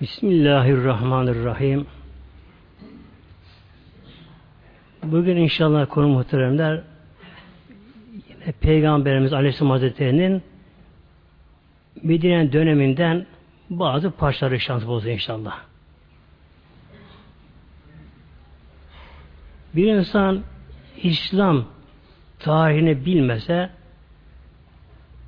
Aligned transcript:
Bismillahirrahmanirrahim. 0.00 1.86
Bugün 5.02 5.36
inşallah 5.36 5.88
konu 5.88 6.08
muhteremler 6.08 6.82
yine 8.28 8.52
Peygamberimiz 8.60 9.32
Aleyhisselam 9.32 9.70
Hazretleri'nin 9.70 10.42
Medine 12.02 12.52
döneminden 12.52 13.26
bazı 13.70 14.10
parçaları 14.10 14.60
şans 14.60 14.86
bozu 14.86 15.08
inşallah. 15.08 15.60
Bir 19.76 19.86
insan 19.86 20.42
İslam 21.02 21.64
tarihini 22.38 23.04
bilmese 23.04 23.70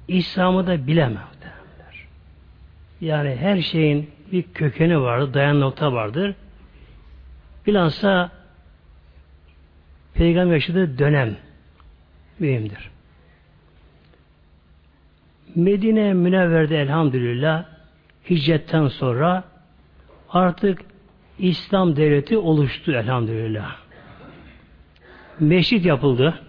İslam'ı 0.08 0.66
da 0.66 0.86
bilemez. 0.86 1.32
Yani 3.00 3.36
her 3.36 3.62
şeyin 3.62 4.10
bir 4.32 4.42
kökeni 4.42 5.00
vardır, 5.00 5.34
dayan 5.34 5.60
nokta 5.60 5.92
vardır. 5.92 6.34
Bilhassa 7.66 8.30
Peygamber 10.14 10.54
yaşadığı 10.54 10.98
dönem 10.98 11.36
mühimdir. 12.38 12.90
Medine 15.54 16.14
Münevver'de 16.14 16.80
elhamdülillah 16.80 17.64
hicretten 18.30 18.88
sonra 18.88 19.44
artık 20.30 20.80
İslam 21.38 21.96
devleti 21.96 22.38
oluştu 22.38 22.92
elhamdülillah. 22.92 23.76
Meşrit 25.40 25.84
yapıldı. 25.84 26.42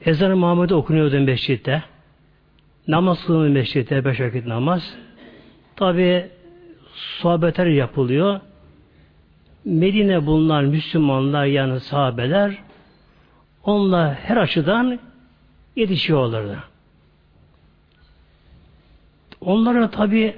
Ezan-ı 0.00 0.36
Muhammed'e 0.36 0.74
okunuyordu 0.74 1.20
meşritte. 1.20 1.82
Namaz 2.88 3.26
kılınıyor 3.26 3.54
meşritte, 3.54 4.04
beş 4.04 4.20
vakit 4.20 4.46
namaz. 4.46 4.96
Tabi 5.76 6.30
sohbetler 6.94 7.66
yapılıyor. 7.66 8.40
Medine 9.64 10.26
bulunan 10.26 10.64
Müslümanlar 10.64 11.44
yani 11.44 11.80
sahabeler 11.80 12.58
onlar 13.64 14.14
her 14.14 14.36
açıdan 14.36 14.98
yetişiyorlardı. 15.76 16.58
Onları 19.40 19.90
tabi 19.90 20.36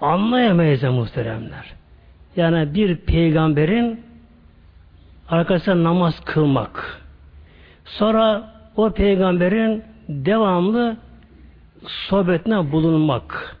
anlayamayız 0.00 0.82
muhteremler. 0.82 1.74
Yani 2.36 2.74
bir 2.74 2.96
peygamberin 2.96 4.00
arkasında 5.28 5.84
namaz 5.84 6.20
kılmak. 6.24 7.00
Sonra 7.84 8.54
o 8.76 8.90
peygamberin 8.90 9.84
devamlı 10.08 10.96
sohbetine 11.86 12.72
bulunmak. 12.72 13.59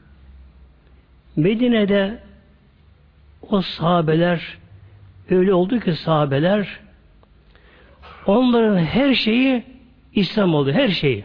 Medine'de 1.40 2.18
o 3.50 3.62
sahabeler 3.62 4.58
öyle 5.30 5.54
oldu 5.54 5.80
ki 5.80 5.92
sahabeler 5.92 6.80
onların 8.26 8.78
her 8.78 9.14
şeyi 9.14 9.64
İslam 10.14 10.54
oldu. 10.54 10.72
Her 10.72 10.88
şeyi. 10.88 11.24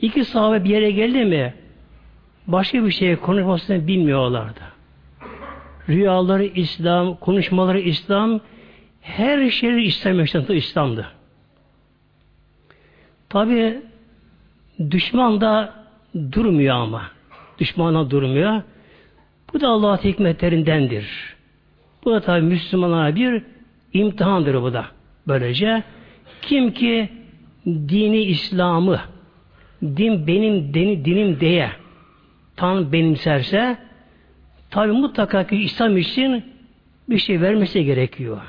İki 0.00 0.24
sahabe 0.24 0.64
bir 0.64 0.70
yere 0.70 0.90
geldi 0.90 1.24
mi 1.24 1.54
başka 2.46 2.84
bir 2.84 2.90
şey 2.90 3.16
konuşmasını 3.16 3.86
bilmiyorlardı. 3.86 4.60
Rüyaları 5.88 6.44
İslam, 6.44 7.16
konuşmaları 7.16 7.80
İslam, 7.80 8.40
her 9.00 9.50
şey 9.50 9.86
İslam 9.86 10.18
yaşantısı 10.18 10.54
İslam'dı. 10.54 11.06
Tabi 13.28 13.82
düşman 14.90 15.40
da 15.40 15.74
durmuyor 16.32 16.76
ama. 16.76 17.17
Düşmana 17.58 18.10
durmuyor. 18.10 18.62
Bu 19.52 19.60
da 19.60 19.68
Allah 19.68 20.04
hikmetlerindendir. 20.04 21.36
Bu 22.04 22.12
da 22.12 22.20
tabi 22.20 22.42
Müslümanlara 22.42 23.14
bir 23.14 23.42
imtihandır 23.92 24.62
bu 24.62 24.72
da. 24.72 24.86
Böylece 25.28 25.82
kim 26.42 26.72
ki 26.72 27.08
dini 27.66 28.22
İslam'ı 28.22 29.00
din 29.82 30.26
benim 30.26 30.74
dini, 30.74 31.04
dinim 31.04 31.40
diye 31.40 31.70
tan 32.56 32.92
benimserse 32.92 33.76
tabi 34.70 34.92
mutlaka 34.92 35.46
ki 35.46 35.56
İslam 35.56 35.96
için 35.96 36.44
bir 37.08 37.18
şey 37.18 37.40
vermesi 37.40 37.84
gerekiyor. 37.84 38.40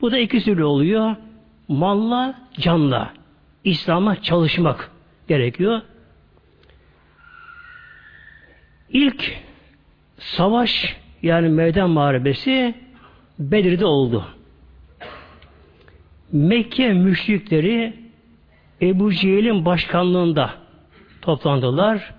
Bu 0.00 0.12
da 0.12 0.18
iki 0.18 0.44
türlü 0.44 0.64
oluyor. 0.64 1.16
Malla, 1.68 2.34
canla. 2.60 3.12
İslam'a 3.64 4.22
çalışmak 4.22 4.90
gerekiyor. 5.28 5.80
İlk 8.90 9.36
savaş 10.18 10.96
yani 11.22 11.48
meydan 11.48 11.90
muharebesi 11.90 12.74
Bedir'de 13.38 13.84
oldu. 13.86 14.28
Mekke 16.32 16.92
müşrikleri 16.92 17.94
Ebu 18.82 19.12
Cehil'in 19.12 19.64
başkanlığında 19.64 20.50
toplandılar. 21.22 22.14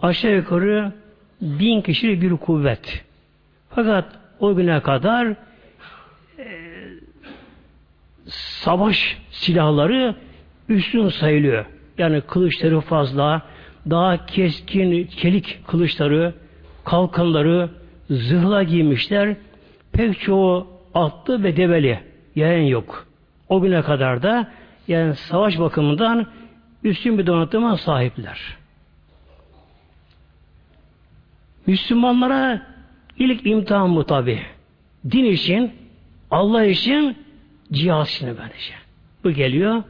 Aşağı 0.00 0.36
yukarı 0.36 0.92
bin 1.40 1.80
kişilik 1.80 2.22
bir 2.22 2.36
kuvvet. 2.36 3.04
Fakat 3.70 4.04
o 4.40 4.54
güne 4.56 4.80
kadar 4.80 5.26
e, 6.38 6.46
savaş 8.28 9.18
silahları 9.30 10.14
üstün 10.68 11.08
sayılıyor. 11.08 11.64
Yani 11.98 12.20
kılıçları 12.20 12.80
fazla, 12.80 13.42
daha 13.90 14.26
keskin, 14.26 15.06
çelik 15.06 15.66
kılıçları, 15.66 16.34
kalkanları, 16.84 17.70
zırhla 18.10 18.62
giymişler. 18.62 19.36
Pek 19.92 20.20
çoğu 20.20 20.66
atlı 20.94 21.42
ve 21.42 21.56
develi. 21.56 22.00
Yayan 22.36 22.62
yok. 22.62 23.06
O 23.48 23.60
güne 23.60 23.82
kadar 23.82 24.22
da 24.22 24.50
yani 24.88 25.14
savaş 25.14 25.58
bakımından 25.58 26.26
üstün 26.84 27.18
bir 27.18 27.26
donatıma 27.26 27.76
sahipler. 27.76 28.56
Müslümanlara 31.66 32.62
ilk 33.18 33.46
imtihan 33.46 33.96
bu 33.96 34.06
tabi. 34.06 34.42
Din 35.10 35.24
için, 35.24 35.72
Allah 36.30 36.64
için, 36.64 37.16
cihaz 37.72 38.08
için 38.08 38.26
böylece. 38.26 38.74
Bu 39.24 39.30
geliyor. 39.30 39.82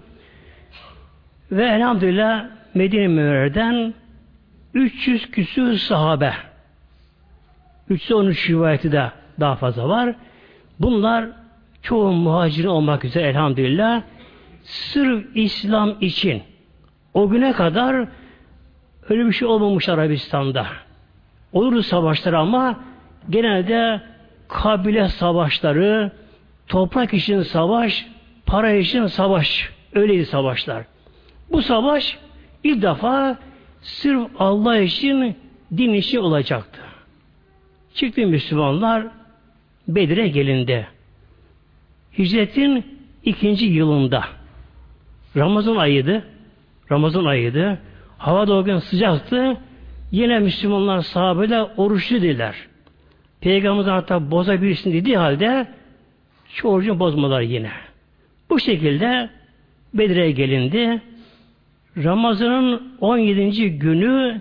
Ve 1.53 1.65
elhamdülillah 1.65 2.58
Medine 2.75 3.09
Münevver'den 3.09 3.95
300 4.75 5.31
küsür 5.31 5.79
sahabe 5.79 6.33
313 7.89 8.51
rivayeti 8.51 8.93
de 8.93 9.11
daha 9.41 9.57
fazla 9.57 9.89
var. 9.89 10.15
Bunlar 10.81 11.27
çoğu 11.83 12.13
muhacir 12.13 12.65
olmak 12.65 13.05
üzere 13.05 13.29
elhamdülillah 13.29 14.03
sırf 14.63 15.25
İslam 15.35 15.97
için 16.01 16.43
o 17.15 17.29
güne 17.29 17.53
kadar 17.53 18.09
öyle 19.09 19.27
bir 19.27 19.33
şey 19.33 19.49
olmamış 19.49 19.89
Arabistan'da. 19.89 20.67
Olur 21.53 21.83
savaşlar 21.83 22.33
ama 22.33 22.81
genelde 23.31 24.01
kabile 24.49 25.09
savaşları, 25.09 26.13
toprak 26.69 27.15
için 27.15 27.43
savaş, 27.43 28.07
para 28.47 28.73
için 28.73 29.07
savaş. 29.07 29.71
Öyleydi 29.95 30.27
savaşlar. 30.27 30.85
Bu 31.53 31.63
savaş 31.63 32.19
ilk 32.65 32.83
defa 32.83 33.39
sırf 33.81 34.31
Allah 34.39 34.79
için 34.79 35.37
din 35.77 35.93
için 35.93 36.19
olacaktı. 36.19 36.81
Çıktı 37.95 38.27
Müslümanlar 38.27 39.07
Bedir'e 39.89 40.29
gelindi. 40.29 40.87
Hicretin 42.19 42.99
ikinci 43.25 43.67
yılında 43.67 44.25
Ramazan 45.37 45.77
ayıydı. 45.77 46.25
Ramazan 46.91 47.25
ayıydı. 47.25 47.79
Hava 48.19 48.49
da 48.49 48.55
o 48.55 48.65
gün 48.65 48.79
sıcaktı. 48.79 49.57
Yine 50.13 50.39
Müslümanlar 50.39 51.01
sahabeler 51.01 51.67
oruçlu 51.77 52.17
dediler. 52.17 52.55
Peygamberimiz 53.41 53.87
hatta 53.87 54.31
bozabilirsin 54.31 54.93
dediği 54.93 55.17
halde 55.17 55.67
şu 56.49 56.69
orucunu 56.69 56.99
bozmalar 56.99 57.41
yine. 57.41 57.71
Bu 58.51 58.61
şekilde 58.61 59.31
Bedir'e 59.95 60.31
gelindi. 60.31 61.03
Ramazan'ın 62.05 62.93
17. 63.01 63.79
günü 63.79 64.41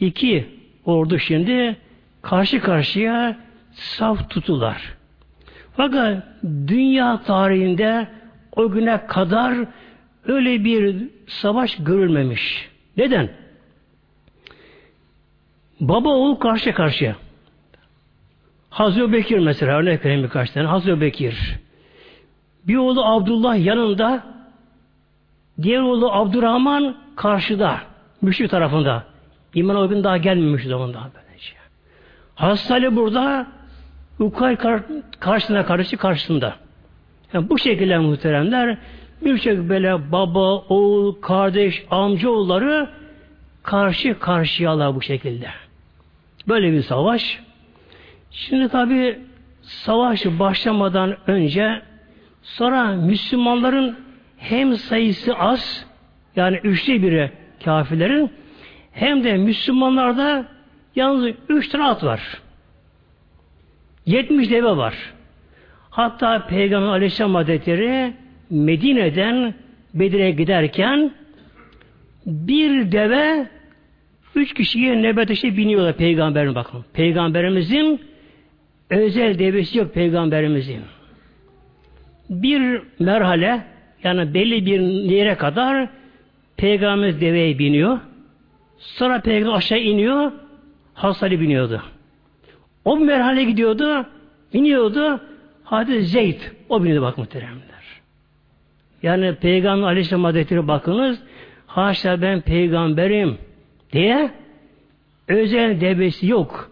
iki 0.00 0.46
ordu 0.84 1.18
şimdi 1.18 1.76
karşı 2.22 2.60
karşıya 2.60 3.36
saf 3.72 4.30
tutular. 4.30 4.96
Fakat 5.76 6.24
dünya 6.66 7.22
tarihinde 7.22 8.08
o 8.56 8.70
güne 8.70 9.06
kadar 9.06 9.54
öyle 10.26 10.64
bir 10.64 10.96
savaş 11.26 11.76
görülmemiş. 11.76 12.68
Neden? 12.96 13.28
Baba 15.80 16.08
oğul 16.08 16.34
karşı 16.34 16.72
karşıya. 16.72 17.16
Hazreti 18.70 19.12
Bekir 19.12 19.38
mesela 19.38 19.78
örnek 19.78 20.04
vereyim 20.04 20.22
birkaç 20.22 20.50
tane. 20.50 20.66
Hazreti 20.66 21.00
Bekir. 21.00 21.58
Bir 22.64 22.76
oğlu 22.76 23.04
Abdullah 23.04 23.64
yanında 23.64 24.35
Diğer 25.62 25.80
oğlu 25.80 26.12
Abdurrahman 26.12 26.96
karşıda, 27.16 27.80
müşrik 28.22 28.50
tarafında. 28.50 29.04
İman 29.54 29.88
gün 29.88 30.04
daha 30.04 30.16
gelmemiş 30.16 30.66
o 30.66 30.68
zaman 30.68 30.94
daha 30.94 31.10
böylece. 31.14 31.52
Hazreti 32.34 32.72
Ali 32.72 32.96
burada 32.96 33.46
Ukay 34.18 34.56
kar 34.56 34.82
karşısına 35.20 35.66
karşı 35.66 35.96
karşısında. 35.96 36.54
Yani 37.32 37.48
bu 37.48 37.58
şekilde 37.58 37.98
muhteremler 37.98 38.78
birçok 39.24 39.68
böyle 39.68 40.12
baba, 40.12 40.54
oğul, 40.54 41.20
kardeş, 41.20 41.84
amcaoğulları 41.90 42.88
karşı 43.62 44.18
karşıyalar 44.18 44.94
bu 44.94 45.02
şekilde. 45.02 45.48
Böyle 46.48 46.72
bir 46.72 46.82
savaş. 46.82 47.40
Şimdi 48.30 48.68
tabi 48.68 49.18
savaş 49.62 50.26
başlamadan 50.26 51.16
önce 51.26 51.82
sonra 52.42 52.92
Müslümanların 52.92 54.05
hem 54.36 54.76
sayısı 54.76 55.38
az 55.38 55.86
yani 56.36 56.60
üçte 56.64 57.02
biri 57.02 57.30
kafirlerin 57.64 58.30
hem 58.92 59.24
de 59.24 59.36
Müslümanlarda 59.36 60.46
yalnız 60.96 61.34
üç 61.48 61.68
tane 61.68 61.84
at 61.84 62.04
var. 62.04 62.40
Yetmiş 64.06 64.50
deve 64.50 64.76
var. 64.76 64.94
Hatta 65.90 66.46
Peygamber 66.46 66.88
Aleyhisselam 66.88 67.34
Hazretleri 67.34 68.12
Medine'den 68.50 69.54
Bedir'e 69.94 70.30
giderken 70.30 71.10
bir 72.26 72.92
deve 72.92 73.46
üç 74.34 74.54
kişiye 74.54 75.02
nöbet 75.02 75.30
işte 75.30 75.56
biniyorlar 75.56 75.96
peygamberin 75.96 76.54
bakın. 76.54 76.84
Peygamberimizin 76.92 78.00
özel 78.90 79.38
devesi 79.38 79.78
yok 79.78 79.94
peygamberimizin. 79.94 80.82
Bir 82.30 82.82
merhale 82.98 83.75
yani 84.04 84.34
belli 84.34 84.66
bir 84.66 84.80
yere 85.10 85.34
kadar 85.34 85.88
peygamberimiz 86.56 87.20
deveye 87.20 87.58
biniyor. 87.58 87.98
Sonra 88.78 89.20
peygamber 89.20 89.56
aşağı 89.56 89.78
iniyor. 89.78 90.32
Hasali 90.94 91.40
biniyordu. 91.40 91.82
O 92.84 92.96
merhale 92.96 93.44
gidiyordu. 93.44 94.06
iniyordu. 94.52 95.20
Hadi 95.64 96.02
Zeyd 96.02 96.40
o 96.68 96.84
biniyordu 96.84 97.02
bak 97.02 97.18
muhteremler. 97.18 97.66
Yani 99.02 99.34
Peygamber 99.34 99.86
Aleyhisselam 99.86 100.24
Hazretleri 100.24 100.68
bakınız 100.68 101.22
haşa 101.66 102.22
ben 102.22 102.40
peygamberim 102.40 103.38
diye 103.92 104.30
özel 105.28 105.80
devesi 105.80 106.26
yok. 106.26 106.70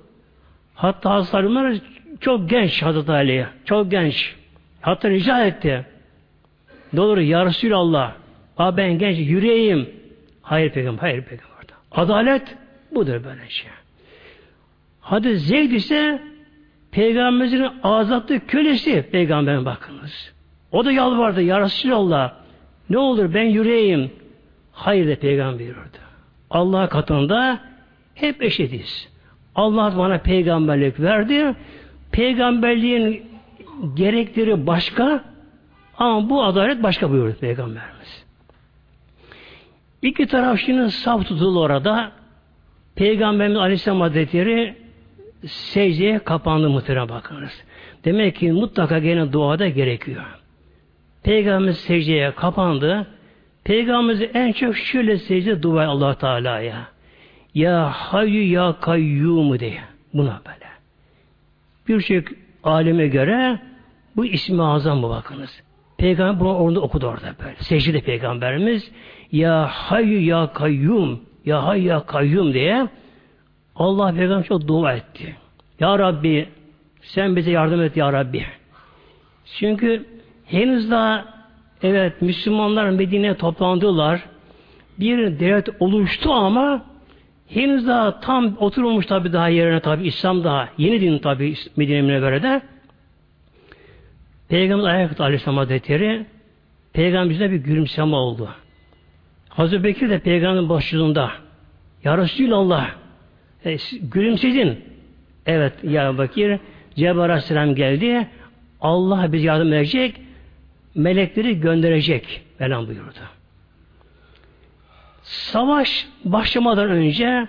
Hatta 0.75 1.11
Hazretleri 1.11 1.81
çok 2.21 2.51
genç 2.51 2.83
Hazreti 2.83 3.13
Ali'ye. 3.13 3.47
Çok 3.65 3.91
genç. 3.91 4.35
Hatta 4.81 5.11
rica 5.11 5.47
etti. 5.47 5.87
Ne 6.95 7.01
olur 7.01 7.19
ya 7.19 7.47
Resulallah. 7.47 8.13
Aa 8.59 8.77
ben 8.77 8.99
genç 8.99 9.19
yürüyeyim. 9.19 9.91
Hayır 10.43 10.71
peygamber, 10.71 11.01
hayır 11.01 11.23
peygamber. 11.23 11.55
Adalet 11.93 12.57
budur 12.95 13.25
böyle 13.25 13.49
şey. 13.49 13.71
Hadi 15.01 15.39
Zeyd 15.39 15.71
ise 15.71 16.23
Peygamberimizin 16.95 17.67
azatlı 17.83 18.47
kölesi 18.47 19.09
peygamberin 19.13 19.65
bakınız. 19.65 20.33
O 20.73 20.85
da 20.85 20.93
yalvardı 20.93 21.43
ya 21.43 21.61
Resulallah. 21.61 22.33
Ne 22.91 22.99
olur 22.99 23.35
ben 23.35 23.45
yürüyeyim. 23.45 24.11
Hayır 24.73 25.07
de 25.07 25.17
peygamber 25.17 25.59
buyurdu. 25.59 25.99
Allah 26.51 26.89
katında 26.89 27.61
hep 28.15 28.43
eşitiz. 28.43 29.09
Allah 29.55 29.95
bana 29.99 30.19
peygamberlik 30.19 31.01
verdi. 31.01 31.55
Peygamberliğin 32.13 33.27
gerekleri 33.95 34.67
başka 34.67 35.25
ama 35.99 36.31
bu 36.31 36.45
adalet 36.45 36.83
başka 36.83 37.11
buyurdu 37.11 37.37
peygamberimiz. 37.41 38.25
İki 40.03 40.27
taraf 40.27 40.61
şimdi 40.61 40.91
saf 40.91 41.27
tutulu 41.27 41.61
orada. 41.61 42.13
Peygamberimiz 42.95 43.59
Aleyhisselam 43.59 44.01
Hazretleri 44.01 44.77
secdeye 45.47 46.19
kapandı 46.19 46.71
muhtemelen 46.71 47.09
bakınız. 47.09 47.65
Demek 48.05 48.37
ki 48.37 48.53
mutlaka 48.53 48.99
gene 48.99 49.33
duada 49.33 49.69
gerekiyor. 49.69 50.25
Peygamberimiz 51.23 51.79
secdeye 51.79 52.31
kapandı. 52.31 53.07
Peygamberimiz 53.65 54.31
en 54.35 54.53
çok 54.53 54.77
şöyle 54.77 55.19
secde 55.19 55.63
dua 55.63 55.87
Allah 55.87 56.15
Teala'ya. 56.15 56.89
Ya 57.55 57.91
hayyu 57.91 58.53
ya 58.53 58.77
kayyumu 58.81 59.59
diye. 59.59 59.81
Buna 60.15 60.41
böyle. 60.47 60.65
Birçok 61.89 62.25
alime 62.65 63.07
göre 63.09 63.61
bu 64.17 64.27
ismi 64.27 64.63
azam 64.63 64.99
mı 64.99 65.09
bakınız. 65.09 65.63
Peygamber 65.99 66.41
bunu 66.41 66.55
orada 66.55 66.81
okudu 66.81 67.07
orada 67.07 67.35
böyle. 67.45 67.57
Secde 67.59 68.01
peygamberimiz 68.01 68.91
ya 69.33 69.67
hayyu 69.67 70.27
ya 70.27 70.53
kayyum 70.53 71.21
ya 71.45 71.67
hay 71.67 71.83
ya 71.83 72.07
kayyum 72.07 72.55
diye 72.55 72.89
Allah 73.77 74.15
peygamber 74.15 74.45
çok 74.45 74.69
dua 74.69 74.93
etti. 74.93 75.37
Ya 75.81 75.99
Rabbi 75.99 76.49
sen 77.01 77.37
bize 77.37 77.51
yardım 77.51 77.83
et 77.83 77.97
ya 77.97 78.13
Rabbi. 78.13 78.47
Çünkü 79.59 80.05
henüz 80.47 80.91
daha 80.91 81.25
evet 81.83 82.23
Müslümanlar 82.23 82.91
Medine'ye 82.91 83.35
toplandılar. 83.35 84.21
Bir 85.01 85.41
devlet 85.41 85.69
oluştu 85.81 86.33
ama 86.33 86.85
henüz 87.49 87.87
daha 87.87 88.21
tam 88.21 88.57
oturmamış 88.59 89.07
tabi 89.07 89.33
daha 89.33 89.49
yerine 89.49 89.81
tabi 89.81 90.07
İslam 90.07 90.45
daha 90.45 90.69
yeni 90.79 91.01
din 91.01 91.19
tabi 91.19 91.55
Medine 91.77 92.03
Münevvere'de. 92.03 92.63
Peygamber 94.55 94.85
ayakta 94.85 95.25
Aleyhisselam 95.25 95.57
Hazretleri 95.57 96.27
Peygamberimize 96.93 97.51
bir 97.51 97.57
gülümseme 97.57 98.17
oldu. 98.17 98.49
Hazreti 99.49 99.85
Bekir 99.85 100.11
de 100.11 100.19
Peygamberin 100.19 100.69
başlığında 100.69 101.31
Ya 102.05 102.19
Resulallah 102.19 102.91
e, 103.65 103.77
gülümsedin. 104.03 104.85
Evet 105.47 105.73
Ya 105.83 106.19
Bekir 106.19 106.59
Cebrail 106.97 107.19
Aleyhisselam 107.19 107.75
geldi. 107.75 108.29
Allah 108.81 109.33
bize 109.33 109.47
yardım 109.47 109.73
edecek. 109.73 110.21
Melekleri 110.95 111.61
gönderecek. 111.61 112.43
Velan 112.61 112.87
buyurdu. 112.87 113.21
Savaş 115.23 116.07
başlamadan 116.25 116.91
önce 116.91 117.49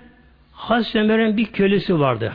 Hazreti 0.51 0.99
Ömer'in 0.99 1.37
bir 1.37 1.45
kölesi 1.45 1.99
vardı. 1.99 2.33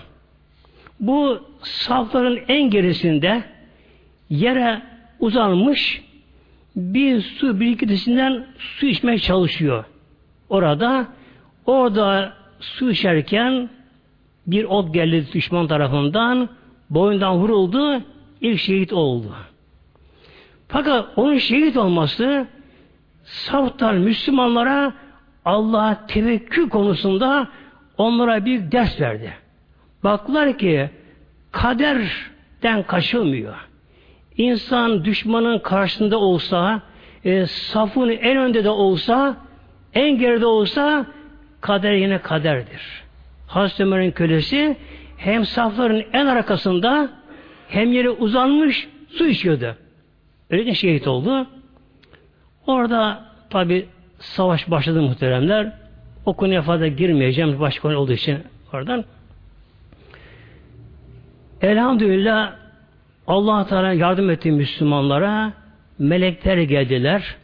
Bu 1.01 1.49
safların 1.63 2.39
en 2.49 2.71
gerisinde 2.71 3.43
yere 4.31 4.82
uzanmış 5.21 6.03
bir 6.77 7.21
su 7.21 7.61
birikintisinden 7.61 8.47
su 8.59 8.87
içmeye 8.87 9.19
çalışıyor. 9.19 9.85
Orada 10.49 11.06
orada 11.67 12.32
su 12.61 12.91
içerken 12.91 13.71
bir 14.47 14.65
ot 14.65 14.94
geldi 14.94 15.26
düşman 15.33 15.66
tarafından 15.66 16.49
boyundan 16.90 17.37
vuruldu 17.37 18.02
ilk 18.40 18.61
şehit 18.61 18.93
oldu. 18.93 19.35
Fakat 20.69 21.07
onun 21.16 21.38
şehit 21.38 21.76
olması 21.76 22.47
saftan 23.25 23.97
Müslümanlara 23.97 24.93
Allah'a 25.45 26.07
tevekkül 26.07 26.69
konusunda 26.69 27.49
onlara 27.99 28.45
bir 28.45 28.73
ders 28.73 29.00
verdi. 29.00 29.33
Baktılar 30.05 30.59
ki 30.59 30.90
kaderden 31.52 32.83
kaçılmıyor. 32.87 33.70
İnsan 34.40 35.04
düşmanın 35.04 35.59
karşısında 35.59 36.18
olsa, 36.18 36.82
e, 37.25 37.47
safın 37.47 38.09
en 38.09 38.37
önde 38.37 38.64
de 38.64 38.68
olsa, 38.70 39.37
en 39.94 40.18
geride 40.18 40.47
olsa 40.47 41.06
kader 41.61 41.92
yine 41.92 42.18
kaderdir. 42.18 43.02
Hazreti 43.47 43.82
Ömer'in 43.82 44.11
kölesi 44.11 44.76
hem 45.16 45.44
safların 45.44 46.02
en 46.12 46.26
arkasında 46.26 47.11
hem 47.68 47.92
yere 47.92 48.11
uzanmış 48.11 48.88
su 49.09 49.26
içiyordu. 49.26 49.76
Öyle 50.50 50.75
şehit 50.75 51.09
oldu. 51.09 51.47
Orada 52.66 53.25
tabi 53.50 53.87
savaş 54.18 54.70
başladı 54.70 55.02
muhteremler. 55.02 55.73
O 56.26 56.32
konuya 56.32 56.62
fazla 56.62 56.87
girmeyeceğim. 56.87 57.61
Başka 57.61 57.82
konu 57.82 57.97
olduğu 57.99 58.12
için 58.12 58.38
oradan. 58.73 59.04
Elhamdülillah 61.62 62.60
Allah 63.31 63.67
Teala 63.67 63.93
yardım 63.93 64.31
etti 64.31 64.51
Müslümanlara. 64.51 65.53
Melekler 65.99 66.59
geldiler. 66.59 67.37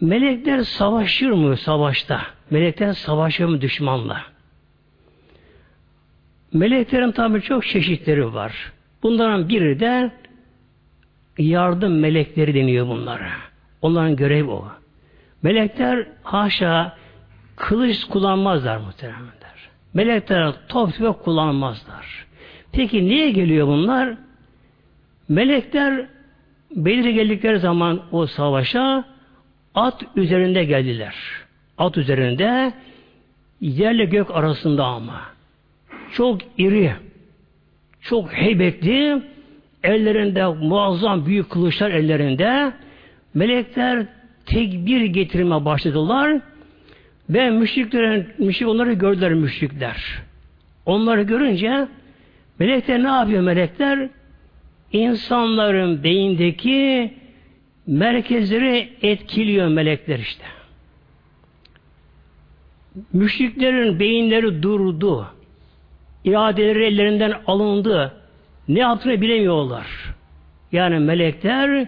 Melekler 0.00 0.62
savaşır 0.62 1.30
mı 1.30 1.56
savaşta? 1.56 2.20
Melekler 2.50 2.92
savaşır 2.92 3.44
mı 3.44 3.60
düşmanla? 3.60 4.22
Meleklerin 6.52 7.12
tabi 7.12 7.42
çok 7.42 7.66
çeşitleri 7.66 8.34
var. 8.34 8.72
Bunların 9.02 9.48
biri 9.48 9.80
de 9.80 10.10
yardım 11.38 11.98
melekleri 12.00 12.54
deniyor 12.54 12.88
bunlara. 12.88 13.32
Onların 13.82 14.16
görevi 14.16 14.50
o. 14.50 14.68
Melekler 15.42 16.06
haşa 16.22 16.96
kılıç 17.56 18.04
kullanmazlar 18.04 18.76
muhtemelenler. 18.76 19.68
Melekler 19.94 20.52
top 20.68 20.94
tüfek 20.94 21.24
kullanmazlar. 21.24 22.31
Peki 22.72 23.04
niye 23.04 23.30
geliyor 23.30 23.66
bunlar? 23.66 24.14
Melekler 25.28 26.06
belirli 26.76 27.14
geldikleri 27.14 27.58
zaman 27.58 28.02
o 28.12 28.26
savaşa 28.26 29.04
at 29.74 30.02
üzerinde 30.16 30.64
geldiler. 30.64 31.14
At 31.78 31.96
üzerinde 31.96 32.72
yerle 33.60 34.04
gök 34.04 34.30
arasında 34.30 34.84
ama. 34.84 35.22
Çok 36.12 36.40
iri, 36.58 36.92
çok 38.00 38.32
heybetli, 38.32 39.22
ellerinde 39.84 40.46
muazzam 40.46 41.26
büyük 41.26 41.50
kılıçlar 41.50 41.90
ellerinde. 41.90 42.72
Melekler 43.34 44.06
tekbir 44.46 45.04
getirme 45.04 45.64
başladılar 45.64 46.40
ve 47.30 47.50
müşriklerin, 47.50 48.28
müşrik 48.38 48.68
onları 48.68 48.92
gördüler 48.92 49.34
müşrikler. 49.34 50.22
Onları 50.86 51.22
görünce 51.22 51.88
melekler 52.62 53.02
ne 53.02 53.08
yapıyor 53.08 53.42
melekler? 53.42 54.08
İnsanların 54.92 56.04
beyindeki 56.04 57.12
merkezleri 57.86 58.88
etkiliyor 59.02 59.68
melekler 59.68 60.18
işte. 60.18 60.44
Müşriklerin 63.12 63.98
beyinleri 63.98 64.62
durdu. 64.62 65.26
İradeleri 66.24 66.84
ellerinden 66.84 67.34
alındı. 67.46 68.14
Ne 68.68 68.80
yaptığını 68.80 69.20
bilemiyorlar. 69.20 69.86
Yani 70.72 70.98
melekler 70.98 71.86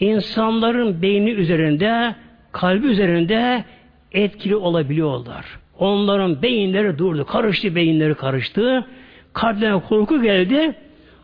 insanların 0.00 1.02
beyni 1.02 1.30
üzerinde, 1.30 2.14
kalbi 2.52 2.86
üzerinde 2.86 3.64
etkili 4.12 4.56
olabiliyorlar. 4.56 5.46
Onların 5.78 6.42
beyinleri 6.42 6.98
durdu. 6.98 7.24
Karıştı, 7.24 7.74
beyinleri 7.74 8.14
karıştı. 8.14 8.86
Kalplerine 9.34 9.80
korku 9.80 10.22
geldi. 10.22 10.74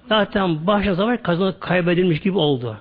Zaten 0.08 0.66
başta 0.66 0.96
savaş 0.96 1.20
kazanıp 1.22 1.60
kaybedilmiş 1.60 2.20
gibi 2.20 2.38
oldu. 2.38 2.76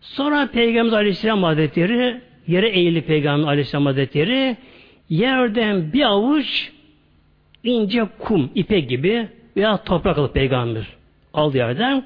Sonra 0.00 0.48
Peygamber 0.52 0.96
Aleyhisselam 0.96 1.42
Hazretleri 1.42 2.20
yere 2.46 2.68
eğildi 2.68 3.00
Peygamber 3.00 3.48
Aleyhisselam 3.48 3.86
Hazretleri 3.86 4.56
yerden 5.08 5.92
bir 5.92 6.02
avuç 6.02 6.72
ince 7.64 8.06
kum, 8.18 8.50
ipek 8.54 8.88
gibi 8.88 9.28
veya 9.56 9.76
toprak 9.76 10.18
alıp 10.18 10.34
Peygamber 10.34 10.86
aldı 11.34 11.56
yerden. 11.56 12.04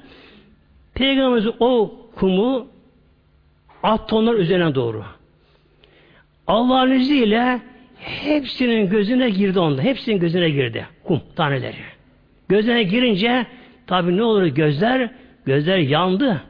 Peygamberimiz 0.93 1.53
o 1.59 1.93
kumu 2.15 2.67
attı 3.83 4.15
onlar 4.15 4.33
üzerine 4.33 4.75
doğru. 4.75 5.03
Allah'ın 6.47 6.91
izniyle 6.91 7.61
hepsinin 7.97 8.89
gözüne 8.89 9.29
girdi 9.29 9.59
onda. 9.59 9.81
Hepsinin 9.81 10.19
gözüne 10.19 10.49
girdi. 10.49 10.87
Kum 11.03 11.21
taneleri. 11.35 11.90
Gözüne 12.51 12.83
girince 12.83 13.45
tabi 13.87 14.17
ne 14.17 14.23
olur 14.23 14.45
gözler 14.45 15.09
gözler 15.45 15.77
yandı. 15.77 16.41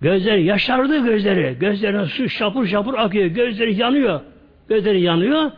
Gözler 0.00 0.36
yaşardı 0.36 1.04
gözleri. 1.04 1.56
Gözlerine 1.60 2.06
su 2.06 2.28
şapur 2.28 2.66
şapur 2.66 2.94
akıyor. 2.94 3.26
Gözleri 3.26 3.80
yanıyor. 3.80 4.20
Gözleri 4.68 5.00
yanıyor. 5.00 5.50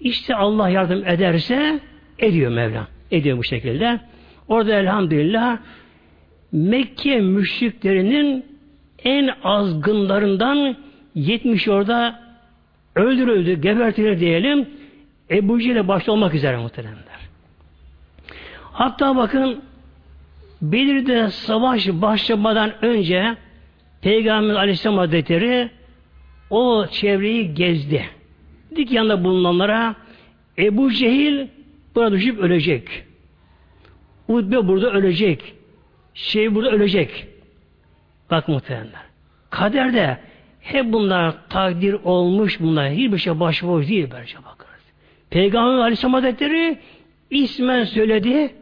İşte 0.00 0.34
Allah 0.34 0.68
yardım 0.68 1.06
ederse 1.06 1.80
ediyor 2.18 2.52
Mevlam. 2.52 2.86
Ediyor 3.10 3.38
bu 3.38 3.44
şekilde. 3.44 4.00
Orada 4.48 4.74
elhamdülillah 4.74 5.58
Mekke 6.52 7.20
müşriklerinin 7.20 8.46
en 9.04 9.30
azgınlarından 9.44 10.76
70 11.14 11.68
orada 11.68 12.20
öldürüldü, 12.94 13.60
gebertilir 13.60 14.20
diyelim. 14.20 14.68
Ebu 15.30 15.60
Cehil'e 15.60 15.88
başta 15.88 16.12
olmak 16.12 16.34
üzere 16.34 16.56
muhteremler. 16.56 17.25
Hatta 18.76 19.16
bakın 19.16 19.62
Belir'de 20.62 21.30
savaş 21.30 21.88
başlamadan 21.88 22.84
önce 22.84 23.36
Peygamber 24.00 24.54
Aleyhisselam 24.54 24.98
Hazretleri 24.98 25.70
o 26.50 26.86
çevreyi 26.86 27.54
gezdi. 27.54 28.04
Dik 28.76 28.92
yanında 28.92 29.24
bulunanlara 29.24 29.94
Ebu 30.58 30.92
Cehil 30.92 31.46
burada 31.94 32.12
düşüp 32.12 32.38
ölecek. 32.38 32.88
Utbe 34.28 34.68
burada 34.68 34.90
ölecek. 34.90 35.54
Şey 36.14 36.54
burada 36.54 36.70
ölecek. 36.70 37.26
Bak 38.30 38.48
muhtemelen. 38.48 39.06
Kaderde 39.50 40.18
hep 40.60 40.92
bunlar 40.92 41.34
takdir 41.48 41.92
olmuş 42.04 42.60
bunlar. 42.60 42.90
Hiçbir 42.90 43.18
şey 43.18 43.40
başıboş 43.40 43.88
değil 43.88 44.08
böylece 44.12 44.38
bakınız. 44.38 44.82
Peygamber 45.30 45.78
Aleyhisselam 45.78 46.14
Hazretleri 46.14 46.78
ismen 47.30 47.84
söyledi. 47.84 48.54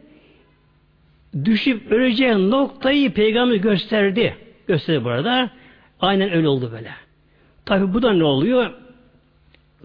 Düşüp 1.44 1.92
öleceği 1.92 2.50
noktayı 2.50 3.12
peygamber 3.12 3.54
gösterdi. 3.56 4.36
Gösterdi 4.66 5.04
burada. 5.04 5.50
Aynen 6.00 6.32
öyle 6.32 6.48
oldu 6.48 6.70
böyle. 6.72 6.90
Tabi 7.64 7.94
bu 7.94 8.02
da 8.02 8.12
ne 8.12 8.24
oluyor? 8.24 8.70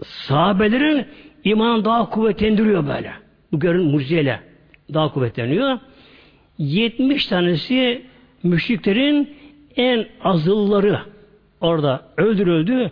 Sahabelerin 0.04 1.06
imanı 1.44 1.84
daha 1.84 2.10
kuvvetlendiriyor 2.10 2.88
böyle. 2.88 3.12
Bu 3.52 3.58
görün 3.58 3.84
mucizeyle 3.84 4.40
daha 4.94 5.12
kuvvetleniyor. 5.12 5.78
70 6.58 7.26
tanesi 7.26 8.02
müşriklerin 8.42 9.36
en 9.76 10.06
azılları 10.24 11.00
orada 11.60 12.02
öldürüldü. 12.16 12.90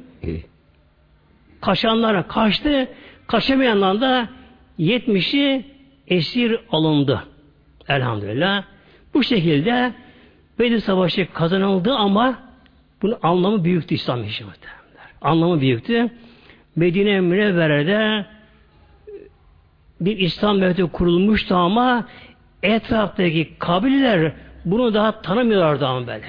Kaçanlara 1.60 2.22
kaçtı. 2.22 2.88
Kaçamayanlar 3.26 4.00
da 4.00 4.28
70'i 4.78 5.64
esir 6.08 6.60
alındı. 6.72 7.22
Elhamdülillah. 7.88 8.64
Bu 9.14 9.22
şekilde 9.22 9.92
Bedir 10.58 10.78
Savaşı 10.78 11.32
kazanıldı 11.32 11.94
ama 11.94 12.38
bunun 13.02 13.16
anlamı 13.22 13.64
büyüktü 13.64 13.94
İslam 13.94 14.22
hicreti. 14.22 14.68
Anlamı 15.20 15.60
büyüktü. 15.60 16.10
Medine 16.76 17.20
Münevvere'de 17.20 18.26
bir 20.00 20.18
İslam 20.18 20.60
devleti 20.60 20.82
kurulmuştu 20.82 21.54
ama 21.54 22.06
etraftaki 22.62 23.58
kabileler 23.58 24.32
bunu 24.64 24.94
daha 24.94 25.22
tanımıyorlardı 25.22 25.86
ama 25.86 26.06
böyle. 26.06 26.26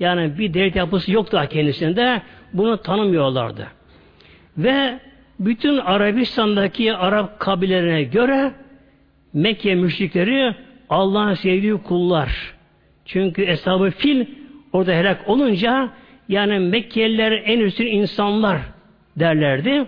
Yani 0.00 0.38
bir 0.38 0.54
devlet 0.54 0.76
yapısı 0.76 1.12
yoktu 1.12 1.32
daha 1.36 1.46
kendisinde. 1.46 2.22
Bunu 2.52 2.76
tanımıyorlardı. 2.76 3.66
Ve 4.58 5.00
bütün 5.40 5.78
Arabistan'daki 5.78 6.94
Arap 6.94 7.40
kabilelerine 7.40 8.02
göre 8.02 8.52
Mekke 9.32 9.74
müşrikleri 9.74 10.54
Allah'ın 10.92 11.34
sevdiği 11.34 11.78
kullar. 11.78 12.54
Çünkü 13.04 13.42
Eshab-ı 13.42 13.90
Fil 13.90 14.26
orada 14.72 14.92
helak 14.92 15.28
olunca 15.28 15.90
yani 16.28 16.58
Mekkeliler 16.58 17.42
en 17.44 17.60
üstün 17.60 17.86
insanlar 17.86 18.60
derlerdi. 19.16 19.86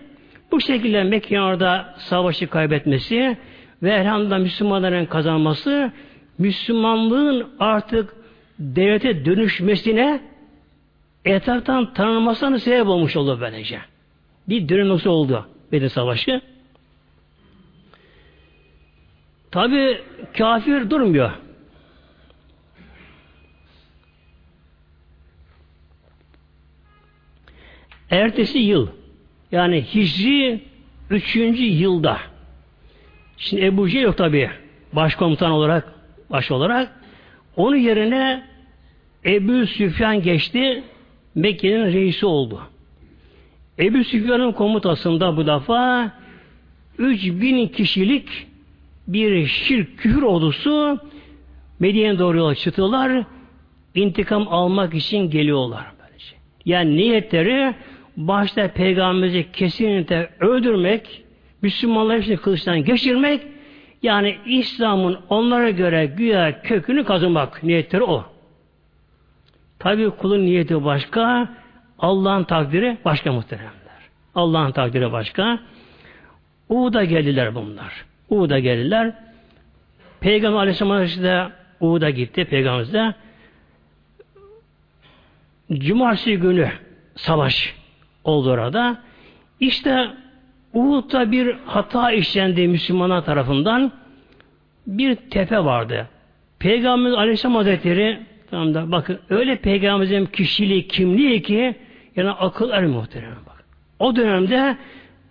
Bu 0.52 0.60
şekilde 0.60 1.02
Mekke'nin 1.02 1.40
orada 1.40 1.94
savaşı 1.98 2.46
kaybetmesi 2.46 3.36
ve 3.82 3.90
elhamdülillah 3.90 4.38
Müslümanların 4.38 5.06
kazanması 5.06 5.92
Müslümanlığın 6.38 7.46
artık 7.58 8.16
devlete 8.58 9.24
dönüşmesine 9.24 10.20
etraftan 11.24 11.94
tanınmasına 11.94 12.58
sebep 12.58 12.86
olmuş 12.86 13.16
oldu 13.16 13.38
böylece. 13.40 13.78
Bir 14.48 14.88
nasıl 14.88 15.10
oldu 15.10 15.46
Bedir 15.72 15.88
Savaşı? 15.88 16.40
Tabi 19.54 20.00
kafir 20.38 20.90
durmuyor. 20.90 21.30
Ertesi 28.10 28.58
yıl 28.58 28.88
yani 29.52 29.82
Hicri 29.94 30.60
3. 31.10 31.36
yılda 31.58 32.18
şimdi 33.36 33.64
Ebu 33.64 33.88
Cehil 33.88 34.04
yok 34.04 34.16
tabi 34.16 34.50
başkomutan 34.92 35.50
olarak 35.50 35.94
baş 36.30 36.50
olarak 36.50 37.00
onun 37.56 37.76
yerine 37.76 38.46
Ebu 39.24 39.66
Süfyan 39.66 40.22
geçti 40.22 40.82
Mekke'nin 41.34 41.92
reisi 41.92 42.26
oldu. 42.26 42.60
Ebu 43.78 44.04
Süfyan'ın 44.04 44.52
komutasında 44.52 45.36
bu 45.36 45.46
defa 45.46 46.12
3000 46.98 47.68
kişilik 47.68 48.53
bir 49.06 49.46
şirk 49.46 49.98
küfür 49.98 50.22
ordusu 50.22 50.98
Medine'ye 51.80 52.18
doğru 52.18 52.38
yola 52.38 52.54
çıktılar. 52.54 53.24
intikam 53.94 54.48
almak 54.48 54.94
için 54.94 55.30
geliyorlar. 55.30 55.84
Böylece. 56.00 56.36
Yani 56.64 56.96
niyetleri 56.96 57.74
başta 58.16 58.68
peygamberimizi 58.68 59.52
kesinlikle 59.52 60.30
öldürmek, 60.40 61.24
Müslümanları 61.62 62.18
hepsini 62.18 62.36
kılıçtan 62.36 62.84
geçirmek, 62.84 63.40
yani 64.02 64.36
İslam'ın 64.46 65.18
onlara 65.28 65.70
göre 65.70 66.06
güya 66.06 66.62
kökünü 66.62 67.04
kazanmak 67.04 67.62
niyetleri 67.62 68.02
o. 68.02 68.24
Tabi 69.78 70.10
kulun 70.10 70.46
niyeti 70.46 70.84
başka, 70.84 71.48
Allah'ın 71.98 72.44
takdiri 72.44 72.98
başka 73.04 73.32
muhteremler. 73.32 73.74
Allah'ın 74.34 74.72
takdiri 74.72 75.12
başka. 75.12 75.58
Uğud'a 76.68 77.04
geldiler 77.04 77.54
bunlar. 77.54 78.04
Uğud'a 78.34 78.58
geldiler. 78.58 79.12
Peygamber 80.20 80.58
Aleyhisselam 80.58 81.24
da 81.24 81.52
Uğud'a 81.80 82.10
gitti. 82.10 82.44
Peygamber 82.44 82.92
de 82.92 83.14
Cumartesi 85.72 86.36
günü 86.36 86.70
savaş 87.16 87.74
oldu 88.24 88.50
orada. 88.50 88.98
İşte 89.60 90.08
Uhud'da 90.72 91.32
bir 91.32 91.56
hata 91.66 92.12
işlendi 92.12 92.68
Müslümanlar 92.68 93.24
tarafından. 93.24 93.92
Bir 94.86 95.14
tepe 95.16 95.58
vardı. 95.58 96.08
Peygamberimiz 96.58 97.18
Aleyhisselam 97.18 97.56
Hazretleri 97.56 98.18
tamam 98.50 98.74
da 98.74 98.92
bakın 98.92 99.18
öyle 99.30 99.56
peygamberimizin 99.56 100.26
kişiliği, 100.26 100.88
kimliği 100.88 101.42
ki 101.42 101.74
yani 102.16 102.30
akıl 102.30 102.70
er 102.70 102.86
muhterem 102.86 103.36
bak. 103.46 103.64
O 103.98 104.16
dönemde 104.16 104.76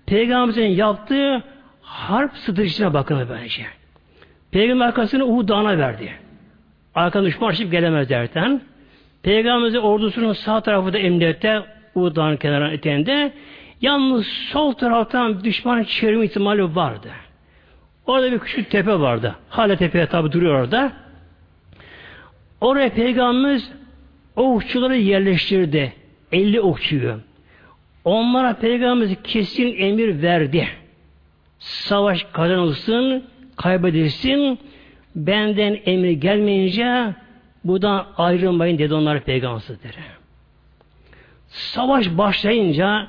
peygamberimizin 0.05 0.75
yaptığı 0.75 1.43
harp 1.93 2.38
stratejisine 2.38 2.93
bakın 2.93 3.27
bence. 3.29 3.65
Peygamber 4.51 4.85
arkasını 4.85 5.25
Uhud 5.25 5.50
Dağı'na 5.50 5.77
verdi. 5.77 6.13
Arkadan 6.95 7.25
düşman 7.25 7.50
açıp 7.50 7.71
gelemez 7.71 8.09
derken. 8.09 8.62
Peygamberimizin 9.23 9.77
ordusunun 9.77 10.33
sağ 10.33 10.62
tarafı 10.62 10.93
da 10.93 10.97
emniyette 10.97 11.62
Uhud 11.95 12.15
Dağı'nın 12.15 12.38
kenarına 12.38 12.71
eteğinde. 12.71 13.33
Yalnız 13.81 14.27
sol 14.27 14.73
taraftan 14.73 15.43
düşman 15.43 15.83
çevirme 15.83 16.25
ihtimali 16.25 16.75
vardı. 16.75 17.09
Orada 18.05 18.31
bir 18.31 18.39
küçük 18.39 18.71
tepe 18.71 19.00
vardı. 19.00 19.35
Hala 19.50 19.75
tepeye 19.75 20.05
tabi 20.05 20.31
duruyor 20.31 20.59
orada. 20.59 20.91
Oraya 22.62 22.89
Peygamberimiz 22.89 23.71
okçuları 24.35 24.97
yerleştirdi. 24.97 25.93
50 26.31 26.62
okçuyu. 26.62 27.19
Onlara 28.05 28.53
Peygamberimiz 28.53 29.17
kesin 29.23 29.75
emir 29.77 30.21
verdi. 30.21 30.67
Savaş 31.63 32.24
kazanılsın, 32.34 33.24
kaybedilsin, 33.55 34.60
benden 35.15 35.79
emir 35.86 36.12
gelmeyince 36.12 37.15
buradan 37.63 38.05
ayrılmayın 38.17 38.77
dedi 38.77 38.93
onlara 38.93 39.20
Peygamberimiz 39.20 39.72
Savaş 41.48 42.17
başlayınca 42.17 43.08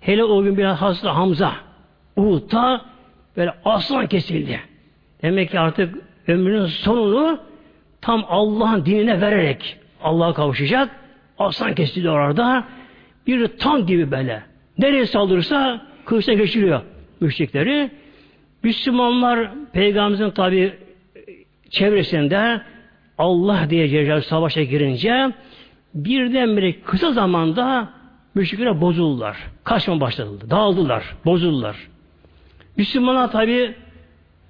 hele 0.00 0.24
o 0.24 0.42
gün 0.42 0.56
biraz 0.56 0.80
hasta 0.80 1.16
Hamza 1.16 1.52
Uhud'da 2.16 2.80
böyle 3.36 3.54
aslan 3.64 4.06
kesildi. 4.06 4.60
Demek 5.22 5.50
ki 5.50 5.60
artık 5.60 5.94
ömrünün 6.28 6.66
sonunu 6.66 7.38
tam 8.00 8.24
Allah'ın 8.28 8.84
dinine 8.84 9.20
vererek 9.20 9.78
Allah'a 10.02 10.34
kavuşacak. 10.34 10.90
Aslan 11.38 11.74
kesildi 11.74 12.10
orada. 12.10 12.64
Bir 13.26 13.46
tam 13.46 13.86
gibi 13.86 14.10
böyle. 14.10 14.42
Nereye 14.78 15.06
saldırırsa 15.06 15.86
kılıçla 16.04 16.32
geçiriyor 16.32 16.82
müşrikleri. 17.24 17.90
Müslümanlar 18.62 19.50
peygamberimizin 19.72 20.30
tabi 20.30 20.74
çevresinde 21.70 22.60
Allah 23.18 23.70
diye 23.70 23.88
Celle 23.88 24.22
savaşa 24.22 24.62
girince 24.62 25.32
birdenbire 25.94 26.80
kısa 26.80 27.12
zamanda 27.12 27.88
müşrikler 28.34 28.80
bozuldular. 28.80 29.36
Kaçma 29.64 30.00
başladılar. 30.00 30.50
Dağıldılar. 30.50 31.04
Bozuldular. 31.24 31.76
Müslümanlar 32.76 33.32
tabi 33.32 33.74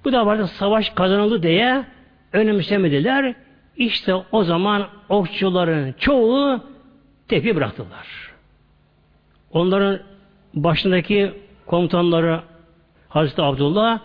bu 0.05 0.11
da 0.11 0.25
vardı 0.25 0.47
savaş 0.47 0.89
kazanıldı 0.89 1.43
diye 1.43 1.85
önemsemediler. 2.33 3.35
İşte 3.77 4.15
o 4.31 4.43
zaman 4.43 4.87
okçuların 5.09 5.95
çoğu 5.99 6.61
tepi 7.27 7.55
bıraktılar. 7.55 8.07
Onların 9.51 9.99
başındaki 10.53 11.33
komutanları 11.65 12.41
Hazreti 13.15 13.41
Abdullah 13.41 13.99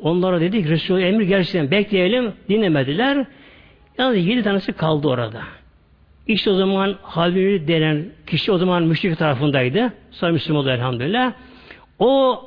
onlara 0.00 0.40
dedik 0.40 0.68
Resul 0.68 1.00
emir 1.00 1.24
gelsin 1.24 1.70
bekleyelim 1.70 2.32
dinlemediler. 2.48 3.26
Yalnız 3.98 4.16
yedi 4.16 4.42
tanesi 4.42 4.72
kaldı 4.72 5.08
orada. 5.08 5.42
İşte 6.26 6.50
o 6.50 6.54
zaman 6.54 6.96
Halil 7.02 7.68
denen 7.68 8.06
kişi 8.26 8.52
o 8.52 8.58
zaman 8.58 8.82
müşrik 8.82 9.18
tarafındaydı. 9.18 9.92
Sonra 10.10 10.32
Müslüman 10.32 10.62
oldu 10.62 10.70
elhamdülillah. 10.70 11.32
O 11.98 12.44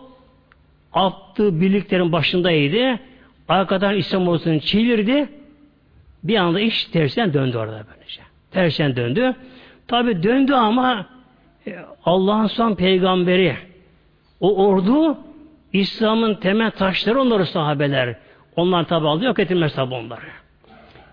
attığı 0.94 1.62
birliklerin 1.62 2.12
başındaydı. 2.12 3.00
Arkadan 3.48 3.96
İslam 3.96 4.28
ordusunu 4.28 4.60
çevirdi. 4.60 5.30
Bir 6.24 6.36
anda 6.36 6.60
iş 6.60 6.86
tersten 6.86 7.34
döndü 7.34 7.58
orada 7.58 7.86
böylece. 7.94 8.22
Tersten 8.52 8.96
döndü. 8.96 9.36
Tabi 9.88 10.24
döndü 10.24 10.54
ama 10.54 11.08
e, 11.68 11.76
Allah'ın 12.06 12.48
son 12.48 12.76
peygamberi 12.76 13.56
o 14.40 14.66
ordu 14.68 15.18
İslam'ın 15.80 16.36
temel 16.36 16.72
taşları 16.72 17.22
onları 17.22 17.46
sahabeler. 17.46 18.16
Onlar 18.56 18.84
tabi 18.84 19.08
aldı 19.08 19.26
yok 19.26 19.40
edilmez 19.40 19.76
tabi 19.76 19.94
onları. 19.94 20.26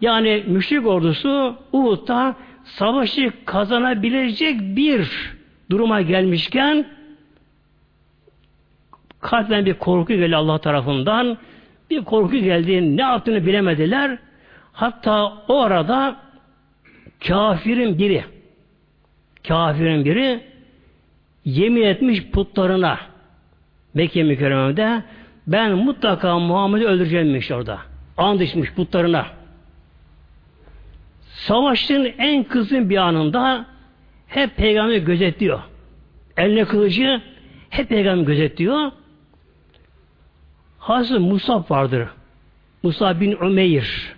Yani 0.00 0.44
müşrik 0.46 0.86
ordusu 0.86 1.56
Uhud'da 1.72 2.36
savaşı 2.64 3.32
kazanabilecek 3.44 4.60
bir 4.60 5.32
duruma 5.70 6.00
gelmişken 6.00 6.86
kalben 9.20 9.66
bir 9.66 9.74
korku 9.74 10.12
geldi 10.12 10.36
Allah 10.36 10.58
tarafından. 10.58 11.38
Bir 11.90 12.04
korku 12.04 12.36
geldi. 12.36 12.96
Ne 12.96 13.02
yaptığını 13.02 13.46
bilemediler. 13.46 14.18
Hatta 14.72 15.32
o 15.48 15.60
arada 15.60 16.16
kafirin 17.28 17.98
biri 17.98 18.24
kafirin 19.48 20.04
biri 20.04 20.40
yemin 21.44 21.82
etmiş 21.82 22.26
putlarına 22.30 23.11
Mekke 23.94 24.22
mükerremede 24.22 25.02
ben 25.46 25.72
mutlaka 25.72 26.38
Muhammed'i 26.38 26.86
öldüreceğimmiş 26.86 27.50
orada. 27.50 27.78
And 28.16 28.40
içmiş 28.40 28.72
putlarına. 28.72 29.26
Savaşın 31.20 32.12
en 32.18 32.44
kızgın 32.44 32.90
bir 32.90 32.96
anında 32.96 33.66
hep 34.26 34.56
peygamber 34.56 34.96
gözetliyor. 34.96 35.60
Eline 36.36 36.64
kılıcı 36.64 37.20
hep 37.70 37.88
peygamber 37.88 38.24
gözetliyor. 38.24 38.92
Hazreti 40.78 41.20
Musab 41.20 41.70
vardır. 41.70 42.08
Musab 42.82 43.20
bin 43.20 43.30
Ümeyr. 43.30 44.14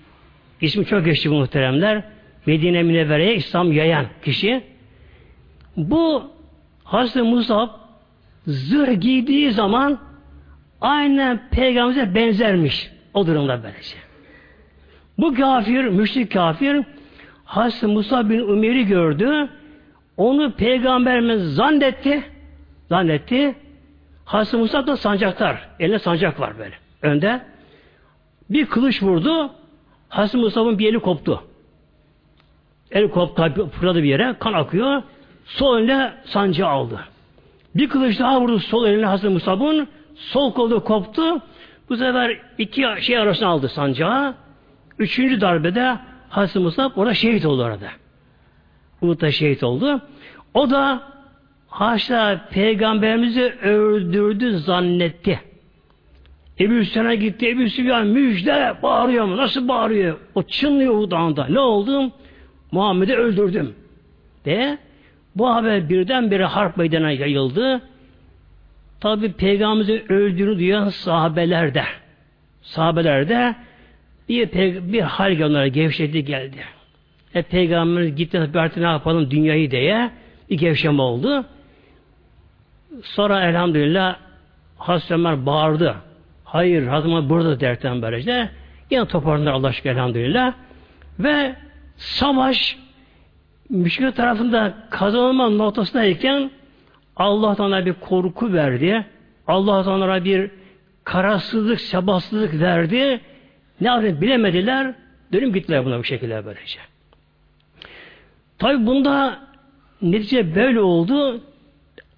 İsmi 0.60 0.86
çok 0.86 1.04
geçti 1.04 1.30
bu 1.30 1.34
muhteremler. 1.34 2.02
Medine 2.46 2.82
Münevvere'ye 2.82 3.34
İslam 3.34 3.72
yayan 3.72 4.06
kişi. 4.24 4.62
Bu 5.76 6.30
Hazreti 6.84 7.22
Musab 7.22 7.68
zırh 8.46 9.00
giydiği 9.00 9.52
zaman 9.52 9.98
aynen 10.80 11.40
peygamberimize 11.50 12.14
benzermiş. 12.14 12.90
O 13.14 13.26
durumda 13.26 13.62
böylece. 13.62 13.96
Bu 15.18 15.34
kafir, 15.34 15.84
müşrik 15.84 16.32
kafir 16.32 16.84
Hazreti 17.44 17.86
Musa 17.86 18.30
bin 18.30 18.40
Umer'i 18.40 18.86
gördü. 18.86 19.48
Onu 20.16 20.52
peygamberimiz 20.52 21.54
zannetti. 21.54 22.24
Zannetti. 22.88 23.54
Hazreti 24.24 24.56
Musa 24.56 24.86
da 24.86 24.96
sancaktar. 24.96 25.68
Eline 25.80 25.98
sancak 25.98 26.40
var 26.40 26.58
böyle. 26.58 26.74
Önde. 27.02 27.40
Bir 28.50 28.66
kılıç 28.66 29.02
vurdu. 29.02 29.50
Hazreti 30.08 30.36
Musa'nın 30.36 30.78
bir 30.78 30.88
eli 30.88 30.98
koptu. 30.98 31.42
El 32.90 33.10
koptu, 33.10 33.68
fırladı 33.68 34.02
bir 34.02 34.08
yere. 34.08 34.34
Kan 34.38 34.52
akıyor. 34.52 35.02
Sol 35.46 35.78
eline 35.78 36.12
sancağı 36.24 36.68
aldı. 36.68 37.00
Bir 37.74 37.88
kılıç 37.88 38.18
daha 38.18 38.40
vurdu 38.40 38.58
sol 38.58 38.86
eline 38.86 39.06
Hazreti 39.06 39.34
Musab'ın. 39.34 39.88
Sol 40.14 40.52
kolu 40.52 40.84
koptu. 40.84 41.40
Bu 41.88 41.96
sefer 41.96 42.40
iki 42.58 42.86
şey 43.00 43.18
arasına 43.18 43.48
aldı 43.48 43.68
sancağı. 43.68 44.34
Üçüncü 44.98 45.40
darbede 45.40 45.98
Hazreti 46.28 46.58
Musab 46.58 46.90
orada 46.96 47.14
şehit 47.14 47.46
oldu 47.46 47.64
orada. 47.64 47.88
Uhud'da 49.02 49.30
şehit 49.30 49.62
oldu. 49.62 50.00
O 50.54 50.70
da 50.70 51.02
haşa 51.68 52.48
peygamberimizi 52.50 53.54
öldürdü 53.62 54.58
zannetti. 54.58 55.40
Ebu 56.60 56.74
Hüseyin'e 56.74 57.16
gitti. 57.16 57.48
Ebu 57.48 57.68
Süfyan 57.68 58.06
müjde 58.06 58.74
bağırıyor 58.82 59.24
mu? 59.24 59.36
Nasıl 59.36 59.68
bağırıyor? 59.68 60.18
O 60.34 60.42
çınlıyor 60.42 60.94
Uhud'da. 60.94 61.46
Ne 61.46 61.60
oldu? 61.60 62.12
Muhammed'i 62.72 63.14
öldürdüm. 63.14 63.74
De 64.44 64.78
bu 65.36 65.54
haber 65.54 65.88
birdenbire 65.88 66.44
harp 66.44 66.76
meydana 66.76 67.10
yayıldı. 67.10 67.82
Tabi 69.00 69.32
peygamberimizin 69.32 70.12
öldüğünü 70.12 70.58
duyan 70.58 70.88
sahabeler 70.88 71.74
de 71.74 71.84
sahabeler 72.62 73.28
de 73.28 73.54
bir, 74.28 74.52
bir 74.92 75.00
hal 75.00 75.40
onlara 75.40 75.68
gevşedi 75.68 76.24
geldi. 76.24 76.56
E 77.34 77.42
peygamberimiz 77.42 78.16
gitti 78.16 78.50
artık 78.54 78.76
ne 78.76 78.84
yapalım 78.84 79.30
dünyayı 79.30 79.70
diye 79.70 80.10
bir 80.50 80.58
gevşeme 80.58 81.02
oldu. 81.02 81.44
Sonra 83.02 83.44
elhamdülillah 83.44 84.16
Hazreti 84.78 85.46
bağırdı. 85.46 85.94
Hayır 86.44 86.86
Hazreti 86.86 87.28
burada 87.28 87.60
dertten 87.60 88.02
böylece. 88.02 88.50
Yine 88.90 89.06
toparlanır 89.06 89.50
Allah 89.50 89.68
aşkına 89.68 89.92
elhamdülillah. 89.92 90.52
Ve 91.18 91.54
savaş 91.96 92.78
müşrik 93.74 94.16
tarafında 94.16 94.74
kazanılma 94.90 95.48
noktasındayken 95.48 96.50
Allah 97.16 97.56
ona 97.58 97.86
bir 97.86 97.92
korku 97.92 98.52
verdi. 98.52 99.06
Allah 99.46 99.94
onlara 99.94 100.24
bir 100.24 100.50
kararsızlık, 101.04 101.80
sabahsızlık 101.80 102.60
verdi. 102.60 103.20
Ne 103.80 103.88
yaptığını 103.88 104.20
bilemediler. 104.20 104.94
Dönüp 105.32 105.54
gittiler 105.54 105.84
buna 105.84 105.98
bu 105.98 106.04
şekilde 106.04 106.46
böylece. 106.46 106.78
Tabi 108.58 108.86
bunda 108.86 109.38
netice 110.02 110.54
böyle 110.54 110.80
oldu. 110.80 111.40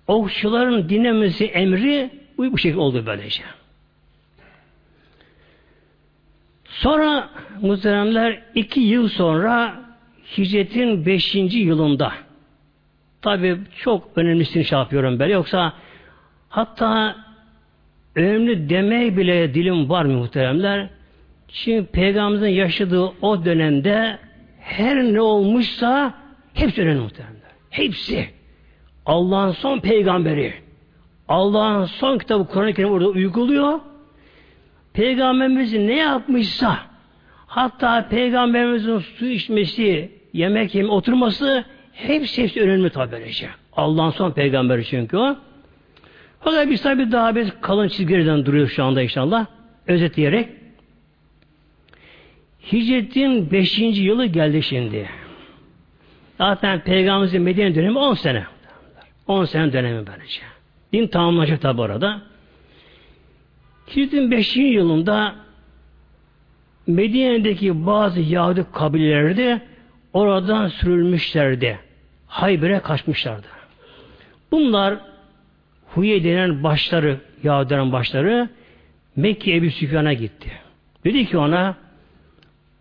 Okçuların 0.06 0.88
dinlemesi 0.88 1.44
emri 1.44 2.10
bu 2.38 2.58
şekilde 2.58 2.80
oldu 2.80 3.02
böylece. 3.06 3.42
Sonra 6.64 7.28
muhteremler 7.60 8.42
iki 8.54 8.80
yıl 8.80 9.08
sonra 9.08 9.85
hicretin 10.38 11.06
beşinci 11.06 11.58
yılında 11.58 12.12
tabi 13.22 13.58
çok 13.76 14.08
önemlisini 14.16 14.64
şey 14.64 14.78
yapıyorum 14.78 15.18
ben 15.18 15.28
yoksa 15.28 15.72
hatta 16.48 17.16
önemli 18.14 18.68
demeye 18.68 19.16
bile 19.16 19.54
dilim 19.54 19.88
var 19.88 20.04
mı 20.04 20.12
muhteremler? 20.12 20.88
Çünkü 21.48 21.86
Peygamberimizin 21.86 22.56
yaşadığı 22.56 23.12
o 23.22 23.44
dönemde 23.44 24.18
her 24.60 24.96
ne 24.96 25.20
olmuşsa 25.20 26.14
hepsi 26.54 26.82
önemli 26.82 27.00
muhteremler. 27.00 27.50
Hepsi. 27.70 28.28
Allah'ın 29.06 29.52
son 29.52 29.80
peygamberi. 29.80 30.54
Allah'ın 31.28 31.84
son 31.84 32.18
kitabı 32.18 32.46
Kur'an-ı 32.46 32.74
Kerim 32.74 32.90
orada 32.90 33.08
uyguluyor. 33.08 33.80
Peygamberimiz 34.92 35.72
ne 35.72 35.96
yapmışsa 35.96 36.78
hatta 37.46 38.08
Peygamberimizin 38.08 38.98
su 38.98 39.26
içmesi, 39.26 40.15
yemek 40.36 40.74
yeme, 40.74 40.88
oturması 40.88 41.64
hepsi 41.92 42.42
hepsi 42.42 42.60
önemli 42.60 42.90
tabi. 42.90 43.34
Allah'ın 43.72 44.10
son 44.10 44.32
peygamberi 44.32 44.84
çünkü 44.84 45.16
o. 45.16 45.36
Fakat 46.40 46.70
biz 46.70 46.82
tabi 46.82 47.12
daha 47.12 47.36
bir 47.36 47.50
kalın 47.60 47.88
çizgilerden 47.88 48.46
duruyor 48.46 48.68
şu 48.68 48.84
anda 48.84 49.02
inşallah. 49.02 49.46
Özetleyerek. 49.86 50.48
Hicretin 52.72 53.50
5. 53.50 53.78
yılı 53.78 54.26
geldi 54.26 54.62
şimdi. 54.62 55.08
Zaten 56.38 56.80
Peygamberimizin 56.80 57.42
Medine 57.42 57.74
dönemi 57.74 57.98
10 57.98 58.14
sene. 58.14 58.44
10 59.26 59.44
sene 59.44 59.72
dönemi 59.72 60.06
böylece. 60.06 60.40
Din 60.92 61.06
tamamlanacak 61.06 61.60
tabi 61.60 61.80
orada. 61.80 62.22
Hicretin 63.90 64.30
5. 64.30 64.56
yılında 64.56 65.34
Medine'deki 66.86 67.86
bazı 67.86 68.20
Yahudi 68.20 68.64
kabileleri 68.72 69.36
de 69.36 69.60
oradan 70.16 70.68
sürülmüşlerdi. 70.68 71.78
Hayber'e 72.26 72.80
kaçmışlardı. 72.80 73.46
Bunlar 74.50 74.94
Huye 75.94 76.24
denen 76.24 76.62
başları, 76.62 77.20
Yahudilerin 77.42 77.92
başları 77.92 78.48
Mekke 79.16 79.54
Ebu 79.54 79.70
Süfyan'a 79.70 80.12
gitti. 80.12 80.52
Dedi 81.04 81.26
ki 81.26 81.38
ona 81.38 81.74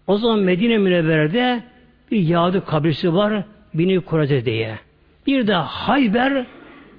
o 0.08 0.18
zaman 0.18 0.40
Medine 0.40 0.78
Münevvere'de 0.78 1.64
bir 2.12 2.20
Yahudi 2.20 2.62
kabilesi 2.62 3.14
var 3.14 3.44
Bini 3.74 4.00
Kureze 4.00 4.46
diye. 4.46 4.80
Bir 5.28 5.48
de 5.48 5.54
Hayber 5.54 6.46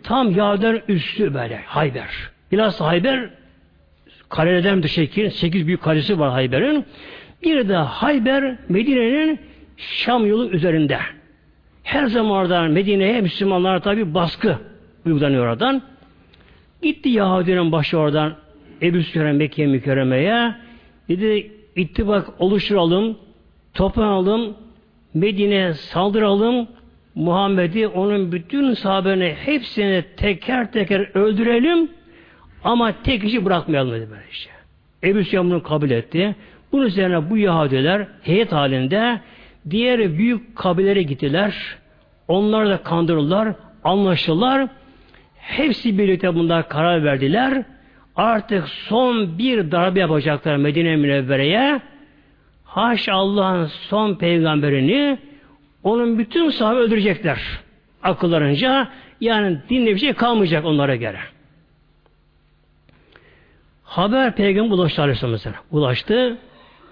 tam 0.02 0.36
Yahudilerin 0.36 0.82
üstü 0.88 1.34
böyle 1.34 1.56
Hayber. 1.56 2.08
Biraz 2.52 2.80
Hayber 2.80 3.30
kalelerden 4.28 4.82
bir 4.82 4.88
şekil, 4.88 5.30
sekiz 5.30 5.66
büyük 5.66 5.82
kalesi 5.82 6.18
var 6.18 6.30
Hayber'in. 6.30 6.84
Bir 7.42 7.68
de 7.68 7.76
Hayber 7.76 8.56
Medine'nin 8.68 9.40
Şam 9.76 10.26
yolu 10.26 10.50
üzerinde. 10.50 10.98
Her 11.82 12.06
zaman 12.06 12.32
oradan 12.32 12.70
Medine'ye 12.70 13.20
Müslümanlar 13.20 13.82
tabi 13.82 14.14
baskı 14.14 14.58
uygulanıyor 15.06 15.46
oradan. 15.46 15.82
Gitti 16.82 17.08
Yahudi'nin 17.08 17.72
başı 17.72 17.98
oradan 17.98 18.34
Ebu 18.82 19.02
Süfyan 19.02 19.36
Mekke 19.36 19.66
mükerremeye. 19.66 20.54
Dedi 21.08 21.52
ittifak 21.76 22.40
oluşturalım, 22.40 23.18
toplanalım, 23.74 24.56
Medine'ye 25.14 25.74
saldıralım, 25.74 26.68
Muhammed'i, 27.14 27.88
onun 27.88 28.32
bütün 28.32 28.74
sahabelerini 28.74 29.36
hepsini 29.44 30.04
teker 30.16 30.72
teker 30.72 31.10
öldürelim 31.14 31.90
ama 32.64 33.02
tek 33.02 33.22
kişi 33.22 33.44
bırakmayalım 33.44 33.92
dedi 33.92 34.10
böyle 34.10 34.22
işte. 34.30 34.50
Ebu 35.04 35.24
Süfyan 35.24 35.50
bunu 35.50 35.62
kabul 35.62 35.90
etti. 35.90 36.36
Bunun 36.72 36.86
üzerine 36.86 37.30
bu 37.30 37.36
Yahudiler 37.36 38.06
heyet 38.22 38.52
halinde 38.52 39.20
diğer 39.70 40.18
büyük 40.18 40.56
kabilelere 40.56 41.02
gittiler. 41.02 41.76
Onları 42.28 42.70
da 42.70 42.82
kandırırlar, 42.82 43.54
anlaşırlar. 43.84 44.68
Hepsi 45.36 45.98
birlikte 45.98 46.34
bunlar 46.34 46.68
karar 46.68 47.04
verdiler. 47.04 47.64
Artık 48.16 48.68
son 48.68 49.38
bir 49.38 49.70
darbe 49.70 50.00
yapacaklar 50.00 50.56
Medine 50.56 50.96
Münevvere'ye. 50.96 51.80
Haş 52.64 53.08
Allah'ın 53.08 53.66
son 53.66 54.14
peygamberini 54.14 55.18
onun 55.82 56.18
bütün 56.18 56.50
sahibi 56.50 56.80
öldürecekler. 56.80 57.38
Akıllarınca 58.02 58.88
yani 59.20 59.58
dinle 59.70 59.94
bir 59.94 59.98
şey 59.98 60.12
kalmayacak 60.12 60.64
onlara 60.64 60.96
göre. 60.96 61.18
Haber 63.84 64.36
peygamber 64.36 64.74
ulaştı 64.74 65.02
Aleyhisselam 65.02 65.54
Ulaştı. 65.70 66.38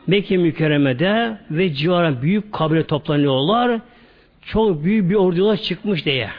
Mekke 0.06 0.36
mükerremede 0.36 1.38
ve 1.50 1.72
civara 1.72 2.22
büyük 2.22 2.52
kabile 2.52 2.86
toplanıyorlar. 2.86 3.80
Çok 4.42 4.84
büyük 4.84 5.10
bir 5.10 5.14
ordular 5.14 5.56
çıkmış 5.56 6.04
diye. 6.04 6.30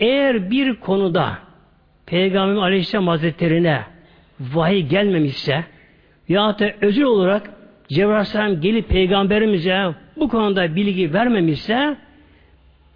Eğer 0.00 0.50
bir 0.50 0.74
konuda 0.74 1.38
Peygamber 2.06 2.62
Aleyhisselam 2.62 3.08
Hazretlerine 3.08 3.82
vahiy 4.40 4.86
gelmemişse 4.86 5.64
ya 6.28 6.58
da 6.58 6.72
özel 6.80 7.04
olarak 7.04 7.50
Cebrail 7.88 8.60
gelip 8.60 8.88
Peygamberimize 8.88 9.94
bu 10.16 10.28
konuda 10.28 10.76
bilgi 10.76 11.12
vermemişse 11.12 11.96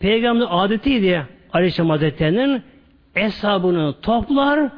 Peygamber 0.01 0.47
adetiydi 0.51 1.27
Aleyhisselam 1.53 1.91
Hazretleri'nin 1.91 2.63
hesabını 3.15 3.95
toplar 4.03 4.71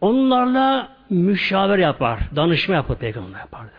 onlarla 0.00 0.93
müşaver 1.10 1.78
yapar, 1.78 2.20
danışma 2.36 2.74
yapar 2.74 2.98
peygamber 2.98 3.38
yapardı. 3.38 3.72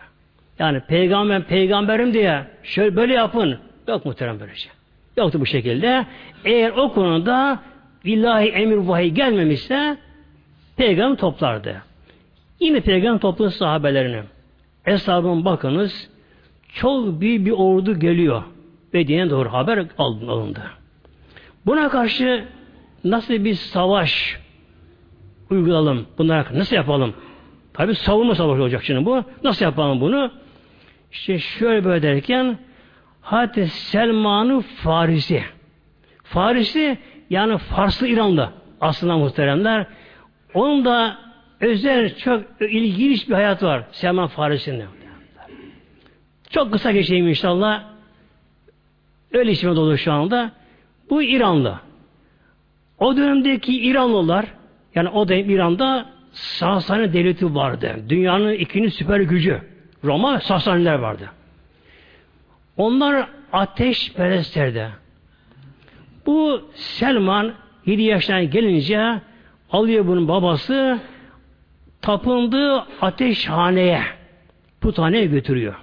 Yani 0.58 0.80
peygamber 0.80 1.42
peygamberim 1.42 2.14
diye 2.14 2.44
şöyle 2.62 2.96
böyle 2.96 3.14
yapın. 3.14 3.58
Yok 3.88 4.04
muhterem 4.04 4.40
böylece. 4.40 4.60
Şey. 4.60 4.72
Yoktu 5.16 5.40
bu 5.40 5.46
şekilde. 5.46 6.06
Eğer 6.44 6.70
o 6.70 6.92
konuda 6.92 7.62
ilahi 8.04 8.48
emir 8.48 8.76
vahiy 8.76 9.10
gelmemişse 9.10 9.96
peygamber 10.76 11.16
toplardı. 11.16 11.82
Yine 12.60 12.80
peygamber 12.80 13.20
topladı 13.20 13.50
sahabelerini. 13.50 14.22
Eshabın 14.86 15.44
bakınız 15.44 16.10
çok 16.74 17.20
büyük 17.20 17.46
bir 17.46 17.50
ordu 17.50 18.00
geliyor. 18.00 18.42
Medine'ye 18.92 19.30
doğru 19.30 19.52
haber 19.52 19.86
alındı. 19.98 20.62
Buna 21.66 21.88
karşı 21.88 22.44
nasıl 23.04 23.44
bir 23.44 23.54
savaş 23.54 24.38
uygulayalım? 25.50 26.06
Bunlara 26.18 26.46
nasıl 26.54 26.76
yapalım? 26.76 27.14
Tabi 27.74 27.94
savunma 27.94 28.34
savaşı 28.34 28.62
olacak 28.62 28.84
şimdi 28.84 29.06
bu. 29.06 29.24
Nasıl 29.44 29.64
yapalım 29.64 30.00
bunu? 30.00 30.30
İşte 31.12 31.38
şöyle 31.38 31.84
böyle 31.84 32.02
derken 32.02 32.58
Hazreti 33.20 33.66
Selman'ı 33.66 34.60
Farisi. 34.60 35.42
Farisi 36.22 36.98
yani 37.30 37.58
Farslı 37.58 38.08
İranlı 38.08 38.52
aslında 38.80 39.16
muhteremler. 39.16 39.86
Onun 40.54 40.84
da 40.84 41.18
özel 41.60 42.16
çok 42.16 42.42
ilginç 42.60 43.28
bir 43.28 43.34
hayat 43.34 43.62
var 43.62 43.84
Selman 43.92 44.26
Farisi'nin. 44.26 44.84
Çok 46.50 46.72
kısa 46.72 46.90
geçeyim 46.92 47.28
inşallah. 47.28 47.84
Öyle 49.32 49.50
işime 49.50 49.76
dolu 49.76 49.98
şu 49.98 50.12
anda. 50.12 50.52
Bu 51.10 51.22
İranlı. 51.22 51.80
O 52.98 53.16
dönemdeki 53.16 53.80
İranlılar 53.80 54.46
yani 54.96 55.08
o 55.08 55.28
dönem 55.28 55.50
İran'da 55.50 56.06
Sasani 56.32 57.12
devleti 57.12 57.54
vardı. 57.54 57.96
Dünyanın 58.08 58.52
ikinci 58.52 58.90
süper 58.90 59.20
gücü. 59.20 59.60
Roma 60.04 60.40
Sasaniler 60.40 60.98
vardı. 60.98 61.30
Onlar 62.76 63.28
ateş 63.52 64.12
perestlerdi. 64.12 64.88
Bu 66.26 66.62
Selman 66.74 67.52
7 67.86 68.02
yaşına 68.02 68.42
gelince 68.42 69.20
alıyor 69.70 70.06
bunun 70.06 70.28
babası 70.28 70.98
tapındığı 72.02 72.84
ateşhaneye 73.00 74.02
puthaneye 74.80 75.26
götürüyor. 75.26 75.74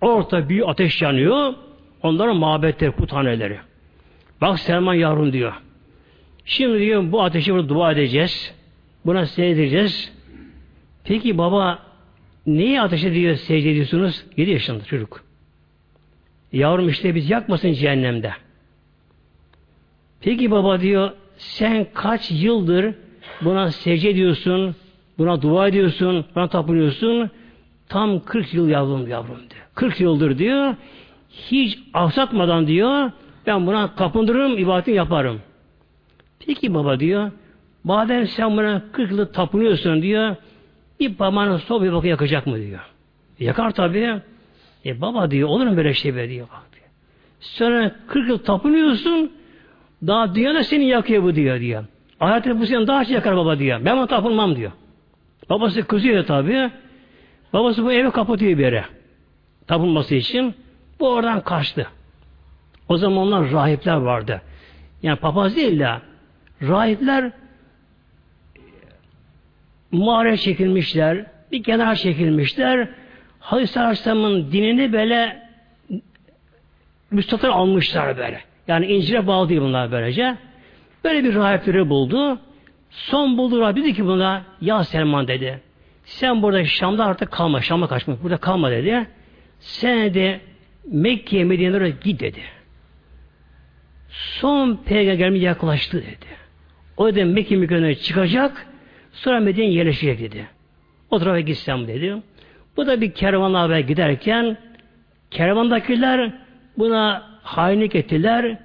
Orta 0.00 0.48
büyük 0.48 0.68
ateş 0.68 1.02
yanıyor. 1.02 1.54
Onların 2.02 2.36
mabetleri, 2.36 2.92
puthaneleri. 2.92 3.58
Bak 4.40 4.58
Selman 4.58 4.94
yavrum 4.94 5.32
diyor. 5.32 5.52
Şimdi 6.48 6.78
diyor 6.78 7.12
bu 7.12 7.22
ateşi 7.22 7.52
burada 7.52 7.68
dua 7.68 7.92
edeceğiz. 7.92 8.54
Buna 9.06 9.26
secde 9.26 9.50
edeceğiz. 9.50 10.12
Peki 11.04 11.38
baba 11.38 11.78
neyi 12.46 12.80
ateşe 12.80 13.14
diyor 13.14 13.36
secde 13.36 13.70
ediyorsunuz? 13.70 14.24
7 14.36 14.50
yaşında 14.50 14.84
çocuk. 14.84 15.24
Yavrum 16.52 16.88
işte 16.88 17.14
biz 17.14 17.30
yakmasın 17.30 17.72
cehennemde. 17.72 18.32
Peki 20.20 20.50
baba 20.50 20.80
diyor 20.80 21.10
sen 21.36 21.86
kaç 21.94 22.30
yıldır 22.30 22.94
buna 23.40 23.70
secde 23.70 24.10
ediyorsun, 24.10 24.76
buna 25.18 25.42
dua 25.42 25.68
ediyorsun, 25.68 26.24
buna 26.34 26.48
tapınıyorsun. 26.48 27.30
Tam 27.88 28.24
40 28.24 28.54
yıl 28.54 28.68
yavrum 28.68 29.08
yavrum 29.08 29.38
diyor. 29.50 29.66
40 29.74 30.00
yıldır 30.00 30.38
diyor. 30.38 30.74
Hiç 31.30 31.78
aksatmadan 31.94 32.66
diyor 32.66 33.10
ben 33.46 33.66
buna 33.66 33.94
tapındırırım, 33.94 34.58
ibadetini 34.58 34.94
yaparım. 34.94 35.40
Peki 36.46 36.74
baba 36.74 37.00
diyor 37.00 37.30
madem 37.84 38.26
sen 38.26 38.56
buna 38.56 38.82
40 38.92 39.10
yıllık 39.10 39.34
tapınıyorsun 39.34 40.02
diyor, 40.02 40.36
bir 41.00 41.14
parmağını 41.14 41.58
sol 41.58 41.82
bir 41.82 41.92
bakın 41.92 42.08
yakacak 42.08 42.46
mı 42.46 42.56
diyor. 42.56 42.80
Yakar 43.40 43.70
tabii. 43.70 44.20
E 44.86 45.00
baba 45.00 45.30
diyor, 45.30 45.48
olur 45.48 45.66
mu 45.66 45.76
böyle 45.76 45.94
şey 45.94 46.16
be 46.16 46.28
diyor. 46.28 46.48
Bak 46.52 46.62
diyor. 46.72 46.86
Sonra 47.40 47.92
40 48.06 48.28
yıl 48.28 48.38
tapınıyorsun, 48.38 49.32
daha 50.06 50.34
dünyada 50.34 50.64
seni 50.64 50.84
yakıyor 50.84 51.22
bu 51.22 51.34
diyor 51.34 51.60
diyor. 51.60 51.84
Ahirette 52.20 52.60
bu 52.60 52.66
seni 52.66 52.86
daha 52.86 53.04
çok 53.04 53.12
yakar 53.12 53.36
baba 53.36 53.58
diyor. 53.58 53.80
Ben 53.84 53.96
ona 53.96 54.06
tapınmam 54.06 54.56
diyor. 54.56 54.72
Babası 55.50 55.82
kızıyor 55.82 56.26
tabii. 56.26 56.70
Babası 57.52 57.84
bu 57.84 57.92
evi 57.92 58.10
kapatıyor 58.10 58.58
bir 58.58 58.64
yere. 58.64 58.84
Tapınması 59.66 60.14
için. 60.14 60.54
Bu 61.00 61.08
oradan 61.08 61.40
kaçtı. 61.40 61.86
O 62.88 62.96
zamanlar 62.96 63.52
rahipler 63.52 63.96
vardı. 63.96 64.42
Yani 65.02 65.16
papaz 65.16 65.56
değil 65.56 65.78
de 65.78 65.88
rahipler 66.62 67.32
mağaraya 69.92 70.36
çekilmişler, 70.36 71.26
bir 71.52 71.62
kenar 71.62 71.94
çekilmişler. 71.94 72.88
Hazreti 73.40 73.80
Aleyhisselam'ın 73.80 74.52
dinini 74.52 74.92
böyle 74.92 75.48
müstatır 77.10 77.48
almışlar 77.48 78.16
böyle. 78.16 78.40
Yani 78.68 78.86
incire 78.86 79.26
bağlı 79.26 79.48
değil 79.48 79.60
bunlar 79.60 79.92
böylece. 79.92 80.36
Böyle 81.04 81.24
bir 81.24 81.34
rahipleri 81.34 81.88
buldu. 81.88 82.38
Son 82.90 83.38
buldu 83.38 83.60
rahip 83.60 83.76
dedi 83.76 83.94
ki 83.94 84.04
buna 84.06 84.42
ya 84.60 84.84
Selman 84.84 85.28
dedi. 85.28 85.60
Sen 86.04 86.42
burada 86.42 86.64
Şam'da 86.64 87.04
artık 87.04 87.32
kalma. 87.32 87.60
Şam'a 87.60 87.88
kaçma. 87.88 88.22
Burada 88.22 88.36
kalma 88.36 88.70
dedi. 88.70 89.06
Sen 89.58 90.14
de 90.14 90.40
Mekke'ye 90.92 91.44
Medine'ye 91.44 91.94
git 92.04 92.20
dedi. 92.20 92.42
Son 94.10 94.76
peygamberimiz 94.76 95.42
yaklaştı 95.42 96.02
dedi. 96.02 96.37
O 96.98 97.14
da 97.14 97.24
Mekke 97.24 97.56
mükemmel 97.56 97.94
çıkacak. 97.94 98.66
Sonra 99.12 99.40
Medine'ye 99.40 99.72
yerleşecek 99.72 100.20
dedi. 100.20 100.46
O 101.10 101.18
tarafa 101.18 101.40
gitsem 101.40 101.88
dedi. 101.88 102.16
Bu 102.76 102.86
da 102.86 103.00
bir 103.00 103.12
kervanla 103.12 103.60
haber 103.60 103.78
giderken 103.78 104.56
kervandakiler 105.30 106.32
buna 106.78 107.30
hainlik 107.42 107.94
ettiler. 107.94 108.58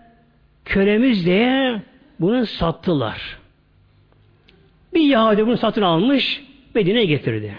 Kölemiz 0.66 1.26
diye 1.26 1.82
bunu 2.20 2.46
sattılar. 2.46 3.38
Bir 4.94 5.02
Yahudi 5.02 5.48
bunu 5.48 5.58
satın 5.58 5.82
almış, 5.82 6.44
Medine'ye 6.76 7.06
getirdi. 7.06 7.54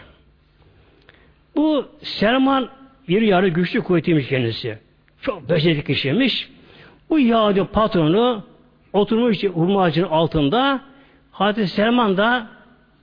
Bu 1.57 1.89
Selman 2.03 2.69
bir 3.09 3.23
yarı 3.23 3.49
güçlü 3.49 3.81
kuvvetiymiş 3.81 4.29
kendisi. 4.29 4.79
Çok 5.23 5.51
becerikli 5.51 5.85
kişiymiş. 5.85 6.49
Bu 7.11 7.19
Yahudi 7.19 7.65
patronu 7.65 8.45
oturmuş 8.95 9.45
hurma 9.45 9.83
ağacının 9.83 10.09
altında 10.09 10.81
Hazreti 11.31 11.69
Selman 11.69 12.17
da 12.17 12.47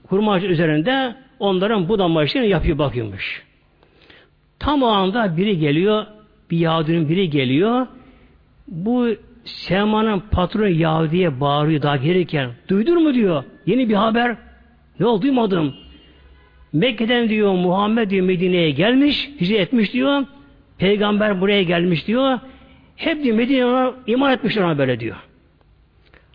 hurma 0.08 0.32
ağacı 0.32 0.46
üzerinde 0.46 1.14
onların 1.38 1.88
budama 1.88 2.24
işlerini 2.24 2.48
yapıyor 2.48 2.78
bakıyormuş. 2.78 3.42
Tam 4.58 4.82
o 4.82 4.86
anda 4.86 5.36
biri 5.36 5.58
geliyor, 5.58 6.06
bir 6.50 6.58
Yahudinin 6.58 7.08
biri 7.08 7.30
geliyor. 7.30 7.86
Bu 8.68 9.08
Selman'ın 9.44 10.20
patronu 10.30 10.68
Yahudi'ye 10.68 11.40
bağırıyor 11.40 11.82
daha 11.82 11.96
gelirken. 11.96 12.50
Duydun 12.68 13.02
mu 13.02 13.14
diyor. 13.14 13.44
Yeni 13.66 13.88
bir 13.88 13.94
haber. 13.94 14.36
Ne 15.00 15.06
oldu 15.06 15.22
duymadım. 15.22 15.74
Mekke'den 16.72 17.28
diyor 17.28 17.52
Muhammed 17.52 18.10
diyor 18.10 18.26
Medine'ye 18.26 18.70
gelmiş, 18.70 19.30
hicret 19.40 19.60
etmiş 19.60 19.92
diyor. 19.92 20.24
Peygamber 20.78 21.40
buraya 21.40 21.62
gelmiş 21.62 22.06
diyor. 22.06 22.38
Hep 22.96 23.24
diyor 23.24 23.36
Medine'ye 23.36 23.92
iman 24.06 24.32
etmişler 24.32 24.62
ona 24.62 24.78
böyle 24.78 25.00
diyor. 25.00 25.16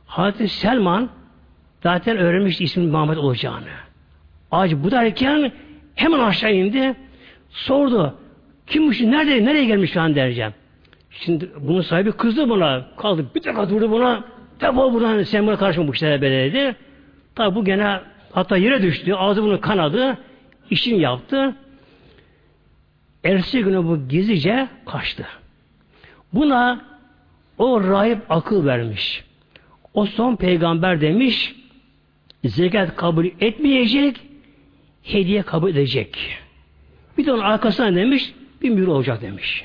Hazreti 0.07 0.47
Selman 0.47 1.09
zaten 1.83 2.17
öğrenmişti 2.17 2.63
ismin 2.63 2.89
Muhammed 2.89 3.17
olacağını. 3.17 3.67
Ağacı 4.51 4.83
budarken 4.83 5.51
hemen 5.95 6.19
aşağı 6.19 6.53
indi. 6.53 6.95
Sordu. 7.49 8.15
Kimmiş? 8.67 9.01
Nerede? 9.01 9.45
Nereye 9.45 9.65
gelmiş 9.65 9.91
şu 9.91 10.01
an 10.01 10.15
dereceğim. 10.15 10.53
Şimdi 11.09 11.49
bunun 11.59 11.81
sahibi 11.81 12.11
kızdı 12.11 12.49
buna. 12.49 12.85
Kaldı. 12.97 13.25
Bir 13.35 13.43
dakika 13.43 13.69
durdu 13.69 13.91
buna. 13.91 14.23
Defol 14.61 14.93
buradan 14.93 15.23
sen 15.23 15.47
buna 15.47 15.57
karışma 15.57 15.87
bu 15.87 15.93
işlere 15.93 16.21
böyle 16.21 16.53
dedi. 16.53 16.75
Tabi 17.35 17.55
bu 17.55 17.65
gene 17.65 17.99
hatta 18.31 18.57
yere 18.57 18.81
düştü. 18.81 19.13
Ağzı 19.13 19.43
bunu 19.43 19.61
kanadı. 19.61 20.17
işini 20.69 20.99
yaptı. 20.99 21.55
Ertesi 23.23 23.63
günü 23.63 23.83
bu 23.83 24.07
gizlice 24.07 24.67
kaçtı. 24.85 25.25
Buna 26.33 26.85
o 27.57 27.83
rahip 27.83 28.19
akıl 28.29 28.65
vermiş. 28.65 29.26
O 29.97 30.05
son 30.05 30.35
peygamber 30.35 31.01
demiş 31.01 31.55
zekat 32.45 32.95
kabul 32.95 33.25
etmeyecek 33.25 34.19
hediye 35.03 35.41
kabul 35.41 35.69
edecek. 35.69 36.37
Bir 37.17 37.25
de 37.25 37.33
onun 37.33 37.41
arkasına 37.41 37.95
demiş 37.95 38.33
bir 38.61 38.69
mühür 38.69 38.87
olacak 38.87 39.21
demiş. 39.21 39.63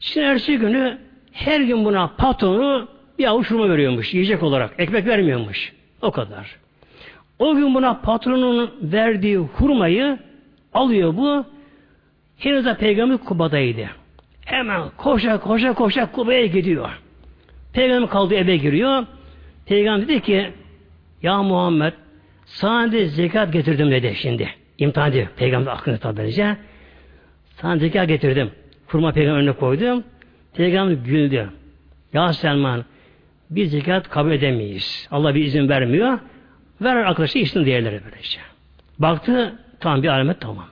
Şimdi 0.00 0.26
ertesi 0.26 0.58
günü 0.58 0.98
her 1.32 1.60
gün 1.60 1.84
buna 1.84 2.06
patronu 2.06 2.88
bir 3.18 3.24
avuç 3.24 3.50
hurma 3.50 3.68
veriyormuş 3.68 4.14
yiyecek 4.14 4.42
olarak. 4.42 4.74
Ekmek 4.78 5.06
vermiyormuş. 5.06 5.72
O 6.02 6.10
kadar. 6.10 6.56
O 7.38 7.54
gün 7.54 7.74
buna 7.74 8.00
patronun 8.00 8.70
verdiği 8.82 9.36
hurmayı 9.36 10.18
alıyor 10.72 11.16
bu. 11.16 11.44
Henüz 12.38 12.64
de 12.64 12.76
peygamber 12.76 13.18
Kuba'daydı. 13.18 13.86
Hemen 14.44 14.82
koşa 14.96 15.40
koşa 15.40 15.72
koşa 15.74 16.12
Kuba'ya 16.12 16.46
gidiyor. 16.46 16.88
Peygamber 17.72 18.10
kaldığı 18.10 18.34
eve 18.34 18.56
giriyor. 18.56 19.06
Peygamber 19.66 20.08
dedi 20.08 20.20
ki 20.20 20.52
Ya 21.22 21.42
Muhammed 21.42 21.92
sana 22.44 22.92
de 22.92 23.06
zekat 23.06 23.52
getirdim 23.52 23.90
dedi 23.90 24.14
şimdi. 24.16 24.48
İmtihan 24.78 25.10
ediyor. 25.10 25.26
Peygamber 25.36 25.72
aklına 25.72 25.98
tabi 25.98 26.32
Sana 27.56 27.76
zekat 27.76 28.08
getirdim. 28.08 28.50
Kurma 28.86 29.12
peygamber 29.12 29.38
önüne 29.38 29.52
koydum. 29.52 30.04
Peygamber 30.54 30.94
güldü. 30.94 31.50
Ya 32.12 32.32
Selman 32.32 32.84
biz 33.50 33.70
zekat 33.70 34.10
kabul 34.10 34.30
edemeyiz. 34.30 35.08
Allah 35.10 35.34
bir 35.34 35.44
izin 35.44 35.68
vermiyor. 35.68 36.18
Ver 36.80 36.96
arkadaşı 36.96 37.38
içsin 37.38 37.64
diğerleri 37.64 38.00
böylece. 38.04 38.38
Baktı 38.98 39.58
tamam 39.80 40.02
bir 40.02 40.08
alamet 40.08 40.40
tamam. 40.40 40.66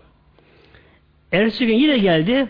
Ertesi 1.33 1.67
gün 1.67 1.75
yine 1.75 1.99
geldi. 1.99 2.47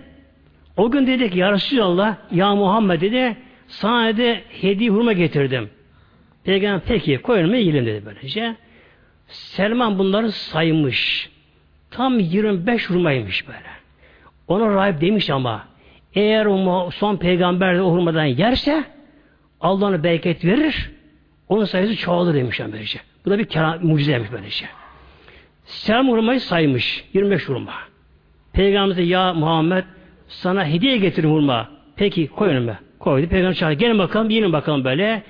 O 0.77 0.91
gün 0.91 1.07
dedi 1.07 1.31
ki 1.31 1.39
Ya 1.39 1.53
Resulallah 1.53 2.17
Ya 2.31 2.55
Muhammed 2.55 3.01
dedi 3.01 3.37
sana 3.69 4.17
de 4.17 4.43
hediye 4.49 4.91
hurma 4.91 5.13
getirdim. 5.13 5.71
Peygamber 6.45 6.81
peki 6.87 7.19
koyun 7.19 7.49
mu 7.49 7.57
yiyelim 7.57 7.87
dedi 7.87 8.03
böylece. 8.07 8.57
Selman 9.27 9.99
bunları 9.99 10.33
saymış. 10.33 11.31
Tam 11.91 12.19
25 12.19 12.91
hurmaymış 12.91 13.49
böyle. 13.49 13.71
Ona 14.49 14.75
rahip 14.75 15.01
demiş 15.01 15.31
ama 15.31 15.65
eğer 16.15 16.47
o 16.47 16.91
son 16.91 17.17
peygamber 17.17 17.77
de 17.77 17.83
o 17.83 17.93
hurmadan 17.93 18.25
yerse 18.25 18.85
Allah 19.61 19.87
ona 19.87 20.03
bereket 20.05 20.45
verir. 20.45 20.91
Onun 21.49 21.65
sayısı 21.65 21.97
çoğalır 21.97 22.35
demiş 22.35 22.61
böylece. 22.73 23.01
Bu 23.25 23.31
da 23.31 23.39
bir 23.39 23.45
kera, 23.45 23.79
mucizeymiş 23.83 24.33
böylece. 24.33 24.67
Selam 25.65 26.09
hurmayı 26.09 26.41
saymış. 26.41 27.05
25 27.15 27.49
hurma. 27.49 27.75
Peygamber 28.53 28.97
de 28.97 29.03
ya 29.03 29.35
Muhammed 29.35 29.85
sana 30.29 30.67
hediye 30.67 30.97
getirin 30.97 31.31
hurma. 31.31 31.69
Peki 31.97 32.29
koy 32.29 32.49
önüme. 32.49 32.79
Koydu. 32.99 33.29
Peygamber 33.29 33.55
çağırdı. 33.55 33.75
Gelin 33.75 33.99
bakalım 33.99 34.31
yiyin 34.31 34.53
bakalım 34.53 34.85
böyle. 34.85 35.23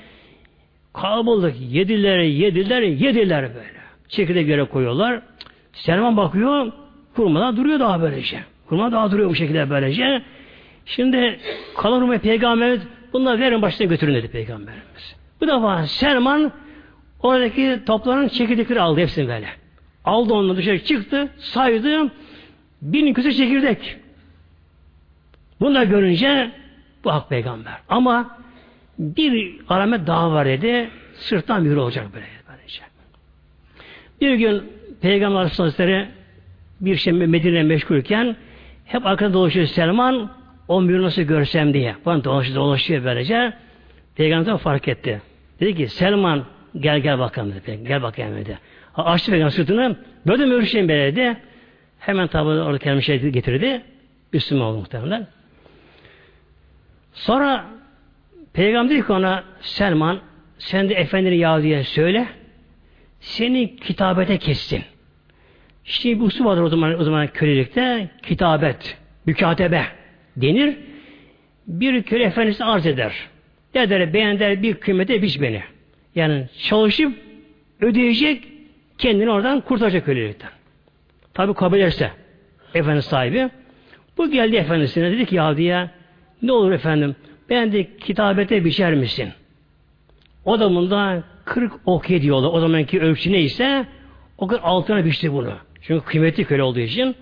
Kalabalık 0.94 1.54
yediler, 1.60 2.18
yediler, 2.18 2.82
yediler 2.82 3.54
böyle. 3.54 3.82
Çekirdek 4.08 4.48
yere 4.48 4.64
koyuyorlar. 4.64 5.22
Selman 5.72 6.16
bakıyor, 6.16 6.72
hurmadan 7.14 7.56
duruyor 7.56 7.80
daha 7.80 8.02
böylece. 8.02 8.44
Hurma 8.66 8.92
daha 8.92 9.10
duruyor 9.10 9.30
bu 9.30 9.34
şekilde 9.34 9.70
böylece. 9.70 10.22
Şimdi 10.86 11.40
kalan 11.76 12.00
hurmayı 12.00 12.20
peygamberimiz 12.20 12.80
bunları 13.12 13.40
verin 13.40 13.62
başına 13.62 13.86
götürün 13.86 14.14
dedi 14.14 14.28
peygamberimiz. 14.28 15.16
Bu 15.40 15.48
defa 15.48 15.86
Selman 15.86 16.52
oradaki 17.22 17.80
topların 17.86 18.28
çekirdekleri 18.28 18.80
aldı 18.80 19.00
hepsini 19.00 19.28
böyle. 19.28 19.48
Aldı 20.04 20.34
onları 20.34 20.56
dışarı 20.56 20.84
çıktı, 20.84 21.28
saydı. 21.38 22.10
Bin 22.82 23.14
küsur 23.14 23.32
çekirdek. 23.32 23.96
Bunu 25.60 25.74
da 25.74 25.84
görünce 25.84 26.50
bu 27.04 27.12
hak 27.12 27.28
peygamber. 27.28 27.74
Ama 27.88 28.38
bir 29.02 29.56
alamet 29.68 30.06
daha 30.06 30.32
var 30.32 30.46
dedi. 30.46 30.90
Sırttan 31.14 31.64
yürü 31.64 31.78
olacak 31.78 32.06
böyle. 32.14 32.26
Böylece. 32.48 32.82
Bir 34.20 34.34
gün 34.34 34.62
Peygamber 35.00 35.36
Aleyhisselatü 35.36 36.08
bir 36.80 36.96
şey 36.96 37.12
Medine 37.12 37.62
meşgulken 37.62 38.36
hep 38.84 39.06
arkada 39.06 39.32
dolaşıyor 39.32 39.66
Selman 39.66 40.30
o 40.68 40.82
mühürü 40.82 41.02
nasıl 41.02 41.22
görsem 41.22 41.74
diye. 41.74 41.96
Bana 42.06 42.24
dolaşıyor, 42.24 42.56
dolaşıyor 42.56 43.04
böylece. 43.04 43.52
Peygamber 44.16 44.58
fark 44.58 44.88
etti. 44.88 45.22
Dedi 45.60 45.74
ki 45.74 45.88
Selman 45.88 46.44
gel 46.80 47.00
gel 47.00 47.18
bakalım 47.18 47.52
dedi. 47.54 47.80
Gel 47.88 48.02
bakayım 48.02 48.36
dedi. 48.36 48.58
Açtı 48.94 49.30
Peygamber 49.30 49.50
sırtını. 49.50 49.96
Böyle 50.26 50.46
mühür 50.46 50.66
şeyim 50.66 50.88
böyle 50.88 51.16
dedi. 51.16 51.36
Hemen 51.98 52.26
tabi 52.26 52.48
orada 52.48 52.78
kendime 52.78 53.02
şey 53.02 53.20
getirdi. 53.20 53.82
Müslüman 54.32 54.66
oldu 54.66 54.78
muhtemelen. 54.78 55.26
Sonra 57.12 57.64
Peygamber 58.52 58.90
dedi 58.90 59.06
ki 59.06 59.12
ona 59.12 59.44
Selman 59.60 60.20
sen 60.58 60.88
de 60.88 60.94
efendini 60.94 61.36
Yahudi'ye 61.36 61.84
söyle 61.84 62.26
seni 63.20 63.76
kitabete 63.76 64.38
kessin. 64.38 64.82
İşte 65.86 66.08
bir 66.08 66.20
usul 66.20 66.44
vardır 66.44 66.62
o 66.62 66.68
zaman, 66.68 67.00
o 67.00 67.04
zaman 67.04 67.26
kölelikte. 67.26 68.10
Kitabet, 68.22 68.98
mükatebe 69.26 69.84
denir. 70.36 70.76
Bir 71.66 72.02
köle 72.02 72.24
efendisi 72.24 72.64
arz 72.64 72.86
eder. 72.86 73.12
Der 73.74 74.14
beğender 74.14 74.62
bir 74.62 74.74
kıymete 74.74 75.22
biç 75.22 75.40
beni. 75.40 75.62
Yani 76.14 76.48
çalışıp 76.58 77.12
ödeyecek 77.80 78.44
kendini 78.98 79.30
oradan 79.30 79.60
kurtaracak 79.60 80.04
kölelikten. 80.04 80.50
Tabi 81.34 81.54
kabul 81.54 81.76
ederse 81.76 82.10
efendi 82.74 83.02
sahibi. 83.02 83.48
Bu 84.18 84.30
geldi 84.30 84.56
efendisine 84.56 85.12
dedi 85.12 85.26
ki 85.26 85.36
ya 85.36 85.56
diye 85.56 85.90
ne 86.42 86.52
olur 86.52 86.72
efendim 86.72 87.16
ben 87.50 87.72
de 87.72 87.96
kitabete 87.96 88.64
biçer 88.64 88.94
misin? 88.94 89.28
O 90.44 90.60
da 90.60 90.70
bunda 90.70 91.22
40 91.44 91.72
ok 91.86 92.10
ediyorlar. 92.10 92.50
O 92.52 92.60
zamanki 92.60 93.00
ölçü 93.00 93.32
neyse 93.32 93.86
o 94.38 94.46
kadar 94.46 94.62
altına 94.62 95.04
biçti 95.04 95.32
bunu. 95.32 95.52
Çünkü 95.82 96.04
kıymetli 96.04 96.44
köle 96.44 96.62
olduğu 96.62 96.80
için 96.80 97.16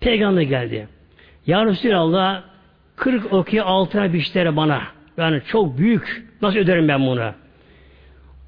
peygamber 0.00 0.42
geldi. 0.42 0.88
Ya 1.46 1.66
Resulallah 1.66 2.42
40 2.96 3.32
oki 3.32 3.62
altına 3.62 4.12
biçtere 4.12 4.56
bana. 4.56 4.82
Yani 5.16 5.42
çok 5.46 5.78
büyük. 5.78 6.26
Nasıl 6.42 6.58
öderim 6.58 6.88
ben 6.88 7.06
bunu? 7.06 7.32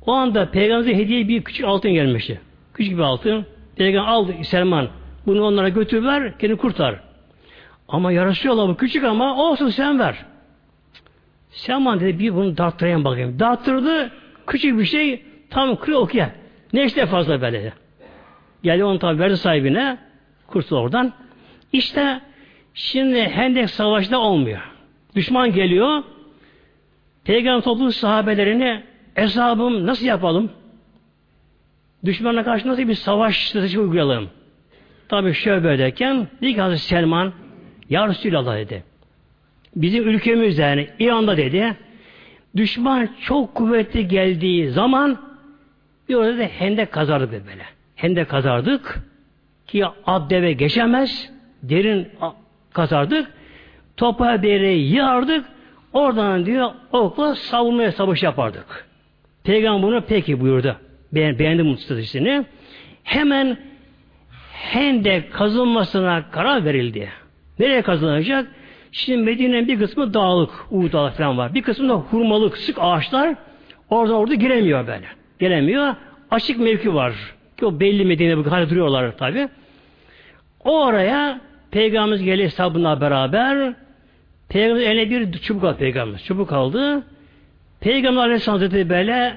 O 0.06 0.12
anda 0.12 0.50
peygamberimize 0.50 1.04
hediye 1.04 1.28
bir 1.28 1.42
küçük 1.42 1.64
altın 1.64 1.90
gelmişti. 1.90 2.40
Küçük 2.74 2.98
bir 2.98 3.02
altın. 3.02 3.46
Peygamber 3.76 4.08
aldı 4.08 4.32
Selman. 4.42 4.88
Bunu 5.26 5.44
onlara 5.44 5.68
götür 5.68 6.04
ver, 6.04 6.38
kendini 6.38 6.58
kurtar. 6.58 7.00
Ama 7.88 8.12
ya 8.12 8.26
Resulallah 8.26 8.68
bu 8.68 8.76
küçük 8.76 9.04
ama 9.04 9.36
olsun 9.36 9.68
sen 9.68 9.98
ver. 9.98 10.24
Selman 11.56 12.00
dedi 12.00 12.18
bir 12.18 12.34
bunu 12.34 12.56
darttırayım 12.56 13.04
bakayım. 13.04 13.38
Darttırdı, 13.38 14.10
küçük 14.46 14.78
bir 14.78 14.84
şey 14.84 15.22
tam 15.50 15.76
kırı 15.76 15.98
okuya. 15.98 16.30
Ne 16.72 16.84
işte 16.84 17.06
fazla 17.06 17.40
böyle. 17.40 17.72
Geldi 18.62 18.84
onu 18.84 18.98
tabi 18.98 19.18
verdi 19.18 19.36
sahibine. 19.36 19.98
Kurtuldu 20.46 20.80
oradan. 20.80 21.12
İşte 21.72 22.20
şimdi 22.74 23.22
Hendek 23.22 23.70
Savaşı'da 23.70 24.20
olmuyor. 24.20 24.60
Düşman 25.14 25.52
geliyor. 25.52 26.02
Peygamber 27.24 27.62
toplu 27.62 27.92
sahabelerini 27.92 28.82
hesabım 29.14 29.86
nasıl 29.86 30.06
yapalım? 30.06 30.50
Düşmana 32.04 32.44
karşı 32.44 32.68
nasıl 32.68 32.88
bir 32.88 32.94
savaş 32.94 33.48
stratejisi 33.48 33.80
uygulayalım? 33.80 34.30
Tabi 35.08 35.34
şöyle 35.34 35.64
böyleyken 35.64 36.28
dedi 36.40 36.54
ki 36.54 36.60
Hazreti 36.60 36.82
Selman 36.82 37.32
Ya 37.90 38.08
Resulallah 38.08 38.56
dedi. 38.56 38.95
Bizim 39.76 40.08
ülkemizde 40.08 40.62
yani 40.62 40.88
İran'da 40.98 41.36
dedi 41.36 41.76
düşman 42.56 43.08
çok 43.22 43.54
kuvvetli 43.54 44.08
geldiği 44.08 44.70
zaman 44.70 45.18
bir 46.08 46.14
orada 46.14 46.38
da 46.38 46.42
hendek 46.42 46.92
kazardık 46.92 47.32
böyle. 47.32 47.64
Hendek 47.96 48.28
kazardık 48.28 48.98
ki 49.66 49.84
at 50.06 50.30
deve 50.30 50.52
geçemez. 50.52 51.30
Derin 51.62 52.08
kazardık. 52.72 53.30
Toprağı 53.96 54.42
dereyi 54.42 54.94
yığardık. 54.94 55.44
Oradan 55.92 56.46
diyor 56.46 56.70
okla 56.92 57.34
savunmaya 57.34 57.92
savaş 57.92 58.22
yapardık. 58.22 58.86
Peygamber 59.44 59.82
bunu 59.82 60.00
peki 60.00 60.40
buyurdu. 60.40 60.76
Ben 61.12 61.38
beğendim 61.38 61.72
bu 61.72 61.76
stratejisini. 61.76 62.44
Hemen 63.04 63.58
Hendek 64.52 65.32
kazılmasına 65.32 66.30
karar 66.30 66.64
verildi. 66.64 67.08
Nereye 67.58 67.82
kazılacak? 67.82 68.46
Şimdi 68.96 69.22
Medine'nin 69.22 69.68
bir 69.68 69.78
kısmı 69.78 70.14
dağlık, 70.14 70.50
Uğur 70.70 70.92
Dağı 70.92 71.10
falan 71.10 71.38
var. 71.38 71.54
Bir 71.54 71.62
kısmı 71.62 71.88
da 71.88 71.94
hurmalık, 71.94 72.58
sık 72.58 72.76
ağaçlar. 72.80 73.34
Orada 73.90 74.14
orada 74.14 74.34
giremiyor 74.34 74.86
böyle. 74.86 75.06
Gelemiyor. 75.38 75.94
Açık 76.30 76.58
mevki 76.58 76.94
var. 76.94 77.12
Ki 77.56 77.66
o 77.66 77.80
belli 77.80 78.04
Medine 78.04 78.36
bu 78.38 78.50
hali 78.52 78.70
duruyorlar 78.70 79.16
tabi. 79.16 79.48
O 80.64 80.84
oraya 80.84 81.40
Peygamberimiz 81.70 82.22
geliyor 82.22 82.50
hesabına 82.50 83.00
beraber 83.00 83.74
Peygamber 84.48 84.82
eline 84.82 85.10
bir 85.10 85.38
çubuk 85.38 85.64
aldı 85.64 85.78
Peygamber. 85.78 86.18
Çubuk 86.18 86.52
aldı. 86.52 87.02
Peygamber 87.80 88.20
Aleyhisselam 88.20 88.58
Hazretleri 88.58 88.88
böyle 88.88 89.36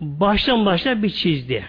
baştan 0.00 0.66
başla 0.66 1.02
bir 1.02 1.10
çizdi. 1.10 1.64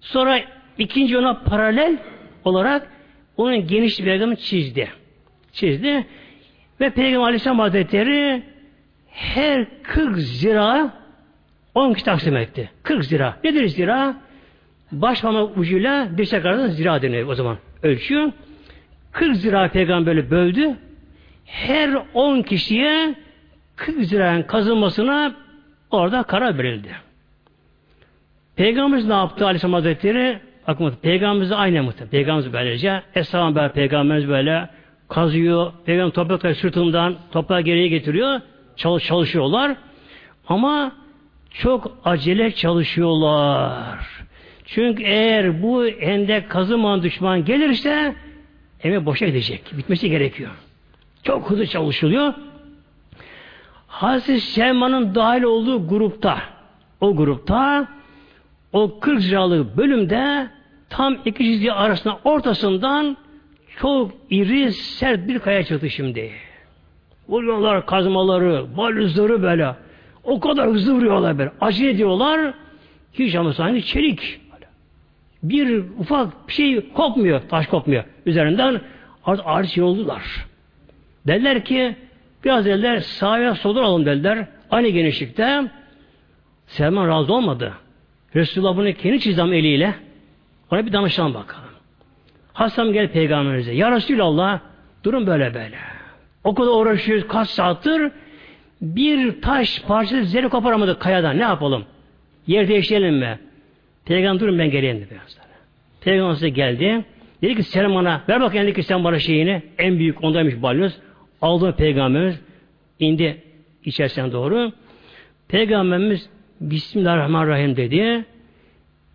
Sonra 0.00 0.40
ikinci 0.78 1.18
ona 1.18 1.34
paralel 1.34 1.98
olarak 2.44 2.90
onun 3.36 3.66
geniş 3.66 4.00
bir 4.00 4.36
çizdi. 4.36 4.88
Çizdi. 5.52 6.06
Ve 6.80 6.90
Peygamber 6.90 7.24
Aleyhisselam 7.24 7.58
Hazretleri 7.58 8.42
her 9.10 9.66
40 9.82 10.18
zira 10.18 10.92
10 11.74 11.92
kişi 11.92 12.04
taksim 12.04 12.36
etti. 12.36 12.70
40 12.82 13.04
zira. 13.04 13.36
Nedir 13.44 13.68
zira? 13.68 14.16
Baş 14.92 15.24
ucuyla 15.56 16.08
dirsek 16.18 16.46
arasında 16.46 16.68
zira 16.68 17.02
deniyor 17.02 17.28
o 17.28 17.34
zaman. 17.34 17.58
Ölçüyor. 17.82 18.32
40 19.12 19.36
zira 19.36 19.68
peygamber 19.68 20.30
böldü. 20.30 20.76
Her 21.44 21.90
10 22.14 22.42
kişiye 22.42 23.14
40 23.76 24.04
ziranın 24.04 24.42
kazılmasına 24.42 25.34
orada 25.90 26.22
karar 26.22 26.58
verildi. 26.58 26.88
Peygamberimiz 28.56 29.06
ne 29.06 29.14
yaptı 29.14 29.44
Aleyhisselam 29.44 29.74
Hazretleri? 29.74 30.40
Bakın 30.68 30.94
Peygamberimiz 31.02 31.52
aynı 31.52 31.82
muhtemelen. 31.82 32.10
Peygamberimiz 32.10 32.52
böylece. 32.52 33.02
Esra 33.14 33.54
böyle 33.54 33.72
Peygamberimiz 33.72 34.28
böyle 34.28 34.68
kazıyor. 35.08 35.72
Peygamber 35.86 36.12
toprakları 36.12 36.54
sırtından 36.54 37.16
toprağı 37.32 37.60
geriye 37.60 37.88
getiriyor. 37.88 38.40
Çalış, 38.76 39.04
çalışıyorlar. 39.06 39.76
Ama 40.48 40.92
çok 41.50 41.98
acele 42.04 42.50
çalışıyorlar. 42.52 43.98
Çünkü 44.64 45.02
eğer 45.02 45.62
bu 45.62 45.86
endek 45.86 46.50
kazıman 46.50 47.02
düşman 47.02 47.44
gelirse 47.44 48.14
emek 48.82 49.06
boşa 49.06 49.26
gidecek. 49.26 49.62
Bitmesi 49.78 50.10
gerekiyor. 50.10 50.50
Çok 51.22 51.50
hızlı 51.50 51.66
çalışılıyor. 51.66 52.34
Hazreti 53.86 54.40
Selman'ın 54.40 55.14
dahil 55.14 55.42
olduğu 55.42 55.88
grupta 55.88 56.38
o 57.00 57.16
grupta 57.16 57.88
o 58.72 59.00
40 59.00 59.22
liralık 59.22 59.76
bölümde 59.76 60.50
tam 60.90 61.16
iki 61.24 61.44
çizgi 61.44 61.72
arasında 61.72 62.18
ortasından 62.24 63.16
çok 63.80 64.10
iri 64.30 64.72
sert 64.72 65.28
bir 65.28 65.38
kaya 65.38 65.64
çıktı 65.64 65.90
şimdi. 65.90 66.30
Vuruyorlar 67.28 67.86
kazmaları, 67.86 68.76
balüzleri 68.76 69.42
böyle. 69.42 69.74
O 70.24 70.40
kadar 70.40 70.68
hızlı 70.68 70.94
vuruyorlar 70.94 71.38
böyle. 71.38 71.52
Acele 71.60 71.90
ediyorlar. 71.90 72.54
Hiç 73.12 73.34
ama 73.34 73.52
sanki 73.52 73.86
çelik. 73.86 74.40
Bir 75.42 75.84
ufak 75.98 76.48
bir 76.48 76.52
şey 76.52 76.92
kopmuyor. 76.92 77.40
Taş 77.48 77.66
kopmuyor. 77.66 78.04
Üzerinden 78.26 78.80
artık 79.24 79.46
ağır 79.46 79.64
şey 79.64 79.84
oldular. 79.84 80.22
Dediler 81.26 81.64
ki 81.64 81.96
biraz 82.44 82.64
dediler 82.64 83.00
sağa 83.00 83.54
sola 83.54 83.80
alalım 83.80 84.06
dediler. 84.06 84.46
Aynı 84.70 84.88
genişlikte 84.88 85.70
Selman 86.66 87.08
razı 87.08 87.34
olmadı. 87.34 87.72
Resulullah 88.34 88.76
bunu 88.76 88.92
kendi 88.92 89.20
çizam 89.20 89.52
eliyle 89.52 89.94
ona 90.70 90.86
bir 90.86 90.92
danışalım 90.92 91.34
bakalım. 91.34 91.67
Hasan 92.58 92.92
gel 92.92 93.08
peygamberimize. 93.08 93.72
Ya 93.72 93.90
Resulallah 93.92 94.60
durum 95.04 95.26
böyle 95.26 95.54
böyle. 95.54 95.76
O 96.44 96.54
kadar 96.54 96.70
uğraşıyoruz 96.70 97.28
kaç 97.28 97.48
saattir 97.48 98.12
bir 98.80 99.40
taş 99.42 99.82
parçası 99.82 100.24
zerre 100.24 100.48
koparamadık 100.48 101.00
kayadan. 101.00 101.38
Ne 101.38 101.42
yapalım? 101.42 101.84
Yer 102.46 102.68
değiştirelim 102.68 103.16
mi? 103.16 103.38
Peygamber 104.04 104.40
durun 104.40 104.58
ben 104.58 104.70
geleyim 104.70 104.96
dedi. 104.96 105.20
Peygamber 106.00 106.48
geldi. 106.48 107.04
Dedi 107.42 107.54
ki 107.54 107.62
sen 107.62 107.94
bana 107.94 108.22
ver 108.28 108.40
bakayım 108.40 108.66
dedi 108.66 108.82
sen 108.82 109.04
bana 109.04 109.18
şeyini 109.18 109.62
en 109.78 109.98
büyük 109.98 110.24
ondaymış 110.24 110.62
balyoz. 110.62 110.98
Aldı 111.42 111.74
peygamberimiz 111.76 112.40
indi 112.98 113.42
içerisinden 113.84 114.32
doğru. 114.32 114.72
Peygamberimiz 115.48 116.30
Bismillahirrahmanirrahim 116.60 117.76
dedi. 117.76 118.24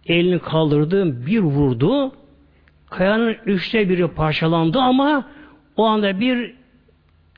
Elini 0.08 0.40
kaldırdı, 0.40 1.26
bir 1.26 1.40
vurdu. 1.40 2.12
Kayanın 2.94 3.36
üçte 3.46 3.90
biri 3.90 4.08
parçalandı 4.08 4.80
ama 4.80 5.28
o 5.78 5.86
anda 5.86 6.20
bir 6.20 6.56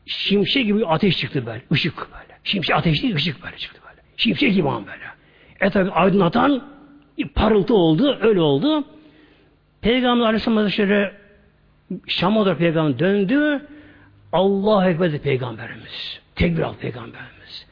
şimşek 0.05 0.65
gibi 0.65 0.85
ateş 0.85 1.17
çıktı 1.17 1.45
böyle. 1.45 1.61
Işık 1.71 1.97
böyle. 1.97 2.39
Şimşek 2.43 2.75
ateş 2.75 3.03
değil, 3.03 3.15
ışık 3.15 3.43
böyle 3.43 3.57
çıktı 3.57 3.81
böyle. 3.89 4.01
Şimşek 4.17 4.53
gibi 4.53 4.69
an 4.69 4.87
böyle. 4.87 5.03
Etrafı 5.59 5.91
aydınlatan 5.91 6.63
bir 7.17 7.27
parıltı 7.27 7.73
oldu. 7.73 8.17
Öyle 8.21 8.41
oldu. 8.41 8.83
Peygamber 9.81 10.25
Aleyhisselam 10.25 10.57
Hazretleri 10.57 11.11
Şam'a 12.07 12.55
peygamber 12.57 12.99
döndü. 12.99 13.67
Allah 14.31 14.89
Ekber 14.89 15.19
peygamberimiz. 15.19 16.21
Tekbir 16.35 16.61
aldı 16.61 16.77
peygamberimiz. 16.77 17.67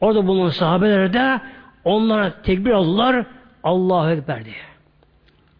Orada 0.00 0.26
bulunan 0.26 0.48
sahabeler 0.48 1.12
de 1.12 1.40
onlara 1.84 2.42
tekbir 2.42 2.70
aldılar. 2.70 3.26
Allahu 3.62 4.10
Ekber 4.10 4.44
diye. 4.44 4.54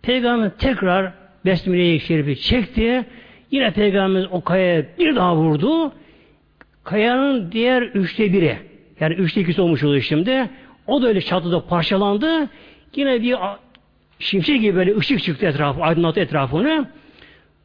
Peygamber 0.02 0.50
tekrar 0.50 1.25
Besmele-i 1.46 2.00
Şerif'i 2.00 2.40
çekti. 2.40 3.04
Yine 3.50 3.70
Peygamberimiz 3.70 4.32
o 4.32 4.40
kayaya 4.40 4.84
bir 4.98 5.16
daha 5.16 5.36
vurdu. 5.36 5.92
Kayanın 6.84 7.52
diğer 7.52 7.82
üçte 7.82 8.32
biri, 8.32 8.56
yani 9.00 9.14
üçte 9.14 9.40
ikisi 9.40 9.60
olmuş 9.60 9.84
oluyor 9.84 10.02
şimdi. 10.02 10.50
O 10.86 11.02
da 11.02 11.08
öyle 11.08 11.20
çatıda 11.20 11.66
parçalandı. 11.66 12.48
Yine 12.96 13.22
bir 13.22 13.36
şimşek 14.18 14.60
gibi 14.60 14.76
böyle 14.76 14.96
ışık 14.96 15.22
çıktı 15.22 15.46
etrafı, 15.46 15.82
aydınlattı 15.82 16.20
etrafını. 16.20 16.88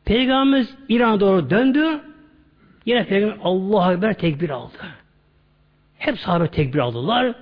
Peygamberimiz 0.05 0.75
İran'a 0.89 1.19
doğru 1.19 1.49
döndü. 1.49 1.99
Yine 2.85 3.05
Peygamber 3.05 3.37
Allah'a 3.43 3.93
Ekber 3.93 4.13
tekbir 4.13 4.49
aldı. 4.49 4.77
Hep 5.97 6.19
sahabe 6.19 6.47
tekbir 6.47 6.79
aldılar. 6.79 7.33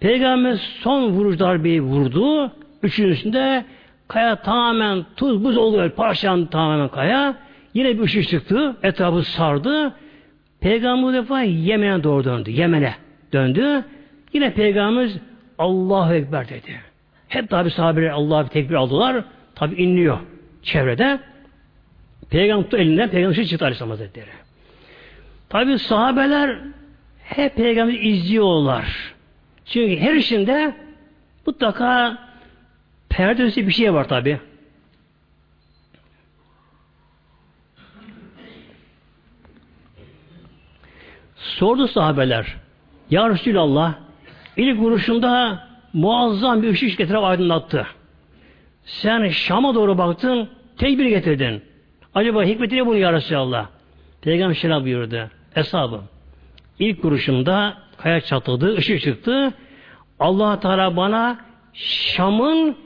Peygamber 0.00 0.56
son 0.80 1.10
vuruş 1.10 1.38
darbeyi 1.38 1.80
vurdu. 1.82 2.52
Üçüncüsünde 2.82 3.64
kaya 4.08 4.36
tamamen 4.36 5.04
tuz 5.16 5.44
buz 5.44 5.56
oldu. 5.56 5.92
Parçalandı 5.96 6.50
tamamen 6.50 6.88
kaya. 6.88 7.36
Yine 7.74 7.98
bir 7.98 8.02
ışık 8.02 8.28
çıktı. 8.28 8.76
Etrafı 8.82 9.22
sardı. 9.22 9.94
Peygamber 10.60 11.04
bu 11.04 11.12
defa 11.12 11.42
Yemen'e 11.42 12.04
doğru 12.04 12.24
döndü. 12.24 12.50
Yemen'e 12.50 12.94
döndü. 13.32 13.84
Yine 14.32 14.54
Peygamberimiz 14.54 15.18
Allahu 15.58 16.14
Ekber 16.14 16.48
dedi. 16.48 16.80
Hep 17.28 17.50
tabi 17.50 17.70
sahabeler 17.70 18.10
Allah'a 18.10 18.48
tekbir 18.48 18.74
aldılar. 18.74 19.24
Tabi 19.54 19.74
inliyor 19.82 20.18
çevrede. 20.62 21.18
Peygamber 22.30 22.62
tuttu 22.62 22.76
elinden 22.76 23.08
Peygamber 23.08 23.44
çıktı 23.44 23.64
Aleyhisselam 23.64 23.90
Hazretleri. 23.90 24.30
Tabi 25.48 25.78
sahabeler 25.78 26.58
hep 27.22 27.56
Peygamber'i 27.56 27.96
izliyorlar. 27.96 29.14
Çünkü 29.64 29.96
her 29.96 30.14
işinde 30.14 30.74
mutlaka 31.46 32.18
perdesi 33.08 33.66
bir 33.66 33.72
şey 33.72 33.94
var 33.94 34.08
tabi. 34.08 34.40
Sordu 41.36 41.88
sahabeler. 41.88 42.56
Ya 43.10 43.30
Resulallah 43.30 43.94
ilk 44.56 44.78
vuruşunda 44.78 45.62
muazzam 45.92 46.62
bir 46.62 46.68
ışık 46.68 46.98
getirip 46.98 47.24
aydınlattı. 47.24 47.86
Sen 48.84 49.28
Şam'a 49.28 49.74
doğru 49.74 49.98
baktın, 49.98 50.48
tekbir 50.78 51.06
getirdin. 51.06 51.62
Acaba 52.14 52.44
hikmeti 52.44 52.76
ne 52.76 52.86
bunu 52.86 52.96
ya 52.96 53.12
Resulallah? 53.12 53.66
Peygamber 54.22 54.54
şöyle 54.54 54.84
buyurdu. 54.84 55.30
Eshabım. 55.56 56.04
İlk 56.78 57.02
kuruşumda 57.02 57.76
kaya 57.96 58.20
çatladı, 58.20 58.76
ışık 58.76 59.00
çıktı. 59.00 59.54
allah 60.20 60.60
Teala 60.60 60.96
bana 60.96 61.38
Şam'ın 61.74 62.76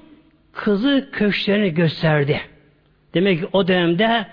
kızı 0.52 1.08
köşklerini 1.12 1.74
gösterdi. 1.74 2.40
Demek 3.14 3.40
ki 3.40 3.48
o 3.52 3.68
dönemde 3.68 4.26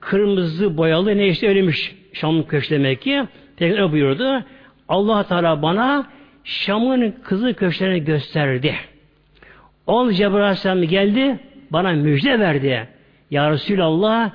kırmızı 0.00 0.76
boyalı 0.76 1.16
ne 1.16 1.26
işte 1.28 1.48
ölmüş 1.48 1.94
Şam'ın 2.12 2.42
köşkü 2.42 2.74
demek 2.74 3.02
ki. 3.02 3.24
Peygamber 3.56 3.92
buyurdu. 3.92 4.44
allah 4.88 5.22
Teala 5.22 5.62
bana 5.62 6.06
Şam'ın 6.44 7.14
kızı 7.24 7.54
köşklerini 7.54 8.04
gösterdi. 8.04 8.74
On 9.86 10.10
Cebrail 10.10 10.42
Aleyhisselam 10.42 10.82
geldi, 10.82 11.38
bana 11.70 11.92
müjde 11.92 12.38
verdi. 12.38 12.88
Ya 13.30 13.50
Resulallah, 13.50 14.30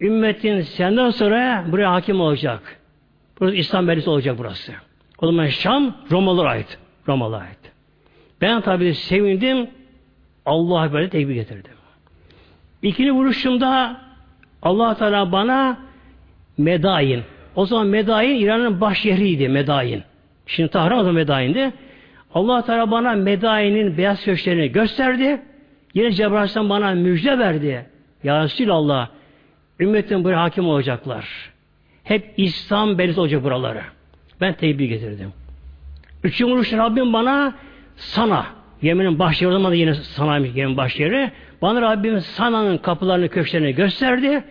ümmetin 0.00 0.60
senden 0.60 1.10
sonra 1.10 1.64
buraya 1.68 1.92
hakim 1.92 2.20
olacak. 2.20 2.78
Burası 3.40 3.56
İslam 3.56 3.88
beldesi 3.88 4.10
olacak 4.10 4.38
burası. 4.38 4.72
O 5.18 5.26
zaman 5.26 5.46
Şam 5.46 5.96
Romalılara 6.10 6.48
ait. 6.48 6.78
Romalılara 7.08 7.44
ait. 7.44 7.72
Ben 8.40 8.60
tabi 8.60 8.94
sevindim. 8.94 9.70
Allah'a 10.50 10.92
böyle 10.92 11.08
tekbir 11.08 11.34
getirdim. 11.34 11.72
İkinci 12.82 13.12
vuruşumda 13.12 14.00
allah 14.62 14.94
Teala 14.94 15.32
bana 15.32 15.78
Medayin. 16.58 17.22
O 17.56 17.66
zaman 17.66 17.86
Medayin 17.86 18.40
İran'ın 18.40 18.80
baş 18.80 19.04
yeriydi 19.04 19.48
Medayin. 19.48 20.02
Şimdi 20.46 20.70
Tahran 20.70 20.98
o 20.98 21.02
zaman 21.02 21.14
Medayin'di. 21.14 21.72
allah 22.34 22.64
Teala 22.64 22.90
bana 22.90 23.12
Medayin'in 23.12 23.96
beyaz 23.96 24.24
köşklerini 24.24 24.72
gösterdi. 24.72 25.42
Yine 25.94 26.12
Cebrail 26.12 26.68
bana 26.68 26.90
müjde 26.90 27.38
verdi. 27.38 27.86
Ya 28.24 28.44
Resulallah 28.44 29.08
ümmetin 29.80 30.24
buraya 30.24 30.42
hakim 30.42 30.66
olacaklar. 30.66 31.50
Hep 32.04 32.34
İslam 32.36 32.98
belirti 32.98 33.20
olacak 33.20 33.44
buraları. 33.44 33.82
Ben 34.40 34.54
teybi 34.54 34.88
getirdim. 34.88 35.32
Üçüncü 36.24 36.52
vuruş 36.52 36.72
Rabbim 36.72 37.12
bana 37.12 37.54
sana 37.96 38.59
Yemen'in 38.82 39.18
başyeri 39.18 39.50
o 39.50 39.52
zaman 39.52 39.72
da 39.72 39.76
yine 39.76 39.94
sanaymış 39.94 40.50
Yemen 40.54 40.76
başyeri. 40.76 41.30
Bana 41.62 41.82
Rabbim 41.82 42.20
Sana'nın 42.20 42.78
kapılarını 42.78 43.28
köşklerini 43.28 43.74
gösterdi. 43.74 44.44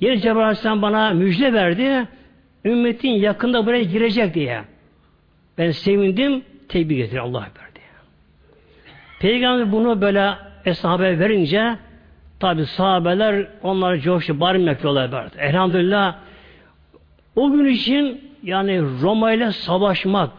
Yine 0.00 0.18
Cebrail 0.20 0.44
Aleyhisselam 0.44 0.82
bana 0.82 1.10
müjde 1.10 1.52
verdi. 1.52 2.08
Ümmetin 2.64 3.10
yakında 3.10 3.66
buraya 3.66 3.82
girecek 3.82 4.34
diye. 4.34 4.60
Ben 5.58 5.70
sevindim. 5.70 6.42
Tebrik 6.68 6.96
getir 6.96 7.16
Allah 7.16 7.40
verdi. 7.40 7.80
Peygamber 9.20 9.72
bunu 9.72 10.00
böyle 10.00 10.34
eshabe 10.64 11.18
verince 11.18 11.76
tabi 12.40 12.66
sahabeler 12.66 13.46
onları 13.62 14.00
coştu. 14.00 14.40
Bari 14.40 14.62
yapıyorlar 14.62 15.12
verdi. 15.12 15.36
Elhamdülillah 15.38 16.14
o 17.36 17.52
gün 17.52 17.64
için 17.64 18.20
yani 18.42 18.82
Roma 19.02 19.32
ile 19.32 19.52
savaşmak, 19.52 20.30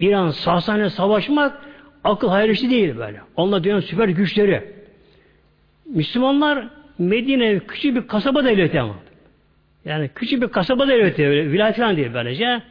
İran 0.00 0.30
Sasani 0.30 0.90
savaşmak 0.90 1.67
akıl 2.04 2.28
hayır 2.28 2.48
işi 2.48 2.70
değil 2.70 2.96
böyle. 2.96 3.20
Onlar 3.36 3.64
dünyanın 3.64 3.80
süper 3.80 4.08
güçleri. 4.08 4.64
Müslümanlar 5.94 6.68
Medine 6.98 7.58
küçük 7.58 7.96
bir 7.96 8.06
kasaba 8.06 8.44
devleti 8.44 8.80
ama. 8.80 8.94
Yani 9.84 10.10
küçük 10.14 10.42
bir 10.42 10.48
kasaba 10.48 10.88
devleti, 10.88 11.26
öyle, 11.26 11.52
vilayet 11.52 11.76
falan 11.76 11.96
değil 11.96 12.10
böylece. 12.14 12.62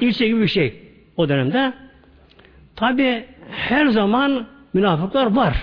İlçe 0.00 0.26
gibi 0.26 0.40
bir 0.40 0.48
şey 0.48 0.82
o 1.16 1.28
dönemde. 1.28 1.72
Tabi 2.76 3.24
her 3.50 3.86
zaman 3.86 4.46
münafıklar 4.74 5.36
var. 5.36 5.56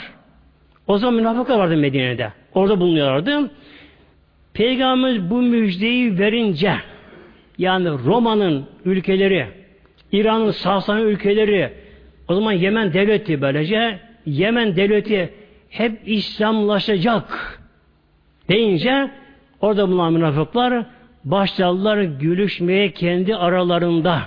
O 0.88 0.97
zaman 0.97 1.16
münafıklar 1.16 1.58
vardı 1.58 1.78
Medine'de. 1.78 2.32
Orada 2.53 2.80
bulunuyorlardı. 2.80 3.51
Peygamberimiz 4.53 5.30
bu 5.30 5.41
müjdeyi 5.41 6.20
verince 6.20 6.76
yani 7.58 7.89
Roma'nın 7.89 8.66
ülkeleri, 8.86 9.47
İran'ın 10.12 10.51
Sasani 10.51 11.01
ülkeleri, 11.01 11.74
o 12.28 12.36
zaman 12.36 12.51
Yemen 12.51 12.93
devleti 12.93 13.41
böylece, 13.41 13.99
Yemen 14.26 14.76
devleti 14.76 15.34
hep 15.69 16.01
İslamlaşacak 16.05 17.59
deyince 18.49 19.11
orada 19.61 19.88
bulunan 19.88 20.13
münafıklar 20.13 20.86
başladılar 21.26 22.01
gülüşmeye 22.01 22.91
kendi 22.91 23.36
aralarında. 23.36 24.21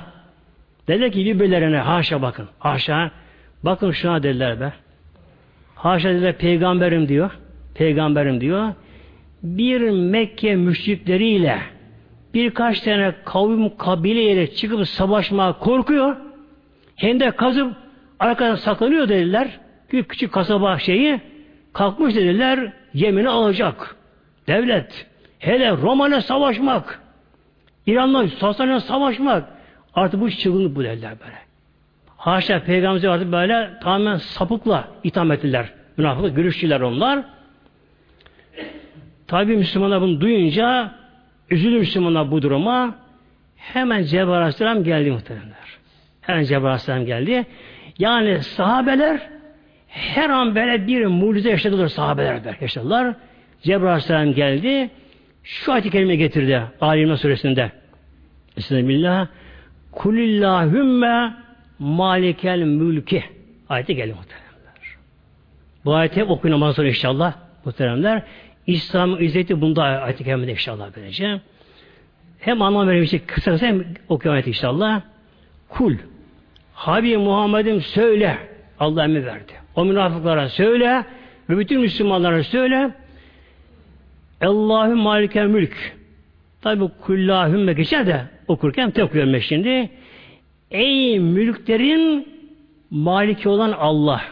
Dediler 0.88 1.12
ki 1.12 1.24
birbirlerine 1.24 1.78
haşa 1.78 2.22
bakın. 2.22 2.48
Haşa. 2.58 3.10
Bakın 3.62 3.90
şuna 3.90 4.22
dediler 4.22 4.60
be. 4.60 4.72
Haşa 5.74 6.08
dediler 6.08 6.38
peygamberim 6.38 7.08
diyor. 7.08 7.30
Peygamberim 7.74 8.40
diyor. 8.40 8.72
Bir 9.42 9.90
Mekke 9.90 10.56
müşrikleriyle 10.56 11.58
birkaç 12.34 12.80
tane 12.80 13.14
kavim 13.24 13.76
kabileyle 13.76 14.54
çıkıp 14.54 14.88
savaşmaya 14.88 15.52
korkuyor. 15.52 16.16
Hem 16.96 17.20
de 17.20 17.30
kazıp 17.30 17.76
arkadan 18.20 18.54
saklanıyor 18.54 19.08
dediler. 19.08 19.60
Küçük 19.88 20.32
kasaba 20.32 20.78
şeyi 20.78 21.20
kalkmış 21.72 22.14
dediler 22.14 22.72
Yemen'i 22.94 23.28
alacak. 23.28 23.96
Devlet. 24.46 25.06
Hele 25.38 25.72
Roma'na 25.72 26.20
savaşmak. 26.20 27.02
İran'la 27.86 28.28
Sasani'yle 28.28 28.80
savaşmak. 28.80 29.48
Artık 29.94 30.20
bu 30.20 30.30
çılgınlık 30.30 30.76
bu 30.76 30.84
dediler 30.84 31.12
böyle. 31.20 31.38
Haşa 32.16 32.62
peygamberimize 32.62 33.08
artık 33.08 33.32
böyle 33.32 33.70
tamamen 33.82 34.16
sapıkla 34.16 34.88
itham 35.04 35.32
ettiler. 35.32 35.72
Münafıklar, 35.96 36.28
görüşçüler 36.28 36.80
onlar. 36.80 37.24
Tabi 39.26 39.56
Müslümanlar 39.56 40.00
bunu 40.00 40.20
duyunca 40.20 40.94
üzülür 41.50 41.78
Müslümanlar 41.78 42.30
bu 42.30 42.42
duruma. 42.42 42.94
Hemen 43.56 44.02
Cebrail 44.02 44.38
Aleyhisselam 44.38 44.84
geldi 44.84 45.10
muhtemelenler. 45.10 45.78
Hemen 46.20 46.44
Cebrail 46.44 46.64
Aleyhisselam 46.64 47.06
geldi. 47.06 47.46
Yani 47.98 48.42
sahabeler 48.42 49.20
her 49.88 50.30
an 50.30 50.54
böyle 50.54 50.86
bir 50.86 51.06
mucize 51.06 51.50
yaşadılar 51.50 51.88
sahabeler 51.88 52.44
böyle 52.44 52.56
yaşadılar. 52.60 53.14
Cebrail 53.62 53.88
Aleyhisselam 53.88 54.34
geldi. 54.34 54.90
Şu 55.44 55.72
ayet-i 55.72 55.90
kerime 55.90 56.16
getirdi. 56.16 56.62
Ali 56.80 57.16
suresinde. 57.16 57.72
Bismillah. 58.56 59.26
Kulillahümme 59.92 61.34
malikel 61.78 62.58
mülki. 62.58 63.24
Ayeti 63.68 63.94
geldi 63.94 64.14
muhteremler. 64.14 64.96
Bu 65.84 65.94
ayeti 65.94 66.24
okuyun 66.24 66.54
ondan 66.54 66.72
sonra 66.72 66.88
inşallah 66.88 67.34
muhteremler. 67.64 68.22
İslam'ın 68.66 69.20
izzeti 69.20 69.60
bunda 69.60 69.82
ayet-i 69.82 70.30
inşallah 70.30 70.90
böylece. 70.96 71.40
Hem 72.38 72.62
anlam 72.62 72.88
verilmiştik 72.88 73.28
kısa 73.28 73.50
kısa 73.50 73.66
hem 73.66 73.84
okuyor 74.08 74.34
ayet 74.34 74.46
inşallah. 74.46 75.02
Kul. 75.68 75.94
Habib 76.78 77.20
Muhammed'im 77.20 77.80
söyle. 77.82 78.38
Allah 78.80 79.04
emri 79.04 79.26
verdi. 79.26 79.52
O 79.76 79.84
münafıklara 79.84 80.48
söyle 80.48 81.04
ve 81.50 81.58
bütün 81.58 81.80
Müslümanlara 81.80 82.44
söyle. 82.44 82.90
Allahü 84.40 84.94
malikel 84.94 85.46
mülk. 85.46 85.96
Tabi 86.62 86.88
kullahümme 87.00 87.72
geçer 87.72 88.06
de 88.06 88.24
okurken 88.48 88.90
tek 88.90 89.42
şimdi. 89.42 89.90
Ey 90.70 91.18
mülklerin 91.18 92.28
maliki 92.90 93.48
olan 93.48 93.72
Allah. 93.72 94.22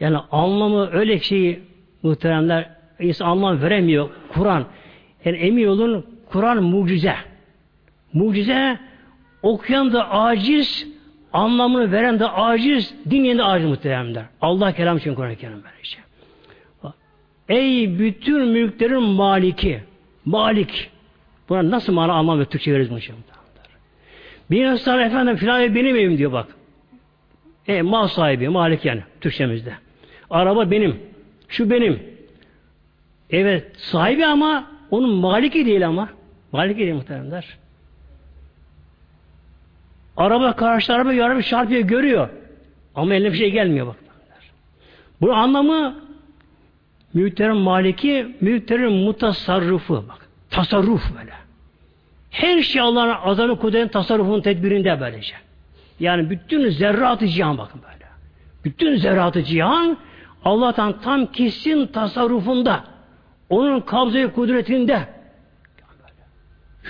Yani 0.00 0.16
anlamı 0.30 0.90
öyle 0.92 1.20
şeyi 1.20 1.60
muhteremler 2.02 2.70
insan 3.00 3.26
anlam 3.26 3.62
veremiyor. 3.62 4.08
Kur'an. 4.28 4.64
Yani 5.24 5.36
emin 5.36 5.66
olun 5.66 6.06
Kur'an 6.26 6.62
mucize. 6.62 7.14
Mucize 8.12 8.87
okuyan 9.42 9.92
da 9.92 10.10
aciz, 10.10 10.88
anlamını 11.32 11.92
veren 11.92 12.18
de 12.18 12.28
aciz, 12.28 12.94
dinleyen 13.10 13.38
de 13.38 13.44
aciz 13.44 13.68
muhteremler. 13.68 14.24
Allah 14.40 14.72
kelam 14.72 14.96
için 14.96 15.14
Kur'an-ı 15.14 15.36
Kerim 15.36 15.62
böylece. 15.64 15.98
Ey 17.48 17.98
bütün 17.98 18.48
mülklerin 18.48 19.02
maliki, 19.02 19.80
malik. 20.24 20.90
Buna 21.48 21.70
nasıl 21.70 21.92
mana 21.92 22.12
anlam 22.12 22.40
ve 22.40 22.44
Türkçe 22.44 22.72
veririz 22.72 22.90
bunu 22.90 23.00
şimdi? 23.00 23.18
Bir 24.50 24.64
insan 24.64 25.00
efendim 25.00 25.36
filan 25.36 25.74
benim 25.74 25.96
evim 25.96 26.18
diyor 26.18 26.32
bak. 26.32 26.46
E, 27.68 27.82
mal 27.82 28.08
sahibi, 28.08 28.48
malik 28.48 28.84
yani 28.84 29.02
Türkçemizde. 29.20 29.72
Araba 30.30 30.70
benim. 30.70 31.00
Şu 31.48 31.70
benim. 31.70 32.02
Evet 33.30 33.76
sahibi 33.76 34.26
ama 34.26 34.70
onun 34.90 35.10
maliki 35.10 35.66
değil 35.66 35.86
ama. 35.86 36.08
Maliki 36.52 36.78
değil 36.78 36.94
muhteremler. 36.94 37.58
Araba 40.18 40.56
karşı 40.56 40.94
araba 40.94 41.12
yarabı 41.12 41.42
çarpıyor 41.42 41.80
görüyor. 41.80 42.28
Ama 42.94 43.14
eline 43.14 43.32
bir 43.32 43.38
şey 43.38 43.50
gelmiyor 43.50 43.86
bak. 43.86 43.96
Bu 45.20 45.32
anlamı 45.34 45.94
mülklerin 47.14 47.56
maliki, 47.56 48.36
mülklerin 48.40 48.92
mutasarrufu 48.92 50.04
bak. 50.08 50.28
Tasarruf 50.50 51.02
böyle. 51.18 51.32
Her 52.30 52.62
şey 52.62 52.82
Allah'ın 52.82 53.14
azami 53.24 53.58
kudretin 53.58 53.88
tasarrufunun 53.88 54.40
tedbirinde 54.40 55.00
böylece. 55.00 55.34
Yani 56.00 56.30
bütün 56.30 56.68
zerratı 56.68 57.26
cihan 57.26 57.58
bakın 57.58 57.80
böyle. 57.82 58.04
Bütün 58.64 58.96
zerratı 58.96 59.44
cihan 59.44 59.98
Allah'tan 60.44 61.00
tam 61.00 61.26
kesin 61.26 61.86
tasarrufunda. 61.86 62.84
Onun 63.50 63.80
kabzayı 63.80 64.32
kudretinde. 64.32 65.00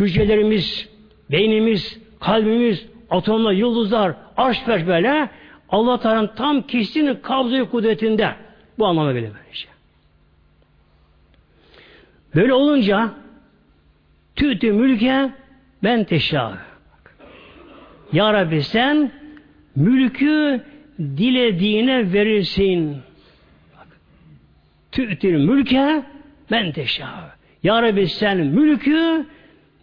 Hücrelerimiz, 0.00 0.88
beynimiz, 1.30 1.98
kalbimiz, 2.20 2.86
atomlar, 3.11 3.52
yıldızlar, 3.52 4.14
arş 4.36 4.66
böyle 4.66 5.30
Allah 5.68 6.00
Teala'nın 6.00 6.30
tam 6.36 6.62
kesin 6.62 7.14
kabzayı 7.22 7.64
kudretinde. 7.64 8.34
Bu 8.78 8.86
anlama 8.86 9.12
geliyor 9.12 9.34
böylece. 9.44 9.68
Böyle 12.34 12.54
olunca 12.54 13.11
tütü 14.36 14.72
mülke 14.72 15.30
ben 15.82 16.04
teşâ. 16.04 16.59
Ya 18.12 18.32
Rabbi 18.32 18.62
sen 18.62 19.12
mülkü 19.76 20.64
dilediğine 20.98 22.12
verirsin. 22.12 22.96
Tü'til 24.92 25.34
mülke 25.34 26.02
ben 26.50 26.72
teşâ. 26.72 27.30
Ya 27.62 27.82
Rabbi 27.82 28.09
sen 28.09 28.38
mülkü 28.38 29.26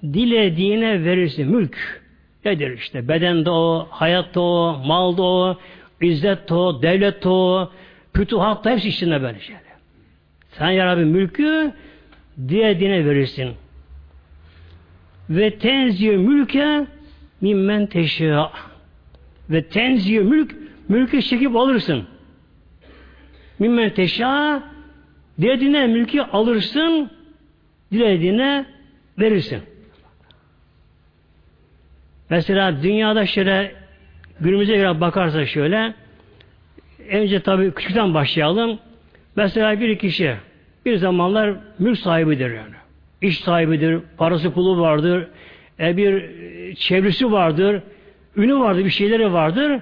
dilediğine 0.03 1.03
verirsin. 1.03 1.51
Mülk 1.51 2.05
nedir 2.45 2.77
işte? 2.77 3.07
Bedende 3.07 3.49
o, 3.49 3.87
hayatta 3.89 4.41
o, 4.41 4.81
malda 4.85 5.23
o, 5.23 5.57
izzet 6.01 6.51
o, 6.51 6.81
devlet 6.81 7.25
o, 7.25 7.71
fütuhat 8.13 8.65
da 8.65 8.71
hepsi 8.71 8.89
içinde 8.89 9.21
böyle 9.21 9.39
şeyler. 9.39 9.61
Sen 10.51 10.69
ya 10.69 10.85
Rabbi 10.85 11.05
mülkü 11.05 11.73
dilediğine 12.37 13.05
verirsin. 13.05 13.53
Ve 15.29 15.57
tenziyü 15.57 16.17
mülke 16.17 16.87
mimmen 17.41 17.85
teşâ. 17.85 18.51
Ve 19.49 19.63
tenziyü 19.67 20.23
mülk, 20.23 20.55
mülkü 20.89 21.21
çekip 21.21 21.55
alırsın. 21.55 22.03
Mimmen 23.59 23.89
teşâ, 23.89 24.63
dilediğine 25.41 25.87
mülkü 25.87 26.21
alırsın, 26.21 27.11
dilediğine 27.91 28.65
verirsin. 29.19 29.61
Mesela 32.30 32.84
dünyada 32.84 33.26
şöyle 33.26 33.76
günümüze 34.39 34.76
göre 34.76 35.01
bakarsa 35.01 35.45
şöyle 35.45 35.93
önce 37.09 37.39
tabii 37.39 37.71
küçükten 37.71 38.13
başlayalım. 38.13 38.80
Mesela 39.36 39.80
bir 39.80 39.99
kişi 39.99 40.36
bir 40.86 40.97
zamanlar 40.97 41.53
mülk 41.80 41.99
sahibidir 41.99 42.51
yani. 42.51 42.76
İş 43.21 43.39
sahibidir, 43.39 43.99
parası 44.17 44.51
pulu 44.51 44.82
vardır, 44.82 45.28
e, 45.80 45.97
bir 45.97 46.13
e, 46.13 46.76
çevresi 46.76 47.32
vardır, 47.32 47.82
ünü 48.38 48.59
vardır, 48.59 48.86
bir 48.86 48.89
şeyleri 48.89 49.34
vardır. 49.34 49.82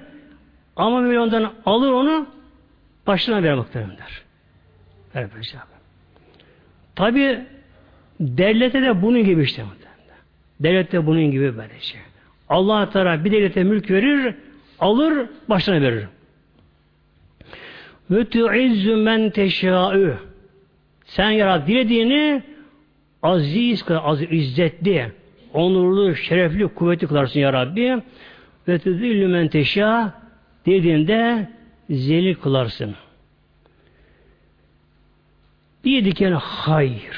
Ama 0.76 1.02
böyle 1.02 1.20
ondan 1.20 1.52
alır 1.66 1.92
onu 1.92 2.26
başına 3.06 3.42
verir 3.42 3.54
muhteremler. 3.54 4.22
Evet, 5.14 5.30
Tabi 6.94 7.40
devlete 8.20 8.82
de 8.82 9.02
bunun 9.02 9.24
gibi 9.24 9.42
işte. 9.42 9.62
Devlet 10.60 10.92
de 10.92 11.06
bunun 11.06 11.30
gibi 11.30 11.56
böyle 11.56 11.80
şey. 11.80 12.00
Allah 12.48 12.90
Teala 12.90 13.24
bir 13.24 13.32
devlete 13.32 13.64
mülk 13.64 13.90
verir, 13.90 14.34
alır, 14.78 15.26
başına 15.48 15.80
verir. 15.80 16.06
Ve 18.10 18.24
tu'izzu 18.24 18.96
men 18.96 19.30
teşâ'ü 19.30 20.18
Sen 21.04 21.30
yarat 21.30 21.66
dilediğini 21.66 22.42
aziz, 23.22 23.84
aziz 23.90 24.28
izzetli, 24.30 25.12
onurlu, 25.52 26.16
şerefli, 26.16 26.68
kuvvetli 26.68 27.06
kılarsın 27.06 27.40
ya 27.40 27.52
Rabbi. 27.52 28.02
Ve 28.68 28.78
tüzillü 28.78 29.26
men 29.26 29.48
teşâ 29.48 30.12
dediğinde 30.66 31.48
zelil 31.90 32.34
kılarsın. 32.34 32.94
Bir 35.84 36.04
diken 36.04 36.32
hayır. 36.32 37.16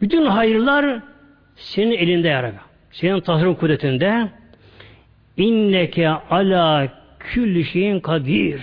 Bütün 0.00 0.26
hayırlar 0.26 1.02
senin 1.56 1.92
elinde 1.92 2.28
ya 2.28 2.42
Rabbi. 2.42 2.58
Senin 2.90 3.20
tasarruf 3.20 3.60
kudretinde. 3.60 4.28
İnneke 5.36 6.08
ala 6.08 6.88
külli 7.18 7.64
şeyin 7.64 8.00
kadir. 8.00 8.62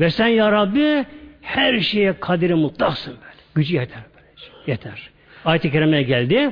Ve 0.00 0.10
sen 0.10 0.26
ya 0.26 0.52
Rabbi 0.52 1.04
her 1.42 1.80
şeye 1.80 2.20
kadiri 2.20 2.54
mutlaksın 2.54 3.14
böyle. 3.14 3.40
Gücü 3.54 3.74
yeter 3.74 4.02
böyle. 4.14 4.26
Yeter. 4.66 5.10
Ayet-i 5.44 5.72
Kerime 5.72 6.02
geldi. 6.02 6.50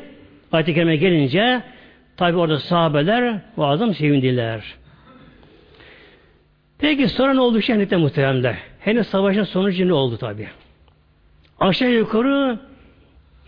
Ayet-i 0.52 0.74
Kerime 0.74 0.96
gelince 0.96 1.62
tabi 2.16 2.36
orada 2.36 2.58
sahabeler 2.58 3.40
bu 3.56 3.66
adam 3.66 3.94
sevindiler. 3.94 4.62
Peki 6.78 7.08
sonra 7.08 7.34
ne 7.34 7.40
oldu 7.40 7.62
şenlikte 7.62 7.96
muhteremler? 7.96 8.56
Henüz 8.80 9.06
savaşın 9.06 9.44
sonucu 9.44 9.88
ne 9.88 9.92
oldu 9.92 10.16
tabi? 10.16 10.48
Aşağı 11.60 11.90
yukarı 11.90 12.58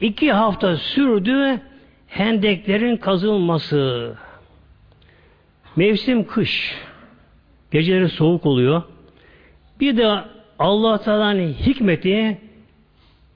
iki 0.00 0.32
hafta 0.32 0.76
sürdü 0.76 1.60
hendeklerin 2.06 2.96
kazılması. 2.96 4.14
Mevsim 5.76 6.26
kış. 6.26 6.76
Geceleri 7.70 8.08
soğuk 8.08 8.46
oluyor. 8.46 8.82
Bir 9.80 9.96
de 9.96 10.18
Allah 10.58 10.98
Teala'nın 10.98 11.52
hikmeti 11.52 12.38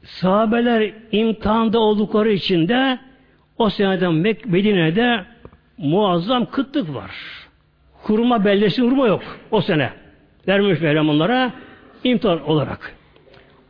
sahabeler 0.03 0.93
imtihanda 1.13 1.79
oldukları 1.79 2.33
için 2.33 2.69
de 2.69 2.99
o 3.59 3.71
senede 3.71 4.09
Medine'de 4.47 5.25
muazzam 5.79 6.47
kıtlık 6.47 6.95
var. 6.95 7.11
Kurma 8.03 8.45
beldesi 8.45 8.83
hurma 8.83 9.07
yok 9.07 9.23
o 9.51 9.61
sene. 9.61 9.91
Vermiş 10.49 10.81
Mevlam 10.81 11.09
onlara 11.09 11.53
imtihan 12.05 12.49
olarak. 12.49 12.95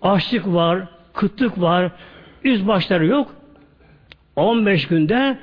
Açlık 0.03 0.47
var, 0.47 0.83
kıtlık 1.13 1.61
var, 1.61 1.91
üz 2.45 2.67
başları 2.67 3.07
yok. 3.07 3.35
15 4.37 4.89
günde 4.89 5.39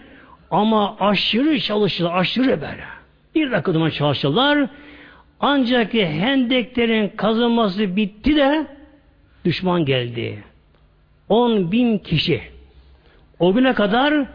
ama 0.52 0.98
aşırı 1.00 1.60
çalışırlar, 1.60 2.16
aşırı 2.16 2.62
böyle. 2.62 3.01
Bir 3.36 3.52
dakika 3.52 3.92
çalışırlar. 3.92 4.70
Ancak 5.40 5.94
hendeklerin 5.94 7.10
kazılması 7.10 7.96
bitti 7.96 8.36
de 8.36 8.68
düşman 9.46 9.86
geldi. 9.86 10.44
10 11.30 11.72
bin 11.72 11.98
kişi. 11.98 12.42
O 13.40 13.54
güne 13.54 13.74
kadar 13.74 14.26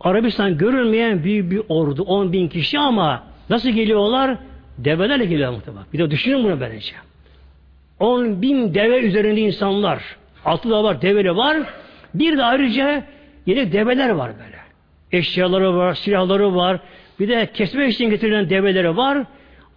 Arabistan 0.00 0.58
görülmeyen 0.58 1.24
büyük 1.24 1.50
bir 1.50 1.62
ordu. 1.68 2.02
10 2.02 2.32
bin 2.32 2.48
kişi 2.48 2.78
ama 2.78 3.22
nasıl 3.50 3.68
geliyorlar? 3.68 4.38
Develerle 4.78 5.24
geliyor 5.24 5.52
muhtemelen. 5.52 5.86
Bir 5.92 5.98
de 5.98 6.10
düşünün 6.10 6.44
bunu 6.44 6.60
böylece. 6.60 6.94
10 8.00 8.42
bin 8.42 8.74
deve 8.74 9.00
üzerinde 9.00 9.40
insanlar. 9.40 10.16
Altı 10.44 10.70
da 10.70 10.84
var, 10.84 11.02
develi 11.02 11.36
var. 11.36 11.58
Bir 12.14 12.38
de 12.38 12.44
ayrıca 12.44 13.04
yine 13.46 13.72
develer 13.72 14.08
var 14.08 14.32
böyle. 14.44 14.56
Eşyaları 15.12 15.76
var, 15.76 15.94
silahları 15.94 16.54
var. 16.54 16.80
Bir 17.20 17.28
de 17.28 17.52
kesme 17.52 17.88
için 17.88 18.10
getirilen 18.10 18.50
develeri 18.50 18.96
var. 18.96 19.18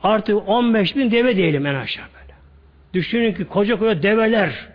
Artık 0.04 0.50
15 0.50 0.96
bin 0.96 1.12
deve 1.12 1.36
diyelim 1.36 1.66
en 1.66 1.76
aşağı 1.76 2.06
böyle. 2.06 2.34
Düşünün 2.94 3.34
ki 3.34 3.46
koca 3.46 3.80
koca 3.80 4.04
develer 4.04 4.70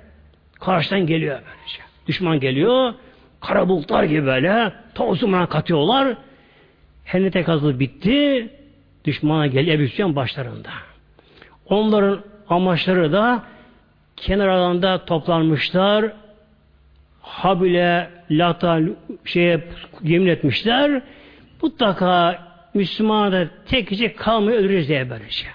Karşıdan 0.60 1.06
geliyor 1.06 1.34
böylece. 1.34 1.82
Düşman 2.06 2.40
geliyor. 2.40 2.94
Kara 3.40 3.68
bulutlar 3.68 4.04
gibi 4.04 4.26
böyle 4.26 4.72
tozumuna 4.94 5.46
katıyorlar. 5.46 6.16
Hennete 7.04 7.42
kazılı 7.42 7.80
bitti. 7.80 8.48
Düşmana 9.04 9.46
geliyor 9.46 9.78
Ebu 10.00 10.16
başlarında. 10.16 10.70
Onların 11.66 12.20
amaçları 12.48 13.12
da 13.12 13.42
kenar 14.16 14.48
alanda 14.48 15.04
toplanmışlar. 15.04 16.12
Habile, 17.20 18.10
Lata 18.30 18.80
şeye 19.24 19.64
yemin 20.02 20.26
etmişler. 20.26 21.02
Mutlaka 21.62 22.43
Müslümanlar 22.74 23.48
tek 23.66 23.88
kişi 23.88 24.14
kalmayı 24.14 24.56
öldürürüz 24.56 24.88
diye 24.88 25.10
böylece. 25.10 25.46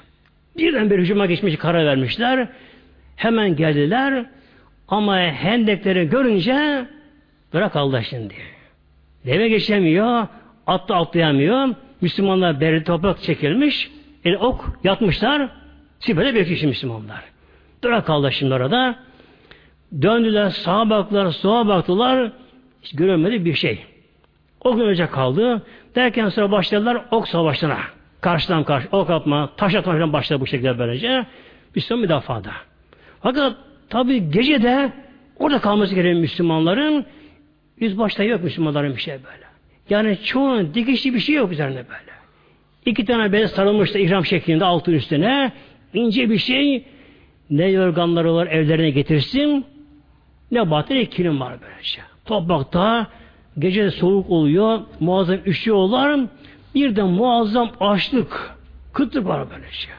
Birden 0.57 0.89
bir 0.89 0.99
hücuma 0.99 1.25
geçmiş 1.25 1.57
karar 1.57 1.85
vermişler. 1.85 2.47
Hemen 3.15 3.55
geldiler. 3.55 4.25
Ama 4.87 5.17
hendekleri 5.17 6.09
görünce 6.09 6.85
bırak 7.53 7.75
Allah 7.75 8.03
şimdi. 8.03 8.33
Deve 9.25 9.49
geçemiyor. 9.49 10.27
Atla 10.67 10.95
atlayamıyor. 10.95 11.75
Müslümanlar 12.01 12.61
beri 12.61 12.83
toprak 12.83 13.21
çekilmiş. 13.21 13.91
El 14.25 14.35
ok 14.35 14.69
yatmışlar. 14.83 15.49
Sibir'de 15.99 16.35
bekliyor 16.35 16.63
Müslümanlar. 16.63 17.23
Bırak 17.83 18.09
Allah 18.09 18.31
şimdi 18.31 18.53
orada. 18.53 18.95
Döndüler, 20.01 20.49
sağa 20.49 20.89
baktılar, 20.89 21.31
sola 21.31 21.67
baktılar. 21.67 22.31
Hiç 22.81 22.95
görünmedi 22.95 23.45
bir 23.45 23.53
şey. 23.53 23.85
O 24.61 24.75
gün 24.75 24.83
önce 24.83 25.05
kaldı. 25.05 25.65
Derken 25.95 26.29
sonra 26.29 26.51
başladılar 26.51 27.05
ok 27.11 27.27
savaşına. 27.27 27.77
Karşıdan 28.21 28.63
karşı 28.63 28.87
ok 28.91 29.09
atma, 29.09 29.49
taş 29.57 29.75
atma 29.75 29.93
falan 29.93 30.13
başladı 30.13 30.41
bu 30.41 30.47
şekilde 30.47 30.79
böylece. 30.79 31.25
Müslüman 31.75 32.01
müdafada. 32.01 32.51
Fakat 33.21 33.55
tabi 33.89 34.31
gece 34.31 34.63
de 34.63 34.91
orada 35.39 35.59
kalması 35.59 35.95
gereken 35.95 36.17
Müslümanların 36.17 37.05
yüz 37.77 37.97
başta 37.97 38.23
yok 38.23 38.43
Müslümanların 38.43 38.95
bir 38.95 39.01
şey 39.01 39.13
böyle. 39.13 39.45
Yani 39.89 40.17
çoğunun 40.23 40.73
dikişli 40.73 41.13
bir 41.13 41.19
şey 41.19 41.35
yok 41.35 41.51
üzerine 41.51 41.75
böyle. 41.75 42.11
İki 42.85 43.05
tane 43.05 43.31
bez 43.31 43.51
sarılmış 43.51 43.93
da 43.93 43.99
ihram 43.99 44.25
şeklinde 44.25 44.65
altın 44.65 44.93
üstüne 44.93 45.51
ince 45.93 46.29
bir 46.29 46.37
şey 46.37 46.85
ne 47.49 47.65
yorganları 47.65 48.33
var 48.33 48.47
evlerine 48.47 48.89
getirsin 48.89 49.65
ne 50.51 50.71
batır 50.71 51.05
kilim 51.05 51.39
var 51.39 51.53
böylece. 51.61 52.01
Toprakta 52.25 53.07
gece 53.59 53.91
soğuk 53.91 54.29
oluyor, 54.29 54.79
muazzam 54.99 55.37
üşüyorlar. 55.45 56.19
Bir 56.75 56.95
de 56.95 57.03
muazzam 57.03 57.71
açlık, 57.79 58.51
kıtlık 58.93 59.25
var 59.25 59.47
böylece. 59.49 59.89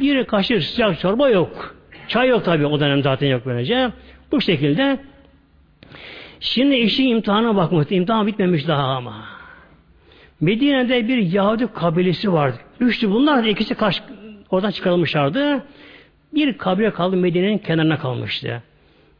Bir 0.00 0.24
kaşık 0.24 0.62
sıcak 0.62 1.00
çorba 1.00 1.28
yok. 1.28 1.76
Çay 2.08 2.28
yok 2.28 2.44
tabi 2.44 2.66
o 2.66 2.80
dönem 2.80 3.02
zaten 3.02 3.26
yok 3.26 3.42
böylece. 3.46 3.90
Bu 4.32 4.40
şekilde 4.40 4.98
Şimdi 6.40 6.76
işin 6.76 7.08
imtihana 7.08 7.56
bakmak. 7.56 7.92
İmtihan 7.92 8.26
bitmemiş 8.26 8.68
daha 8.68 8.82
ama. 8.82 9.24
Medine'de 10.40 11.08
bir 11.08 11.16
Yahudi 11.16 11.66
kabilesi 11.66 12.32
vardı. 12.32 12.56
Üçlü 12.80 13.10
bunlar 13.10 13.44
da 13.44 13.48
ikisi 13.48 13.74
kaç, 13.74 14.02
oradan 14.50 14.70
çıkarılmışlardı. 14.70 15.64
Bir 16.34 16.58
kabile 16.58 16.90
kaldı 16.90 17.16
Medine'nin 17.16 17.58
kenarına 17.58 17.98
kalmıştı. 17.98 18.62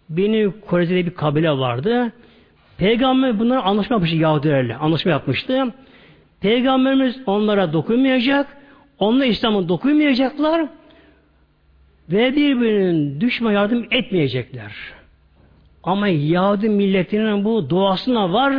Beni 0.08 0.52
Kore'de 0.66 1.06
bir 1.06 1.14
kabile 1.14 1.50
vardı. 1.50 2.12
Peygamber 2.80 3.38
bunlara 3.38 3.62
anlaşma 3.62 3.94
yapmıştı 3.94 4.16
Yahudilerle. 4.16 4.76
Anlaşma 4.76 5.10
yapmıştı. 5.10 5.74
Peygamberimiz 6.40 7.16
onlara 7.26 7.72
dokunmayacak. 7.72 8.56
Onlar 8.98 9.26
İslam'a 9.26 9.68
dokunmayacaklar. 9.68 10.66
Ve 12.08 12.36
birbirinin 12.36 13.20
düşme 13.20 13.52
yardım 13.52 13.86
etmeyecekler. 13.90 14.72
Ama 15.82 16.08
Yahudi 16.08 16.68
milletinin 16.68 17.44
bu 17.44 17.70
doğasına 17.70 18.32
var. 18.32 18.54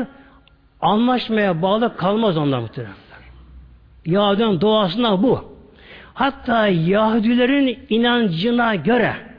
Anlaşmaya 0.82 1.62
bağlı 1.62 1.98
kalmaz 1.98 2.38
onlar 2.38 2.60
muhtemelen. 2.60 2.94
Yahudi'nin 4.06 4.62
doğasına 4.62 5.24
bu. 5.24 5.56
Hatta 6.14 6.68
Yahudilerin 6.68 7.80
inancına 7.90 8.76
göre 8.76 9.31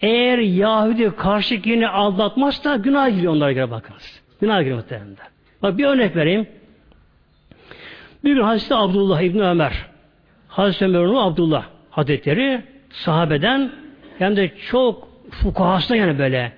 eğer 0.00 0.38
Yahudi 0.38 1.16
karşıkini 1.16 1.88
aldatmazsa 1.88 2.76
günah 2.76 3.10
giriyor 3.10 3.32
onlara 3.32 3.52
göre 3.52 3.70
bakınız. 3.70 4.22
Günah 4.40 4.60
giriyor 4.60 4.76
muhtemelen. 4.76 5.16
Bak 5.62 5.78
bir 5.78 5.84
örnek 5.84 6.16
vereyim. 6.16 6.46
Bir 8.24 8.34
gün 8.34 8.42
Hazreti 8.42 8.74
Abdullah 8.74 9.20
İbni 9.20 9.42
Ömer 9.42 9.86
Hazreti 10.48 10.84
Ömer'in 10.84 11.14
Abdullah 11.14 11.64
Hazretleri 11.90 12.62
sahabeden 12.90 13.72
hem 14.18 14.36
de 14.36 14.52
çok 14.70 15.08
fukahasına 15.30 15.96
yani 15.96 16.18
böyle 16.18 16.52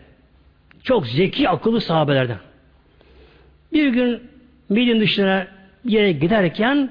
çok 0.84 1.07
zeki, 1.07 1.49
akıllı 1.49 1.80
sahabelerden. 1.80 2.39
Bir 3.72 3.89
gün 3.89 4.22
Medine 4.68 5.01
dışına 5.01 5.47
yere 5.84 6.12
giderken 6.12 6.91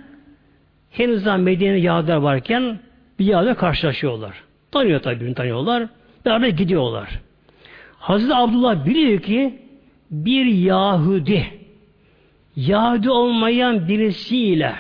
henüz 0.91 1.25
daha 1.25 1.37
Medine'de 1.37 1.77
Yahudiler 1.77 2.15
varken 2.15 2.79
bir 3.19 3.25
Yahudiler 3.25 3.55
karşılaşıyorlar. 3.55 4.43
Tanıyor 4.71 5.01
tabi 5.01 5.15
birbirini 5.15 5.35
tanıyorlar. 5.35 5.87
Beraber 6.25 6.47
gidiyorlar. 6.47 7.19
Hazreti 7.99 8.35
Abdullah 8.35 8.85
biliyor 8.85 9.21
ki 9.21 9.61
bir 10.11 10.45
Yahudi 10.45 11.47
Yahudi 12.55 13.09
olmayan 13.09 13.87
birisiyle 13.87 14.75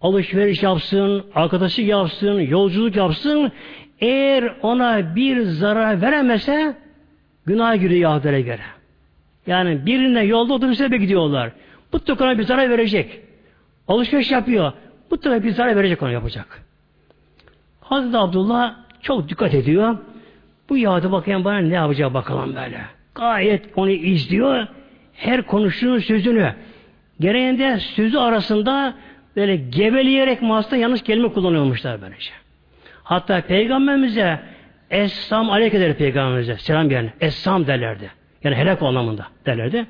alışveriş 0.00 0.62
yapsın, 0.62 1.24
arkadaşlık 1.34 1.86
yapsın, 1.86 2.40
yolculuk 2.40 2.96
yapsın 2.96 3.52
eğer 4.00 4.54
ona 4.62 5.16
bir 5.16 5.42
zarar 5.42 6.02
veremese 6.02 6.76
günah 7.46 7.74
giriyor 7.80 8.00
Yahudilere 8.00 8.40
göre. 8.40 8.62
Yani 9.46 9.86
birine 9.86 10.24
yolda 10.24 10.54
otobüse 10.54 10.88
gidiyorlar. 10.88 11.52
Mutlaka 11.92 12.38
bir 12.38 12.44
zarar 12.44 12.70
verecek. 12.70 13.20
Alışveriş 13.88 14.30
yapıyor. 14.30 14.72
Mutlaka 15.10 15.42
bir 15.42 15.50
zarar 15.50 15.76
verecek 15.76 16.02
onu 16.02 16.12
yapacak. 16.12 16.62
Hazreti 17.80 18.18
Abdullah 18.18 18.74
çok 19.02 19.28
dikkat 19.28 19.54
ediyor. 19.54 19.98
Bu 20.68 20.76
Yahudi 20.76 21.12
bakayım 21.12 21.44
bana 21.44 21.58
ne 21.58 21.74
yapacak 21.74 22.14
bakalım 22.14 22.56
böyle. 22.56 22.80
Gayet 23.14 23.64
onu 23.76 23.90
izliyor. 23.90 24.66
Her 25.12 25.42
konuştuğun 25.42 25.98
sözünü. 25.98 26.54
Gereğinde 27.20 27.78
sözü 27.78 28.18
arasında 28.18 28.94
böyle 29.36 29.56
geveleyerek 29.56 30.42
masta 30.42 30.76
yanlış 30.76 31.02
kelime 31.02 31.28
kullanıyormuşlar 31.32 32.02
böylece. 32.02 32.30
Hatta 33.02 33.40
peygamberimize 33.40 34.40
Essam 34.90 35.50
aleyke 35.50 35.80
der 35.80 35.94
peygamberimize. 35.94 36.56
Selam 36.56 36.90
yani. 36.90 37.10
Essam 37.20 37.66
derlerdi. 37.66 38.10
Yani 38.44 38.56
helak 38.56 38.82
anlamında 38.82 39.26
derlerdi. 39.46 39.86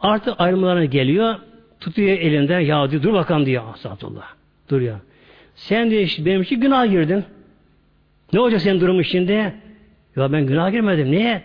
Artık 0.00 0.34
ayrımlarına 0.38 0.84
geliyor. 0.84 1.34
Tutuyor 1.80 2.18
elinde. 2.18 2.54
Ya 2.54 2.90
diyor, 2.90 3.02
dur 3.02 3.12
bakalım 3.12 3.46
diyor. 3.46 3.62
Asatullah. 3.74 4.26
Dur 4.70 4.80
ya. 4.80 5.00
Sen 5.54 5.90
diyor 5.90 6.08
benim 6.18 6.42
için 6.42 6.60
günah 6.60 6.90
girdin. 6.90 7.24
Ne 8.32 8.40
olacak 8.40 8.60
senin 8.60 8.80
durumun 8.80 9.02
şimdi? 9.02 9.54
Ya 10.16 10.32
ben 10.32 10.46
günah 10.46 10.70
girmedim. 10.70 11.10
Niye? 11.10 11.42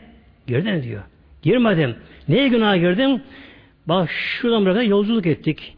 Girdin 0.48 0.84
diyor. 0.84 1.02
Girmedim. 1.42 1.96
Neye 2.28 2.48
günah 2.48 2.76
girdim? 2.76 3.22
Bak 3.88 4.10
şuradan 4.12 4.66
buraya 4.66 4.84
yolculuk 4.84 5.26
ettik. 5.26 5.78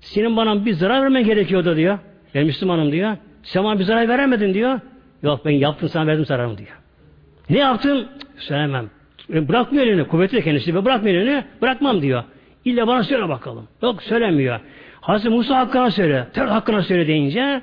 Senin 0.00 0.36
bana 0.36 0.64
bir 0.64 0.72
zarar 0.72 1.02
vermen 1.02 1.24
gerekiyordu 1.24 1.76
diyor. 1.76 1.98
Ben 2.34 2.46
Müslümanım 2.46 2.92
diyor. 2.92 3.16
Sen 3.42 3.64
bana 3.64 3.78
bir 3.78 3.84
zarar 3.84 4.08
veremedin 4.08 4.54
diyor. 4.54 4.80
Yok 5.22 5.44
ben 5.44 5.50
yaptım 5.50 5.88
sana 5.88 6.06
verdim 6.06 6.26
zararımı 6.26 6.58
diyor. 6.58 6.76
Ne 7.50 7.58
yaptım? 7.58 8.04
Söylemem. 8.38 8.90
E, 9.32 9.48
bırakmıyor 9.48 9.86
elini. 9.86 10.04
Kuvvetli 10.04 10.44
kendisi. 10.44 10.74
Ve 10.74 10.84
bırakmıyor 10.84 11.16
elini. 11.16 11.44
Bırakmam 11.62 12.02
diyor. 12.02 12.24
İlla 12.64 12.86
bana 12.86 13.02
söyle 13.02 13.28
bakalım. 13.28 13.68
Yok 13.82 14.02
söylemiyor. 14.02 14.60
Hazreti 15.00 15.28
Musa 15.28 15.58
hakkına 15.58 15.90
söyle. 15.90 16.26
Ter 16.32 16.46
hakkına 16.46 16.82
söyle 16.82 17.06
deyince 17.06 17.62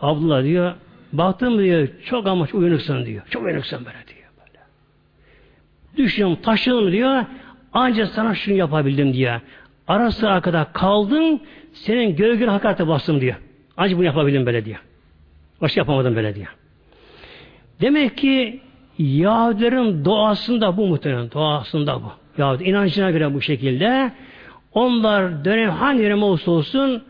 Abdullah 0.00 0.44
diyor 0.44 0.74
baktım 1.12 1.58
diyor 1.58 1.88
çok 2.04 2.26
ama 2.26 2.46
uyanıksın 2.52 3.06
diyor. 3.06 3.22
Çok 3.30 3.44
uyanıksın 3.44 3.78
böyle 3.78 3.96
diyor. 4.08 4.28
Böyle. 4.38 4.58
Düşünüyorum 5.96 6.38
taşıdım 6.42 6.92
diyor. 6.92 7.24
Ancak 7.72 8.08
sana 8.08 8.34
şunu 8.34 8.54
yapabildim 8.54 9.14
diyor. 9.14 9.40
Ara 9.88 10.10
sıra 10.10 10.72
kaldın 10.72 11.40
senin 11.72 12.16
gölgün 12.16 12.48
hakarete 12.48 12.88
bastım 12.88 13.20
diyor. 13.20 13.36
Ancak 13.76 13.96
bunu 13.98 14.06
yapabildim 14.06 14.46
böyle 14.46 14.64
diyor. 14.64 14.78
Başka 15.60 15.80
yapamadım 15.80 16.16
böyle 16.16 16.34
diye. 16.34 16.46
Demek 17.80 18.16
ki 18.16 18.60
Yahudilerin 18.98 20.04
doğasında 20.04 20.76
bu 20.76 20.86
muhtemelen. 20.86 21.30
Doğasında 21.30 22.02
bu. 22.02 22.12
Yahudi 22.38 22.64
inancına 22.64 23.10
göre 23.10 23.34
bu 23.34 23.40
şekilde 23.40 24.12
onlar 24.72 25.44
dönem 25.44 25.70
hangi 25.70 26.02
dönem 26.02 26.22
olursa 26.22 26.50
olsun 26.50 27.02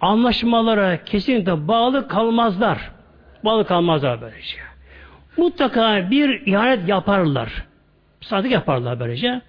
anlaşmalara 0.00 1.04
kesinlikle 1.04 1.68
bağlı 1.68 2.08
kalmazlar. 2.08 2.90
Bağlı 3.44 3.66
kalmazlar 3.66 4.20
böylece. 4.20 4.56
Mutlaka 5.36 6.10
bir 6.10 6.46
ihanet 6.46 6.88
yaparlar. 6.88 7.64
Sadık 8.20 8.50
yaparlar 8.50 9.00
böylece. 9.00 9.40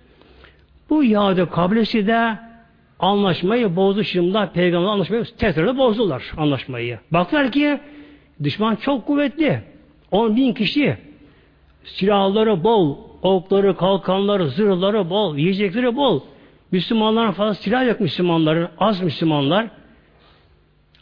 Bu 0.89 1.04
Yahudi 1.04 1.50
kabilesi 1.50 2.08
de 2.08 2.38
anlaşmayı 3.00 3.76
bozdu 3.76 4.04
şimdi 4.04 4.50
peygamber 4.54 4.88
anlaşmayı 4.88 5.24
tekrar 5.38 5.78
bozdular 5.78 6.24
anlaşmayı. 6.38 7.00
Baklar 7.12 7.52
ki 7.52 7.80
Düşman 8.44 8.76
çok 8.76 9.08
kuvvetli. 9.08 9.62
10 10.12 10.36
bin 10.36 10.54
kişi. 10.54 10.98
Silahları 11.84 12.64
bol. 12.64 12.98
Okları, 13.22 13.78
kalkanları, 13.78 14.48
zırhları 14.48 15.10
bol. 15.10 15.38
Yiyecekleri 15.38 15.96
bol. 15.96 16.22
Müslümanların 16.72 17.32
fazla 17.32 17.54
silah 17.54 17.88
yok 17.88 18.00
Müslümanların. 18.00 18.70
Az 18.78 19.02
Müslümanlar. 19.02 19.68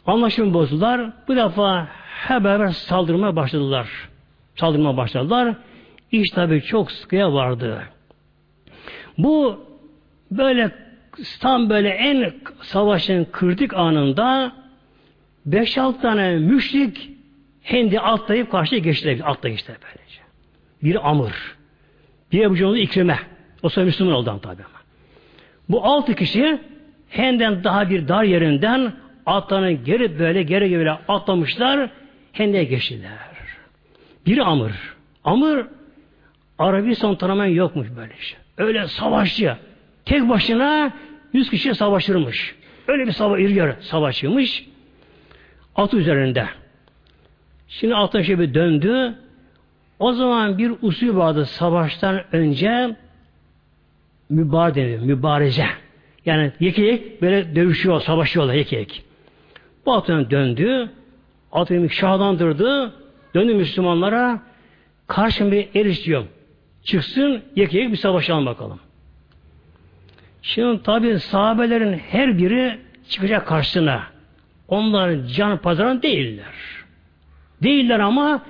Anlaşım 0.06 0.54
bozdular. 0.54 1.12
Bu 1.28 1.36
defa 1.36 1.88
hep 2.28 2.44
beraber 2.44 2.68
saldırmaya 2.68 3.36
başladılar. 3.36 3.88
Saldırmaya 4.56 4.96
başladılar. 4.96 5.54
İş 6.12 6.30
tabi 6.30 6.62
çok 6.62 6.92
sıkıya 6.92 7.32
vardı. 7.32 7.82
Bu 9.18 9.60
böyle 10.30 10.70
tam 11.40 11.70
böyle 11.70 11.88
en 11.88 12.32
savaşın 12.62 13.26
kritik 13.32 13.74
anında 13.74 14.52
5-6 15.48 16.00
tane 16.00 16.36
müşrik 16.36 17.10
hendi 17.62 18.00
atlayıp 18.00 18.50
karşıya 18.50 18.80
geçtiler. 18.80 19.20
Atla 19.24 19.48
geçtiler 19.48 19.78
böylece. 19.82 20.20
Biri 20.82 20.98
Amr. 20.98 21.56
Bir 22.32 22.40
Ebu 22.40 22.56
Cehil'in 22.56 22.74
İkrime. 22.74 23.18
O 23.62 23.68
sonra 23.68 23.86
Müslüman 23.86 24.14
oldu 24.14 24.40
tabi 24.42 24.62
ama. 24.62 24.80
Bu 25.68 25.84
altı 25.84 26.14
kişi 26.14 26.58
henden 27.08 27.64
daha 27.64 27.90
bir 27.90 28.08
dar 28.08 28.24
yerinden 28.24 28.92
atlarını 29.26 29.72
geri 29.72 30.18
böyle 30.18 30.42
geri 30.42 30.68
geri 30.68 30.90
atlamışlar. 30.90 31.90
Hendeye 32.32 32.64
geçtiler. 32.64 33.18
Biri 34.26 34.42
Amr. 34.42 34.70
Amr 35.24 35.66
Arabistan 36.58 37.18
tanımayan 37.18 37.52
yokmuş 37.52 37.88
böyle 37.96 38.12
şey. 38.18 38.38
Öyle 38.58 38.88
savaşçı. 38.88 39.56
Tek 40.04 40.28
başına 40.28 40.92
yüz 41.32 41.50
kişi 41.50 41.74
savaşırmış. 41.74 42.54
Öyle 42.88 43.06
bir 43.06 43.12
savaş, 43.12 43.40
iri 43.40 43.74
savaşçıymış. 43.80 44.66
At 45.76 45.94
üzerinde. 45.94 46.46
Şimdi 47.68 47.94
altın 47.94 48.22
şey 48.22 48.38
bir 48.38 48.54
döndü. 48.54 49.14
O 49.98 50.12
zaman 50.12 50.58
bir 50.58 50.72
usul 50.82 51.16
vardı 51.16 51.46
savaştan 51.46 52.22
önce 52.32 52.96
mübarek 54.28 54.74
deniyor. 54.74 55.00
Mübarece. 55.00 55.66
Yani 56.26 56.52
yeki 56.60 56.80
yek 56.80 57.22
böyle 57.22 57.56
dövüşüyor, 57.56 58.00
savaşıyorlar 58.00 58.54
yeki 58.54 58.76
yek. 58.76 59.04
Bu 59.86 59.94
atın 59.94 60.30
döndü. 60.30 60.90
Atını 61.52 61.90
şahlandırdı. 61.90 62.94
Döndü 63.34 63.54
Müslümanlara. 63.54 64.42
Karşım 65.06 65.52
bir 65.52 65.68
el 65.74 65.86
istiyorum. 65.86 66.28
Çıksın 66.84 67.42
yeki 67.56 67.76
yek 67.76 67.92
bir 67.92 67.96
savaşalım 67.96 68.46
bakalım. 68.46 68.80
Şimdi 70.42 70.82
tabi 70.82 71.20
sahabelerin 71.20 71.98
her 71.98 72.38
biri 72.38 72.78
çıkacak 73.08 73.46
karşısına. 73.46 74.02
Onlar 74.68 75.26
can 75.26 75.58
pazarın 75.58 76.02
değiller. 76.02 76.54
Değiller 77.62 78.00
ama 78.00 78.42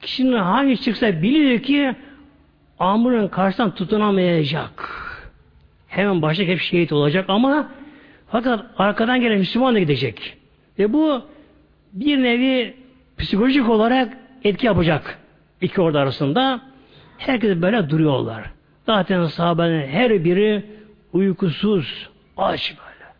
kişinin 0.00 0.38
hangi 0.38 0.80
çıksa 0.80 1.22
biliyor 1.22 1.58
ki 1.58 1.94
Amr'ın 2.78 3.28
karşısından 3.28 3.74
tutunamayacak. 3.74 5.02
Hemen 5.88 6.22
başta 6.22 6.44
hep 6.44 6.60
şehit 6.60 6.92
olacak 6.92 7.24
ama 7.28 7.68
fakat 8.28 8.66
arkadan 8.78 9.20
gelen 9.20 9.38
Müslüman 9.38 9.74
da 9.74 9.78
gidecek. 9.78 10.36
Ve 10.78 10.92
bu 10.92 11.22
bir 11.96 12.22
nevi 12.22 12.76
psikolojik 13.18 13.68
olarak 13.68 14.18
etki 14.44 14.66
yapacak 14.66 15.18
iki 15.60 15.80
ordu 15.80 15.98
arasında. 15.98 16.60
Herkes 17.18 17.62
böyle 17.62 17.90
duruyorlar. 17.90 18.50
Zaten 18.86 19.24
sahabenin 19.24 19.86
her 19.86 20.24
biri 20.24 20.64
uykusuz, 21.12 22.08
aç 22.36 22.74
böyle. 22.78 23.12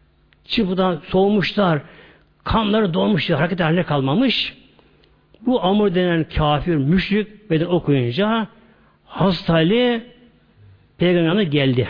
Çıpıdan 0.45 1.03
soğumuşlar, 1.09 1.81
kanları 2.45 2.95
dolmuşlar, 2.95 3.39
hareket 3.39 3.61
haline 3.61 3.83
kalmamış. 3.83 4.57
Bu 5.41 5.63
Amr 5.65 5.95
denen 5.95 6.25
kafir, 6.25 6.77
müşrik 6.77 7.51
beden 7.51 7.67
okuyunca 7.67 8.49
hastali 9.05 10.07
peygamberine 10.99 11.45
geldi. 11.45 11.89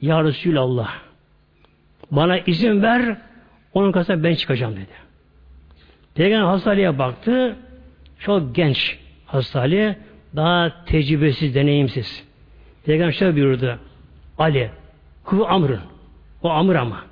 Ya 0.00 0.24
Resulallah 0.24 0.94
bana 2.10 2.38
izin 2.38 2.82
ver 2.82 3.16
onun 3.74 3.92
karşısına 3.92 4.24
ben 4.24 4.34
çıkacağım 4.34 4.76
dedi. 4.76 5.05
Peygamber 6.16 6.46
hastaliye 6.46 6.98
baktı. 6.98 7.56
Çok 8.18 8.54
genç 8.54 8.98
hastali. 9.26 9.96
Daha 10.36 10.84
tecrübesiz, 10.84 11.54
deneyimsiz. 11.54 12.24
Peygamber 12.86 13.12
şöyle 13.12 13.34
buyurdu. 13.34 13.78
Ali, 14.38 14.70
kuvu 15.24 15.46
amrın. 15.46 15.80
O 16.42 16.50
amr 16.50 16.74
ama. 16.74 17.04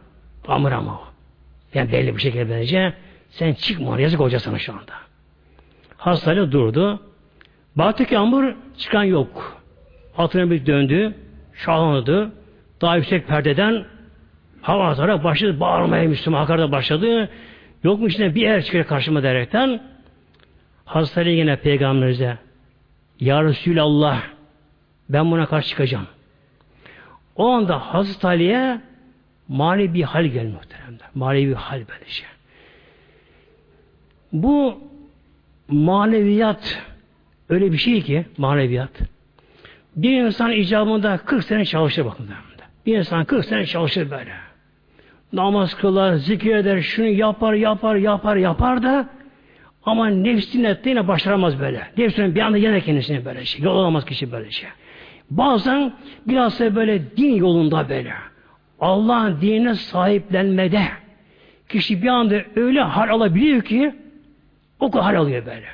Amr 0.48 0.72
ama 0.72 0.92
o. 0.92 1.04
Yani 1.74 1.92
belli 1.92 2.16
bir 2.16 2.20
şekilde 2.20 2.50
bence 2.50 2.92
sen 3.30 3.52
çıkma 3.54 4.00
yazık 4.00 4.20
olacak 4.20 4.40
sana 4.40 4.58
şu 4.58 4.72
anda. 4.72 4.92
Hastane 5.96 6.52
durdu. 6.52 7.00
Baktı 7.76 8.04
ki 8.04 8.18
amur 8.18 8.54
çıkan 8.78 9.04
yok. 9.04 9.62
Altına 10.18 10.50
bir 10.50 10.66
döndü. 10.66 11.14
Şahlandı. 11.54 12.32
Daha 12.80 12.96
yüksek 12.96 13.28
perdeden 13.28 13.84
hava 14.62 14.88
atarak 14.88 15.24
başladı. 15.24 15.60
Bağırmaya 15.60 16.08
Müslüman 16.08 16.38
hakarda 16.38 16.72
başladı. 16.72 17.30
Yok 17.84 18.00
mu 18.00 18.08
içinde 18.08 18.34
bir 18.34 18.46
er 18.46 18.62
çıkıyor 18.62 18.86
karşıma 18.86 19.22
derekten. 19.22 19.82
Hastane 20.84 21.30
yine 21.30 21.56
peygamberimize 21.56 22.38
Ya 23.20 23.44
Resulallah 23.44 24.22
ben 25.08 25.30
buna 25.30 25.46
karşı 25.46 25.68
çıkacağım. 25.68 26.06
O 27.36 27.48
anda 27.48 27.78
Hazreti 27.78 28.26
Ali'ye 28.26 28.80
manevi 29.48 29.94
bir 29.94 30.02
hal 30.02 30.24
geldi 30.24 30.52
muhteremler. 30.52 31.08
Manevi 31.14 31.48
bir 31.48 31.54
hal 31.54 31.82
böylece. 31.88 32.10
Şey. 32.10 32.26
Bu 34.32 34.80
maneviyat 35.68 36.82
öyle 37.48 37.72
bir 37.72 37.78
şey 37.78 38.02
ki 38.02 38.26
maneviyat. 38.38 39.00
Bir 39.96 40.20
insan 40.20 40.52
icabında 40.52 41.16
40 41.16 41.44
sene 41.44 41.64
çalışır 41.64 42.04
bakın. 42.04 42.28
Bir 42.86 42.98
insan 42.98 43.24
40 43.24 43.44
sene 43.44 43.66
çalışır 43.66 44.10
böyle. 44.10 44.43
Namaz 45.34 45.74
kılar, 45.74 46.14
zikir 46.14 46.56
eder, 46.56 46.80
şunu 46.80 47.06
yapar, 47.06 47.52
yapar, 47.52 47.96
yapar, 47.96 48.36
yapar 48.36 48.82
da 48.82 49.08
ama 49.84 50.08
nefsine 50.08 50.76
yine 50.84 51.08
başaramaz 51.08 51.60
böyle. 51.60 51.86
Nefsine 51.96 52.34
bir 52.34 52.40
anda 52.40 52.56
yener 52.56 52.80
kendisine 52.80 53.24
böyle 53.24 53.44
şey. 53.44 53.64
Yol 53.64 53.76
alamaz 53.76 54.04
kişi 54.04 54.32
böyle 54.32 54.50
şey. 54.50 54.68
Bazen 55.30 55.92
biraz 56.28 56.60
da 56.60 56.76
böyle 56.76 57.16
din 57.16 57.34
yolunda 57.34 57.88
böyle. 57.88 58.14
Allah'ın 58.80 59.40
dinine 59.40 59.74
sahiplenmede 59.74 60.82
kişi 61.68 62.02
bir 62.02 62.08
anda 62.08 62.36
öyle 62.56 62.80
hal 62.80 63.08
alabiliyor 63.08 63.62
ki 63.62 63.94
o 64.80 64.90
kadar 64.90 65.04
hal 65.04 65.16
alıyor 65.16 65.46
böyle. 65.46 65.66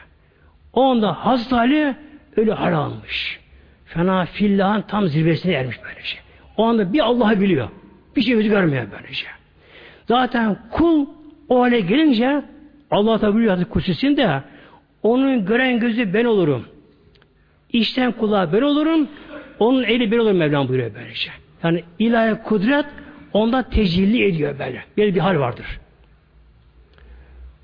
O 0.73 0.83
anda 0.83 1.13
Hazreti 1.13 1.55
Ali 1.55 1.95
öyle 2.37 2.53
hal 2.53 2.73
almış. 2.73 3.41
Fena 3.87 4.25
fillahın 4.25 4.83
tam 4.83 5.09
zirvesine 5.09 5.53
ermiş 5.53 5.83
böyle 5.83 6.03
şey. 6.03 6.21
O 6.57 6.65
anda 6.65 6.93
bir 6.93 7.01
Allah'ı 7.01 7.41
biliyor. 7.41 7.69
Bir 8.17 8.23
şey 8.23 8.35
gözü 8.35 8.49
görmüyor 8.49 8.87
böyle 8.93 9.13
şey. 9.13 9.31
Zaten 10.11 10.57
kul 10.71 11.07
o 11.49 11.61
hale 11.63 11.81
gelince 11.81 12.43
Allah 12.91 13.21
da 13.21 13.37
biliyor 13.37 13.65
kutsisinde 13.65 14.43
onun 15.03 15.47
gören 15.47 15.81
gözü 15.81 16.15
ben 16.15 16.25
olurum. 16.25 16.65
İşten 17.73 18.13
kulağı 18.13 18.53
ben 18.53 18.63
olurum. 18.63 19.09
Onun 19.59 19.83
eli 19.83 20.11
bir 20.11 20.19
olur 20.19 20.33
Mevlam 20.33 20.69
buyuruyor 20.69 20.95
böylece. 20.95 21.31
Yani 21.63 21.85
ilahi 21.99 22.43
kudret 22.43 22.85
onda 23.33 23.63
tecelli 23.63 24.25
ediyor 24.25 24.59
böyle. 24.59 24.85
Böyle 24.97 25.15
bir 25.15 25.21
hal 25.21 25.39
vardır. 25.39 25.67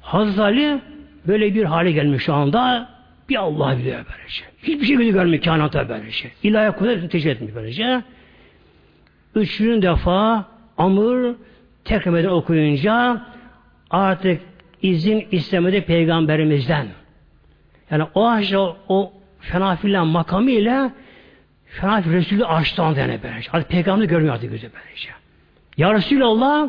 Hazreti 0.01 0.41
Ali 0.41 0.79
böyle 1.27 1.55
bir 1.55 1.65
hale 1.65 1.93
gelmiş 1.93 2.25
şu 2.25 2.35
anda 2.35 2.89
bir 3.29 3.37
Allah 3.37 3.79
biliyor 3.79 4.05
böylece. 4.13 4.45
Hiçbir 4.63 4.87
şey 4.87 5.13
görmüyor 5.13 5.43
kainata 5.43 5.89
böylece. 5.89 6.31
İlahi 6.43 6.77
kudret 6.77 7.11
tecelli 7.11 7.33
etmiş 7.33 7.55
böylece. 7.55 8.03
Üçüncü 9.35 9.83
defa 9.83 10.45
Amr 10.79 11.35
tekrar 11.87 12.24
okuyunca 12.24 13.22
artık 13.91 14.41
izin 14.82 15.28
istemedi 15.30 15.80
peygamberimizden. 15.80 16.87
Yani 17.91 18.05
o 18.14 18.28
aşağı 18.28 18.61
o, 18.61 18.76
o 18.89 19.12
fenafillah 19.41 20.05
makamıyla 20.05 20.93
Fenafil 21.66 22.12
Resulü 22.12 22.45
açtı 22.45 22.82
anda 22.82 23.01
yani 23.01 23.18
böylece. 23.22 23.51
Artık 23.53 23.70
peygamber 23.70 24.05
görmüyor 24.05 24.34
artık 24.34 24.51
gözü 24.51 24.70
böylece. 24.74 25.09
Ya 25.76 25.95
Resulallah 25.95 26.68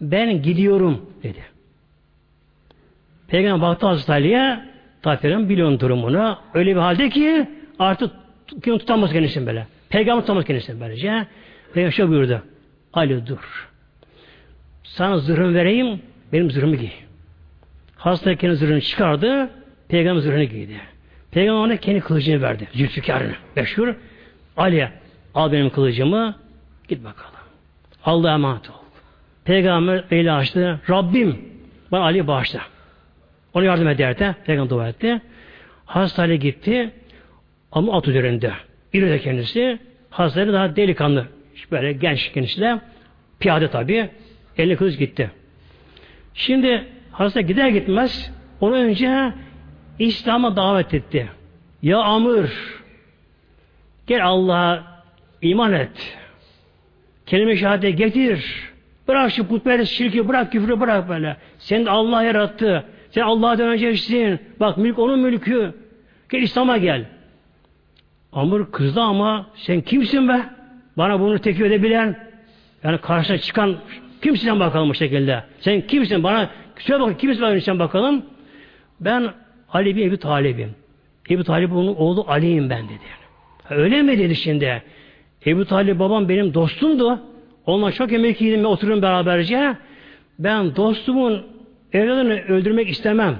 ben 0.00 0.42
gidiyorum 0.42 1.10
dedi. 1.22 1.42
Peygamber 3.28 3.68
baktı 3.68 3.86
Hazreti 3.86 4.12
Ali'ye 4.12 4.60
tabi 5.02 5.48
biliyorsun 5.48 5.80
durumunu. 5.80 6.38
Öyle 6.54 6.70
bir 6.70 6.80
halde 6.80 7.08
ki 7.10 7.48
artık 7.78 8.10
kim 8.64 8.78
tutamaz 8.78 9.12
kendisini 9.12 9.46
böyle. 9.46 9.66
Peygamber 9.88 10.20
tutamaz 10.20 10.44
kendisini 10.44 10.80
böylece. 10.80 11.26
Peygamber 11.74 11.92
şöyle 11.92 12.10
buyurdu. 12.10 12.42
Ali 12.92 13.26
dur. 13.26 13.68
Sana 14.84 15.18
zırhımı 15.18 15.54
vereyim, 15.54 16.02
benim 16.32 16.50
zırhımı 16.50 16.76
giy. 16.76 16.90
Hasta 17.96 18.34
kendi 18.34 18.56
zırhını 18.56 18.80
çıkardı, 18.80 19.50
peygamber 19.88 20.20
zırhını 20.20 20.44
giydi. 20.44 20.80
Peygamber 21.30 21.60
ona 21.60 21.76
kendi 21.76 22.00
kılıcını 22.00 22.42
verdi. 22.42 22.68
Zülfikarını. 22.72 23.34
Meşhur. 23.56 23.94
Ali 24.56 24.88
al 25.34 25.52
benim 25.52 25.70
kılıcımı 25.70 26.34
git 26.88 27.04
bakalım. 27.04 27.34
Allah'a 28.04 28.34
emanet 28.34 28.70
ol. 28.70 28.74
Peygamber 29.44 30.04
eli 30.10 30.32
açtı. 30.32 30.80
Rabbim 30.90 31.48
bana 31.92 32.02
Ali 32.02 32.26
bağışla. 32.26 32.60
Onu 33.54 33.64
yardım 33.64 33.88
ederdi. 33.88 34.36
Peygamber 34.46 34.70
dua 34.70 34.88
etti. 34.88 35.20
Ali 36.16 36.38
gitti. 36.38 36.90
Ama 37.72 37.96
at 37.96 38.08
üzerinde. 38.08 38.52
İri 38.92 39.10
de 39.10 39.18
kendisi. 39.18 39.78
Hazreti 40.10 40.52
daha 40.52 40.76
delikanlı. 40.76 41.26
Böyle 41.70 41.92
genç 41.92 42.32
kendisi 42.32 42.60
de. 42.60 42.80
Piyade 43.40 43.68
tabi. 43.70 44.10
Elini 44.58 44.76
kılıç 44.76 44.98
gitti. 44.98 45.30
Şimdi 46.34 46.84
Hazreti 47.12 47.46
gider 47.46 47.68
gitmez 47.68 48.32
onu 48.60 48.74
önce 48.74 49.32
İslam'a 49.98 50.56
davet 50.56 50.94
etti. 50.94 51.28
Ya 51.82 51.98
Amr 51.98 52.50
gel 54.06 54.26
Allah'a 54.26 55.02
iman 55.42 55.72
et. 55.72 56.18
Kelime 57.26 57.56
şehadet 57.56 57.98
getir. 57.98 58.70
Bırak 59.08 59.30
şu 59.30 59.48
putperest 59.48 59.92
şirki 59.92 60.28
bırak 60.28 60.52
küfrü 60.52 60.80
bırak 60.80 61.08
böyle. 61.08 61.36
Sen 61.58 61.86
de 61.86 61.90
Allah 61.90 62.22
yarattı. 62.22 62.84
Sen 63.10 63.22
Allah'tan 63.22 63.68
öncesin. 63.68 64.40
Bak 64.60 64.78
mülk 64.78 64.98
onun 64.98 65.18
mülkü. 65.18 65.74
Gel 66.30 66.42
İslam'a 66.42 66.76
gel. 66.76 67.04
Amr 68.32 68.70
kızdı 68.70 69.00
ama 69.00 69.46
sen 69.54 69.80
kimsin 69.80 70.28
be? 70.28 70.40
Bana 70.96 71.20
bunu 71.20 71.38
tekip 71.38 71.66
edebilen 71.66 72.28
yani 72.84 72.98
karşına 72.98 73.38
çıkan 73.38 73.76
kimsin 74.24 74.60
bakalım 74.60 74.88
bu 74.88 74.94
şekilde. 74.94 75.42
Sen 75.60 75.80
kimsin 75.80 76.22
bana 76.22 76.50
söyle 76.78 77.00
bakalım 77.00 77.18
kimsin 77.18 77.58
sen 77.58 77.78
bakalım. 77.78 78.22
Ben 79.00 79.30
Ali 79.72 79.96
bin 79.96 80.08
Ebu 80.08 80.16
Talib'im. 80.16 80.74
Ebu 81.30 81.44
Talib'in 81.44 81.74
oğlu 81.74 82.24
Ali'yim 82.28 82.70
ben 82.70 82.84
dedi. 82.84 82.98
Öyle 83.70 84.02
mi 84.02 84.18
dedi 84.18 84.36
şimdi? 84.36 84.82
Ebu 85.46 85.64
Talib 85.64 85.98
babam 85.98 86.28
benim 86.28 86.54
dostumdu. 86.54 87.20
Onunla 87.66 87.92
çok 87.92 88.12
emek 88.12 88.40
yedim 88.40 88.62
ve 88.62 88.66
otururum 88.66 89.02
beraberce. 89.02 89.76
Ben 90.38 90.76
dostumun 90.76 91.46
evladını 91.92 92.40
öldürmek 92.40 92.88
istemem. 92.88 93.38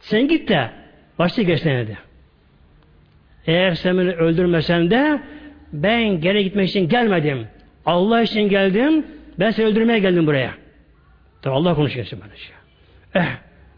Sen 0.00 0.28
git 0.28 0.48
de 0.48 0.70
başta 1.18 1.42
geçsene 1.42 1.86
dedi. 1.86 1.98
Eğer 3.46 3.74
sen 3.74 3.98
beni 3.98 4.12
öldürmesen 4.12 4.90
de 4.90 5.20
ben 5.72 6.20
gene 6.20 6.42
gitmek 6.42 6.68
için 6.68 6.88
gelmedim. 6.88 7.46
Allah 7.86 8.22
için 8.22 8.48
geldim. 8.48 9.04
Ben 9.38 9.50
seni 9.50 9.66
öldürmeye 9.66 9.98
geldim 9.98 10.26
buraya. 10.26 10.54
Tabi 11.42 11.54
Allah 11.54 11.74
konuşuyor 11.74 12.06
şimdi 12.06 12.22
şey. 12.36 12.54
Eh, 13.14 13.26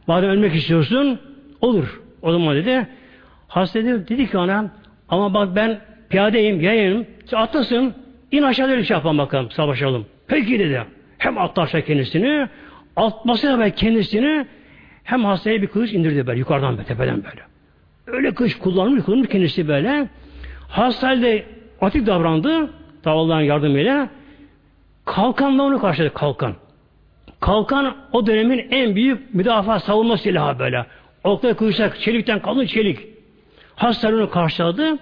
madem 0.06 0.30
ölmek 0.30 0.54
istiyorsun, 0.54 1.20
olur. 1.60 2.00
O 2.22 2.32
zaman 2.32 2.56
dedi. 2.56 2.86
Hasta 3.48 3.84
dedi, 3.84 4.08
dedi 4.08 4.30
ki 4.30 4.38
ona, 4.38 4.70
ama 5.08 5.34
bak 5.34 5.56
ben 5.56 5.80
piyadeyim, 6.08 6.60
yayayım, 6.60 7.06
sen 7.26 7.36
atlasın, 7.36 7.94
in 8.30 8.42
aşağıda 8.42 8.72
öyle 8.72 8.84
şey 8.84 8.94
yapalım 8.94 9.18
bakalım, 9.18 9.50
savaşalım. 9.50 10.06
Peki 10.26 10.58
dedi. 10.58 10.82
Hem 11.18 11.38
attı 11.38 11.60
aşağı 11.60 11.82
kendisini, 11.82 12.48
atmasıyla 12.96 13.58
böyle 13.58 13.70
kendisini, 13.70 14.46
hem 15.04 15.24
hastaya 15.24 15.62
bir 15.62 15.66
kılıç 15.66 15.92
indirdi 15.92 16.26
böyle, 16.26 16.38
yukarıdan 16.38 16.76
böyle, 16.76 16.86
tepeden 16.88 17.24
böyle. 17.24 17.42
Öyle 18.06 18.34
kılıç 18.34 18.58
kullanmış, 18.58 19.04
kullanmış 19.04 19.28
kendisi 19.28 19.68
böyle. 19.68 20.08
Hastayla 20.68 21.38
atik 21.80 22.06
davrandı, 22.06 22.70
tabi 23.02 23.14
Allah'ın 23.14 23.40
yardımıyla. 23.40 24.08
Kalkanla 25.06 25.62
onu 25.62 25.80
karşıladı, 25.80 26.14
kalkan. 26.14 26.54
Kalkan 27.40 27.96
o 28.12 28.26
dönemin 28.26 28.66
en 28.70 28.94
büyük 28.94 29.34
müdafaa 29.34 29.80
savunma 29.80 30.16
silahı 30.16 30.58
böyle. 30.58 30.86
Okta 31.24 31.56
kılıçlar, 31.56 31.94
çelikten 31.94 32.42
kalın 32.42 32.66
çelik. 32.66 33.00
Hastalığını 33.76 34.30
karşıladı. 34.30 34.98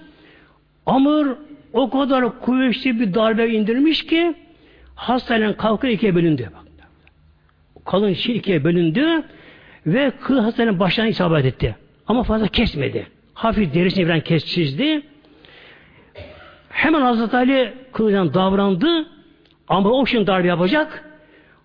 Amr 0.86 1.26
o 1.72 1.90
kadar 1.90 2.40
kuvvetli 2.40 3.00
bir 3.00 3.14
darbe 3.14 3.48
indirmiş 3.48 4.06
ki 4.06 4.34
hastanın 4.94 5.52
kalkı 5.52 5.86
ikiye 5.86 6.14
bölündü. 6.14 6.50
Kalın 7.84 8.12
şey 8.12 8.36
ikiye 8.36 8.64
bölündü 8.64 9.22
ve 9.86 10.12
kıl 10.20 10.38
hastanın 10.38 10.80
başına 10.80 11.06
isabet 11.06 11.44
etti. 11.44 11.76
Ama 12.06 12.22
fazla 12.22 12.48
kesmedi. 12.48 13.06
Hafif 13.34 13.74
derisini 13.74 14.04
bilen 14.04 14.20
kes 14.20 14.44
çizdi. 14.44 15.02
Hemen 16.68 17.00
Hazreti 17.00 17.36
Ali 17.36 17.72
kılıçtan 17.92 18.34
davrandı. 18.34 19.13
Ama 19.68 19.90
o 19.90 20.06
şimdi 20.06 20.26
darbe 20.26 20.48
yapacak. 20.48 21.04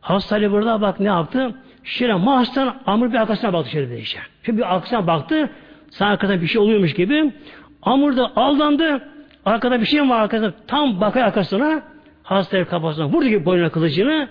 Hastane 0.01 0.51
burada 0.51 0.81
bak 0.81 0.99
ne 0.99 1.07
yaptı? 1.07 1.55
Şöyle 1.83 2.13
mahstan 2.13 2.75
Amr 2.85 3.11
bir 3.11 3.17
arkasına 3.17 3.53
baktı 3.53 3.71
şöyle 3.71 3.91
bir 3.91 3.97
işte. 3.97 4.19
Şimdi 4.43 4.57
bir 4.57 4.75
arkasına 4.75 5.07
baktı. 5.07 5.49
Sağ 5.89 6.05
arkada 6.05 6.41
bir 6.41 6.47
şey 6.47 6.61
oluyormuş 6.61 6.93
gibi. 6.93 7.33
Amr 7.81 8.17
da 8.17 8.31
aldandı. 8.35 9.01
Arkada 9.45 9.81
bir 9.81 9.85
şey 9.85 10.01
mi 10.01 10.09
var 10.09 10.21
arkasında? 10.21 10.53
Tam 10.67 11.01
bakıyor 11.01 11.25
arkasına. 11.25 11.81
Hastaya 12.23 12.67
kafasına 12.67 13.05
vurdu 13.05 13.27
gibi 13.27 13.45
boynuna 13.45 13.69
kılıcını. 13.69 14.29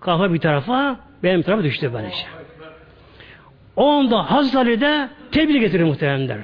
Kafa 0.00 0.32
bir 0.32 0.38
tarafa, 0.38 0.96
benim 1.22 1.42
tarafa 1.42 1.62
düştü 1.64 1.90
böylece. 1.94 2.26
O 3.76 3.90
anda 3.90 4.30
Hazreti 4.30 4.80
de 4.80 5.08
tebrik 5.32 5.60
getirir 5.60 5.84
muhteremler. 5.84 6.38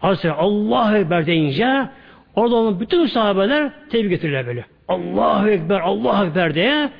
Hazreti 0.00 0.32
Allahu 0.32 0.96
Ekber 0.96 1.26
deyince 1.26 1.88
orada 2.36 2.54
olan 2.54 2.80
bütün 2.80 3.06
sahabeler 3.06 3.70
tebrik 3.90 4.10
getirirler 4.10 4.46
böyle. 4.46 4.64
Allahu 4.88 5.48
Ekber, 5.48 5.80
Allahu 5.80 6.26
Ekber 6.26 6.54
diye 6.54 6.90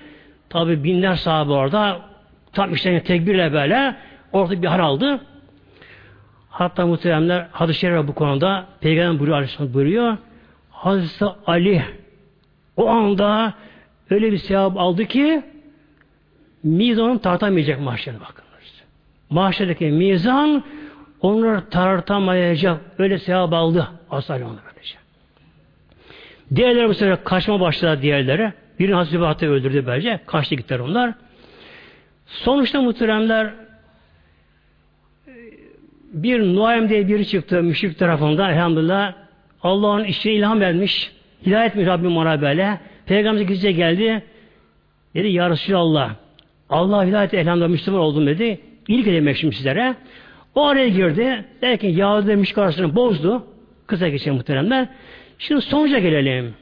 tabi 0.48 0.84
binler 0.84 1.14
sahabe 1.14 1.52
orada 1.52 2.00
tam 2.52 2.74
işte 2.74 3.02
tekbirle 3.02 3.52
böyle 3.52 3.96
orada 4.32 4.62
bir 4.62 4.66
hal 4.66 4.80
aldı. 4.80 5.20
Hatta 6.50 6.86
muhteremler 6.86 7.46
şerif 7.72 8.08
bu 8.08 8.14
konuda 8.14 8.66
Peygamber 8.80 9.18
buyuruyor, 9.18 9.36
Aleyhisselam 9.36 9.74
buyuruyor. 9.74 10.16
Hazreti 10.70 11.24
Ali 11.46 11.82
o 12.76 12.88
anda 12.88 13.54
öyle 14.10 14.32
bir 14.32 14.38
sevap 14.38 14.78
aldı 14.78 15.04
ki 15.04 15.42
mizanın 16.62 17.18
tartamayacak 17.18 17.80
mahşere 17.80 18.14
bakınız. 18.14 18.44
Mahşerdeki 19.30 19.84
mizan 19.84 20.64
onları 21.20 21.70
tartamayacak. 21.70 22.80
Öyle 22.98 23.18
sevap 23.18 23.52
aldı. 23.52 23.88
Asal 24.10 24.40
böylece. 24.40 24.73
Diğerleri 26.56 26.88
bu 26.88 26.94
sefer 26.94 27.24
kaçma 27.24 27.60
başladı 27.60 28.02
diğerlere. 28.02 28.52
Birini 28.78 28.94
Hazreti 28.94 29.48
öldürdü 29.48 29.86
böylece. 29.86 30.20
Kaçtı 30.26 30.54
gittiler 30.54 30.78
onlar. 30.78 31.14
Sonuçta 32.26 32.82
muhteremler 32.82 33.52
bir 36.12 36.40
Nuaym 36.40 36.88
diye 36.88 37.08
biri 37.08 37.26
çıktı 37.26 37.62
müşrik 37.62 37.98
tarafından 37.98 38.50
elhamdülillah. 38.50 39.14
Allah'ın 39.62 40.04
işine 40.04 40.32
ilham 40.32 40.60
vermiş. 40.60 41.12
Hidayet 41.46 41.74
mi 41.74 41.86
Rabbim 41.86 42.16
ona 42.16 42.40
böyle. 42.40 42.80
Peygamber 43.06 43.40
gizlice 43.40 43.72
geldi. 43.72 44.22
Dedi 45.14 45.28
ya 45.28 45.50
Resulallah. 45.50 46.14
Allah 46.70 47.06
hidayet 47.06 47.34
elhamdülillah 47.34 47.68
Müslüman 47.68 48.00
oldum 48.00 48.26
dedi. 48.26 48.60
İlk 48.88 49.06
edemek 49.06 49.36
şimdi 49.36 49.56
sizlere. 49.56 49.94
O 50.54 50.66
araya 50.66 50.88
girdi. 50.88 51.44
Derken 51.62 51.88
Yahudi 51.88 52.36
müşrik 52.36 52.58
arasını 52.58 52.96
bozdu. 52.96 53.46
Kısa 53.86 54.08
geçelim 54.08 54.34
muhteremler. 54.34 54.88
Şimdi 55.46 55.60
sonuca 55.60 55.98
gelelim. 55.98 56.54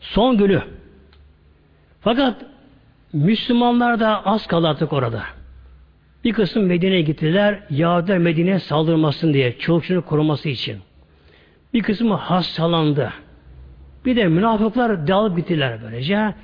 Son 0.00 0.38
günü. 0.38 0.62
Fakat 2.00 2.44
Müslümanlar 3.12 4.00
da 4.00 4.26
az 4.26 4.46
kaldı 4.46 4.68
artık 4.68 4.92
orada. 4.92 5.22
Bir 6.24 6.32
kısım 6.32 6.66
Medine'ye 6.66 7.02
gittiler. 7.02 7.62
Yahudiler 7.70 8.18
Medine'ye 8.18 8.58
saldırmasın 8.58 9.34
diye. 9.34 9.58
Çolukçunu 9.58 10.04
koruması 10.04 10.48
için. 10.48 10.78
Bir 11.74 11.82
kısmı 11.82 12.14
hastalandı. 12.14 13.12
Bir 14.04 14.16
de 14.16 14.28
münafıklar 14.28 15.06
dağılıp 15.08 15.36
gittiler 15.36 15.78
böylece. 15.82 16.34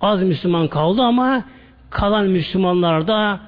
Az 0.00 0.22
Müslüman 0.22 0.68
kaldı 0.68 1.02
ama 1.02 1.44
kalan 1.90 2.26
Müslümanlar 2.26 3.06
da 3.06 3.45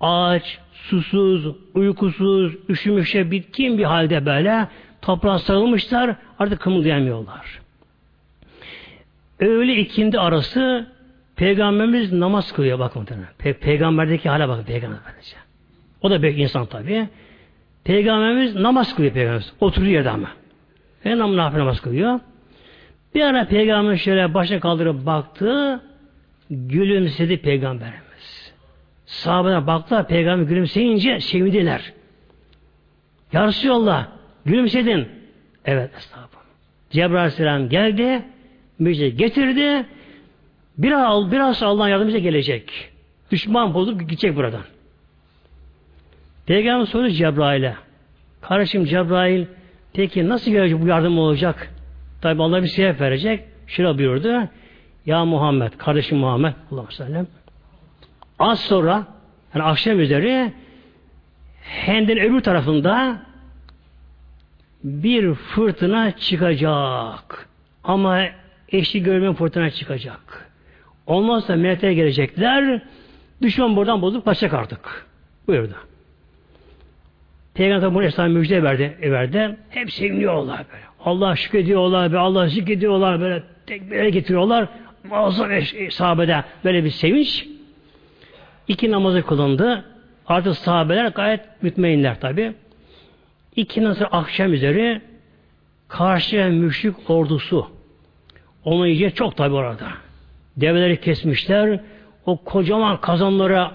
aç, 0.00 0.58
susuz, 0.72 1.46
uykusuz, 1.74 2.52
üşümüşe 2.68 3.30
bitkin 3.30 3.78
bir 3.78 3.84
halde 3.84 4.26
böyle 4.26 4.68
toprağa 5.02 5.38
sarılmışlar. 5.38 6.16
Artık 6.38 6.60
kımıldayamıyorlar. 6.60 7.60
Öğle 9.40 9.76
ikindi 9.76 10.20
arası 10.20 10.96
Peygamberimiz 11.36 12.12
namaz 12.12 12.52
kılıyor 12.52 12.78
bakın. 12.78 13.08
Pe 13.38 13.52
peygamberdeki 13.52 14.28
hale 14.28 14.48
bakın 14.48 14.64
peygamber 14.64 14.98
böylece. 15.06 15.36
O 16.02 16.10
da 16.10 16.22
bir 16.22 16.36
insan 16.36 16.66
tabi. 16.66 17.08
Peygamberimiz 17.84 18.54
namaz 18.54 18.94
kılıyor 18.94 19.12
peygamberimiz. 19.12 19.52
Oturuyor 19.60 19.92
yerde 19.92 20.10
ama. 20.10 20.28
Ve 21.06 21.18
namaz, 21.18 21.54
namaz 21.54 21.80
kılıyor. 21.80 22.20
Bir 23.14 23.22
ara 23.22 23.46
peygamber 23.46 23.96
şöyle 23.96 24.34
başına 24.34 24.60
kaldırıp 24.60 25.06
baktı. 25.06 25.80
Gülümsedi 26.50 27.36
peygamberimiz. 27.36 28.05
Sahabeler 29.06 29.66
baktılar 29.66 30.08
peygamber 30.08 30.44
gülümseyince 30.44 31.20
sevindiler. 31.20 31.92
Ya 33.32 33.46
Resulallah 33.46 34.08
gülümsedin. 34.44 35.08
Evet 35.64 35.90
estağfurullah. 35.98 36.46
Cebrail 36.90 37.16
Aleyhisselam 37.16 37.68
geldi. 37.68 38.22
Müjde 38.78 39.08
getirdi. 39.08 39.86
Biraz, 40.78 41.32
biraz 41.32 41.62
Allah'ın 41.62 41.88
yardımcısı 41.88 42.18
gelecek. 42.18 42.90
Düşman 43.30 43.74
bulup 43.74 44.00
gidecek 44.00 44.36
buradan. 44.36 44.62
Peygamber 46.46 46.86
soruyor 46.86 47.10
Cebrail'e. 47.10 47.74
Kardeşim 48.40 48.84
Cebrail 48.84 49.46
peki 49.92 50.28
nasıl 50.28 50.50
gelecek 50.50 50.80
bu 50.80 50.86
yardım 50.86 51.18
olacak? 51.18 51.70
Tabi 52.22 52.42
Allah 52.42 52.62
bir 52.62 52.68
sebep 52.68 53.00
verecek. 53.00 53.44
Şöyle 53.66 53.98
buyurdu. 53.98 54.48
Ya 55.06 55.24
Muhammed, 55.24 55.72
kardeşim 55.72 56.18
Muhammed 56.18 56.52
Allah'a 56.72 56.90
sellem. 56.90 57.26
Az 58.38 58.60
sonra 58.60 59.06
yani 59.54 59.64
akşam 59.64 60.00
üzeri 60.00 60.52
Hendin 61.62 62.16
öbür 62.16 62.40
tarafında 62.40 63.22
bir 64.84 65.34
fırtına 65.34 66.10
çıkacak. 66.10 67.48
Ama 67.84 68.22
eşi 68.68 69.02
görme 69.02 69.34
fırtına 69.34 69.70
çıkacak. 69.70 70.50
Olmazsa 71.06 71.56
melekler 71.56 71.90
gelecekler. 71.90 72.82
Düşman 73.42 73.76
buradan 73.76 74.02
bozup 74.02 74.24
kaçacak 74.24 74.54
artık. 74.54 75.06
Buyurdu. 75.46 75.74
Peygamber 77.54 77.94
bunu 77.94 78.04
Esra 78.04 78.26
müjde 78.28 78.62
verdi, 78.62 78.98
verdi. 79.02 79.56
Hep 79.70 79.92
seviniyorlar 79.92 80.64
böyle. 80.72 80.84
Allah 81.04 81.36
şükrediyorlar, 81.36 82.10
böyle, 82.10 82.18
Allah 82.18 82.48
zikrediyorlar, 82.48 83.20
böyle 83.20 83.42
tekbire 83.66 84.10
getiriyorlar. 84.10 84.68
Muazzam 85.04 85.50
sahabede 85.90 86.44
böyle 86.64 86.84
bir 86.84 86.90
sevinç. 86.90 87.46
İki 88.68 88.90
namazı 88.90 89.22
kılındı. 89.22 89.84
Artık 90.26 90.56
sahabeler 90.56 91.06
gayet 91.06 91.40
mütmeinler 91.62 92.20
tabi. 92.20 92.52
İki 93.56 93.84
nasıl 93.84 94.04
akşam 94.10 94.52
üzeri 94.52 95.00
karşı 95.88 96.50
müşrik 96.50 97.10
ordusu. 97.10 97.66
Onu 98.64 98.86
yiyecek 98.86 99.16
çok 99.16 99.36
tabi 99.36 99.54
orada. 99.54 99.88
Develeri 100.56 101.00
kesmişler. 101.00 101.80
O 102.26 102.36
kocaman 102.36 103.00
kazanlara 103.00 103.72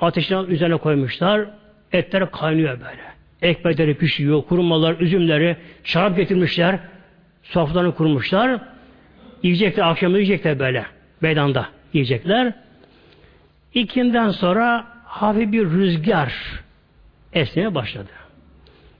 ateşin 0.00 0.46
üzerine 0.46 0.76
koymuşlar. 0.76 1.46
Etler 1.92 2.30
kaynıyor 2.30 2.80
böyle. 2.80 3.06
Ekmekleri 3.42 3.94
pişiyor, 3.94 4.42
kurumalar, 4.42 5.00
üzümleri, 5.00 5.56
şarap 5.84 6.16
getirmişler. 6.16 6.78
Sofralarını 7.42 7.94
kurmuşlar. 7.94 8.60
Yiyecekler, 9.42 9.90
akşam 9.90 10.14
yiyecekler 10.14 10.58
böyle. 10.58 10.86
Meydanda 11.20 11.66
yiyecekler. 11.92 12.52
İkinden 13.76 14.30
sonra 14.30 14.86
hafif 15.04 15.52
bir 15.52 15.70
rüzgar 15.70 16.34
esmeye 17.32 17.74
başladı. 17.74 18.10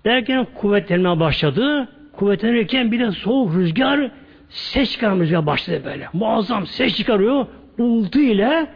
Derken 0.04 0.46
kuvvetlenmeye 0.54 1.20
başladı. 1.20 1.88
Kuvvetlenirken 2.12 2.92
bir 2.92 3.00
de 3.00 3.10
soğuk 3.10 3.54
rüzgar 3.54 4.10
ses 4.48 4.98
rüzgar 5.02 5.46
başladı 5.46 5.82
böyle. 5.84 6.08
Muazzam 6.12 6.66
ses 6.66 6.96
çıkarıyor. 6.96 7.46
Uğultu 7.78 8.20
ile 8.20 8.66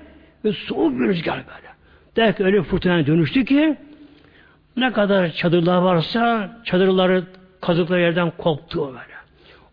ve 0.45 0.53
soğuk 0.53 1.01
bir 1.01 1.05
rüzgar 1.05 1.37
böyle. 1.37 1.69
Derken 2.17 2.47
öyle 2.47 2.63
fırtınaya 2.63 3.07
dönüştü 3.07 3.45
ki 3.45 3.77
ne 4.77 4.93
kadar 4.93 5.33
çadırlar 5.33 5.77
varsa 5.77 6.51
çadırları 6.65 7.25
kazıkları 7.61 8.01
yerden 8.01 8.33
koptu 8.39 8.87
böyle. 8.87 9.21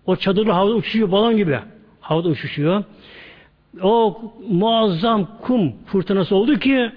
O 0.05 0.15
çadırlar 0.15 0.53
havada 0.55 0.73
uçuşuyor 0.73 1.11
balon 1.11 1.37
gibi. 1.37 1.59
Havada 2.01 2.29
uçuşuyor. 2.29 2.83
O 3.81 4.21
muazzam 4.49 5.27
kum 5.41 5.73
fırtınası 5.85 6.35
oldu 6.35 6.59
ki 6.59 6.91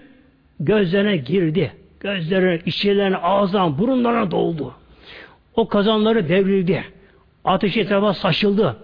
gözlerine 0.60 1.16
girdi. 1.16 1.72
Gözlerine, 2.00 2.60
içlerine, 2.66 3.16
ağzından, 3.16 3.78
burunlarına 3.78 4.30
doldu. 4.30 4.74
O 5.54 5.68
kazanları 5.68 6.28
devrildi. 6.28 6.84
Ateş 7.44 7.76
etrafa 7.76 8.14
saçıldı. 8.14 8.76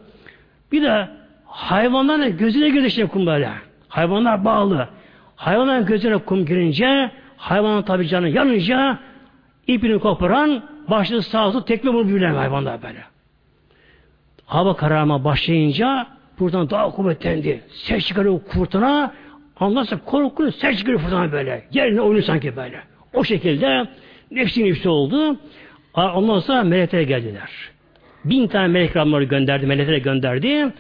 Bir 0.73 0.83
de 0.83 1.09
hayvanların 1.47 2.37
gözüne 2.37 2.69
girdi 2.69 2.87
işte 2.87 3.07
kum 3.07 3.27
böyle. 3.27 3.51
Hayvanlar 3.89 4.45
bağlı. 4.45 4.89
Hayvanların 5.37 5.87
gözüne 5.87 6.19
kum 6.19 6.47
girince 6.47 7.11
hayvanın 7.37 7.83
tabi 7.83 8.09
canı 8.09 8.29
yanınca 8.29 8.99
ipini 9.67 9.99
koparan 9.99 10.63
başlı 10.89 11.23
sağ 11.23 11.47
olsun 11.47 11.63
tekme 11.63 11.93
bunu 11.93 12.09
bilen 12.09 12.35
hayvanlar 12.35 12.83
böyle. 12.83 13.05
Hava 14.47 14.77
kararma 14.77 15.25
başlayınca 15.25 16.07
buradan 16.41 16.71
daha 16.71 16.91
kuvvetlendi. 16.91 17.61
Ses 17.71 18.07
çıkarıyor 18.07 18.41
fırtına. 18.41 19.15
Anlarsa 19.61 19.99
korkunç 20.05 20.55
ses 20.55 20.79
çıkarıyor 20.79 21.01
fırtına 21.01 21.33
böyle. 21.33 21.65
Yerine 21.73 22.01
oynuyor 22.01 22.25
sanki 22.25 22.57
böyle. 22.57 22.81
O 23.15 23.25
şekilde 23.25 23.87
nefsi 24.31 24.65
nefsi 24.65 24.89
oldu. 24.89 25.37
Ondan 25.95 26.39
sonra 26.39 26.63
meleklere 26.63 27.05
geldiler. 27.05 27.51
Bin 28.25 28.49
tane 28.49 28.69
melek 28.69 28.97
ramları 28.97 29.25
gönderdi, 29.25 29.67
meleklere 29.67 29.99
gönderdi. 29.99 30.73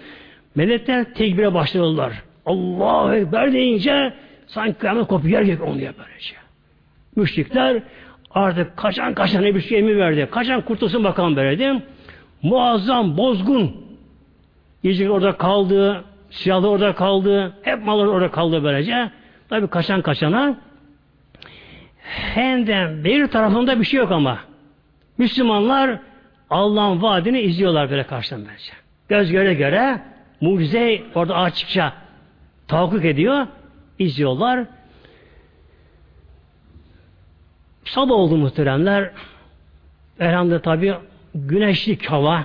Melekler 0.54 1.14
tekbire 1.14 1.54
başladılar. 1.54 2.12
Allahu 2.46 3.14
Ekber 3.14 3.52
deyince 3.52 4.12
sanki 4.46 4.78
kıyamet 4.78 5.06
kopuyor 5.06 5.40
yer 5.40 5.42
gibi 5.42 5.62
oluyor 5.62 5.94
böylece. 5.98 6.34
Müşrikler 7.16 7.82
artık 8.30 8.76
kaçan 8.76 9.14
kaçan 9.14 9.44
bir 9.44 9.60
şey 9.60 9.78
emir 9.78 9.96
verdi. 9.96 10.28
Kaçan 10.30 10.60
kurtulsun 10.60 11.04
bakalım 11.04 11.36
böyle 11.36 11.82
Muazzam, 12.42 13.16
bozgun. 13.16 13.85
Yiyecek 14.86 15.10
orada 15.10 15.36
kaldı, 15.36 16.04
silahlı 16.30 16.68
orada 16.68 16.94
kaldı, 16.94 17.54
hep 17.62 17.84
mallar 17.84 18.06
orada 18.06 18.30
kaldı 18.30 18.64
böylece. 18.64 19.10
Tabi 19.48 19.66
kaçan 19.66 20.02
kaçana 20.02 20.56
Hemen 21.98 23.04
bir 23.04 23.26
tarafında 23.26 23.80
bir 23.80 23.84
şey 23.84 24.00
yok 24.00 24.12
ama. 24.12 24.38
Müslümanlar 25.18 25.98
Allah'ın 26.50 27.02
vaadini 27.02 27.40
izliyorlar 27.40 27.90
böyle 27.90 28.02
karşıdan 28.02 28.40
bence. 28.40 28.72
Göz 29.08 29.30
göre 29.30 29.54
göre 29.54 30.02
mucize 30.40 31.02
orada 31.14 31.36
açıkça 31.36 31.92
tahakkuk 32.68 33.04
ediyor. 33.04 33.46
izliyorlar. 33.98 34.66
Sabah 37.84 38.14
oldu 38.14 38.36
muhteremler. 38.36 39.10
Elhamdülillah 40.20 40.62
tabi 40.62 40.94
güneşlik 41.34 42.06
hava, 42.06 42.44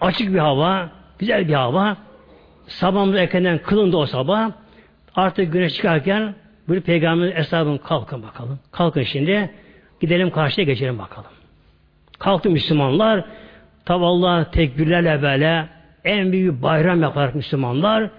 açık 0.00 0.34
bir 0.34 0.38
hava, 0.38 0.99
güzel 1.20 1.48
bir 1.48 1.54
hava. 1.54 1.96
Sabahımda 2.66 3.20
erkenden 3.20 3.58
kılındı 3.58 3.96
o 3.96 4.06
sabah. 4.06 4.50
Artık 5.14 5.52
güneş 5.52 5.74
çıkarken 5.74 6.34
bir 6.68 6.80
peygamber 6.80 7.32
hesabın 7.32 7.78
kalkın 7.78 8.22
bakalım. 8.22 8.58
Kalkın 8.72 9.02
şimdi. 9.02 9.50
Gidelim 10.00 10.30
karşıya 10.30 10.64
geçelim 10.64 10.98
bakalım. 10.98 11.30
Kalktı 12.18 12.50
Müslümanlar. 12.50 13.24
Tabi 13.84 14.04
Allah 14.04 14.50
tekbirlerle 14.50 15.22
böyle 15.22 15.68
en 16.04 16.32
büyük 16.32 16.62
bayram 16.62 17.02
yapar 17.02 17.30
Müslümanlar. 17.34 18.10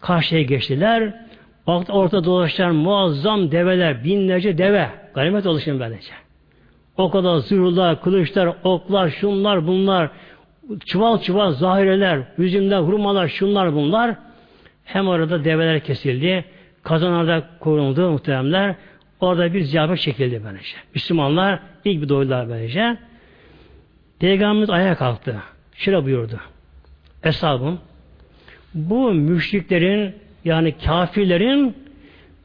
Karşıya 0.00 0.42
geçtiler. 0.42 1.14
Baktı 1.66 1.92
orta 1.92 2.24
dolaşan 2.24 2.74
muazzam 2.74 3.50
develer, 3.50 4.04
binlerce 4.04 4.58
deve. 4.58 4.88
Ganimet 5.14 5.46
oluşun 5.46 5.80
böylece. 5.80 6.12
O 6.96 7.10
kadar 7.10 7.36
zırhlar, 7.36 8.02
kılıçlar, 8.02 8.54
oklar, 8.64 9.10
şunlar, 9.10 9.66
bunlar, 9.66 10.10
çuval 10.86 11.20
çuval 11.20 11.52
zahireler, 11.52 12.22
hüzümler, 12.38 12.78
hurmalar, 12.78 13.28
şunlar 13.28 13.74
bunlar. 13.74 14.16
Hem 14.84 15.08
orada 15.08 15.44
develer 15.44 15.80
kesildi. 15.80 16.44
Kazanlarda 16.82 17.44
korundu 17.60 18.10
muhteremler. 18.10 18.74
Orada 19.20 19.54
bir 19.54 19.62
ziyafet 19.62 19.98
çekildi 19.98 20.42
böylece. 20.44 20.76
Müslümanlar 20.94 21.60
ilk 21.84 22.02
bir 22.02 22.08
doydular 22.08 22.48
böylece. 22.48 22.96
Peygamberimiz 24.18 24.70
ayağa 24.70 24.94
kalktı. 24.94 25.36
Şöyle 25.74 26.04
buyurdu. 26.04 26.40
Eshabım 27.24 27.78
bu 28.74 29.12
müşriklerin 29.12 30.14
yani 30.44 30.74
kafirlerin 30.84 31.76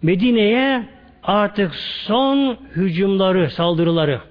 Medine'ye 0.01 0.83
artık 1.23 1.75
son 1.75 2.57
hücumları, 2.75 3.49
saldırıları 3.49 4.21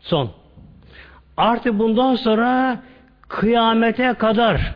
son. 0.00 0.30
Artık 1.36 1.78
bundan 1.78 2.14
sonra 2.14 2.82
kıyamete 3.28 4.14
kadar 4.14 4.74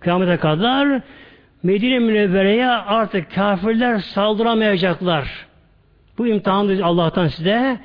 kıyamete 0.00 0.36
kadar 0.36 1.00
Medine 1.62 1.98
Münevvere'ye 1.98 2.66
artık 2.68 3.34
kafirler 3.34 3.98
saldıramayacaklar. 3.98 5.46
Bu 6.18 6.26
imtihanı 6.26 6.84
Allah'tan 6.84 7.26
size 7.26 7.78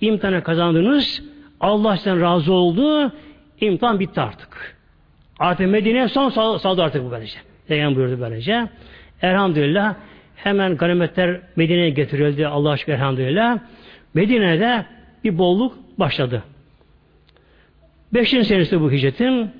imtihanı 0.00 0.42
kazandınız. 0.42 1.22
Allah 1.60 1.96
sizden 1.96 2.20
razı 2.20 2.52
oldu. 2.52 3.12
İmtihan 3.60 4.00
bitti 4.00 4.20
artık. 4.20 4.76
Artık 5.38 5.68
Medine'ye 5.68 6.08
son 6.08 6.28
saldı 6.58 6.82
artık 6.82 7.04
bu 7.04 7.10
böylece. 7.10 7.38
Peygamber 7.68 7.96
buyurdu 7.96 8.20
böylece. 8.20 8.68
Elhamdülillah 9.22 9.94
hemen 10.36 10.76
ganimetler 10.76 11.40
Medine'ye 11.56 11.90
getirildi. 11.90 12.46
Allah 12.46 12.70
aşkına 12.70 12.94
elhamdülillah. 12.94 13.58
Medine'de 14.14 14.86
bir 15.24 15.38
bolluk 15.38 15.74
başladı. 15.98 16.42
Beşinci 18.14 18.44
senesi 18.44 18.80
bu 18.80 18.92
hicretin. 18.92 19.50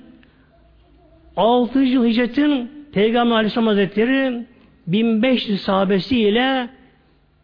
Altıncı 1.37 2.03
hicretin 2.03 2.71
Peygamber 2.93 3.35
Aleyhisselam 3.35 3.67
Hazretleri 3.67 4.45
1500 4.87 5.61
sahabesiyle 5.61 6.69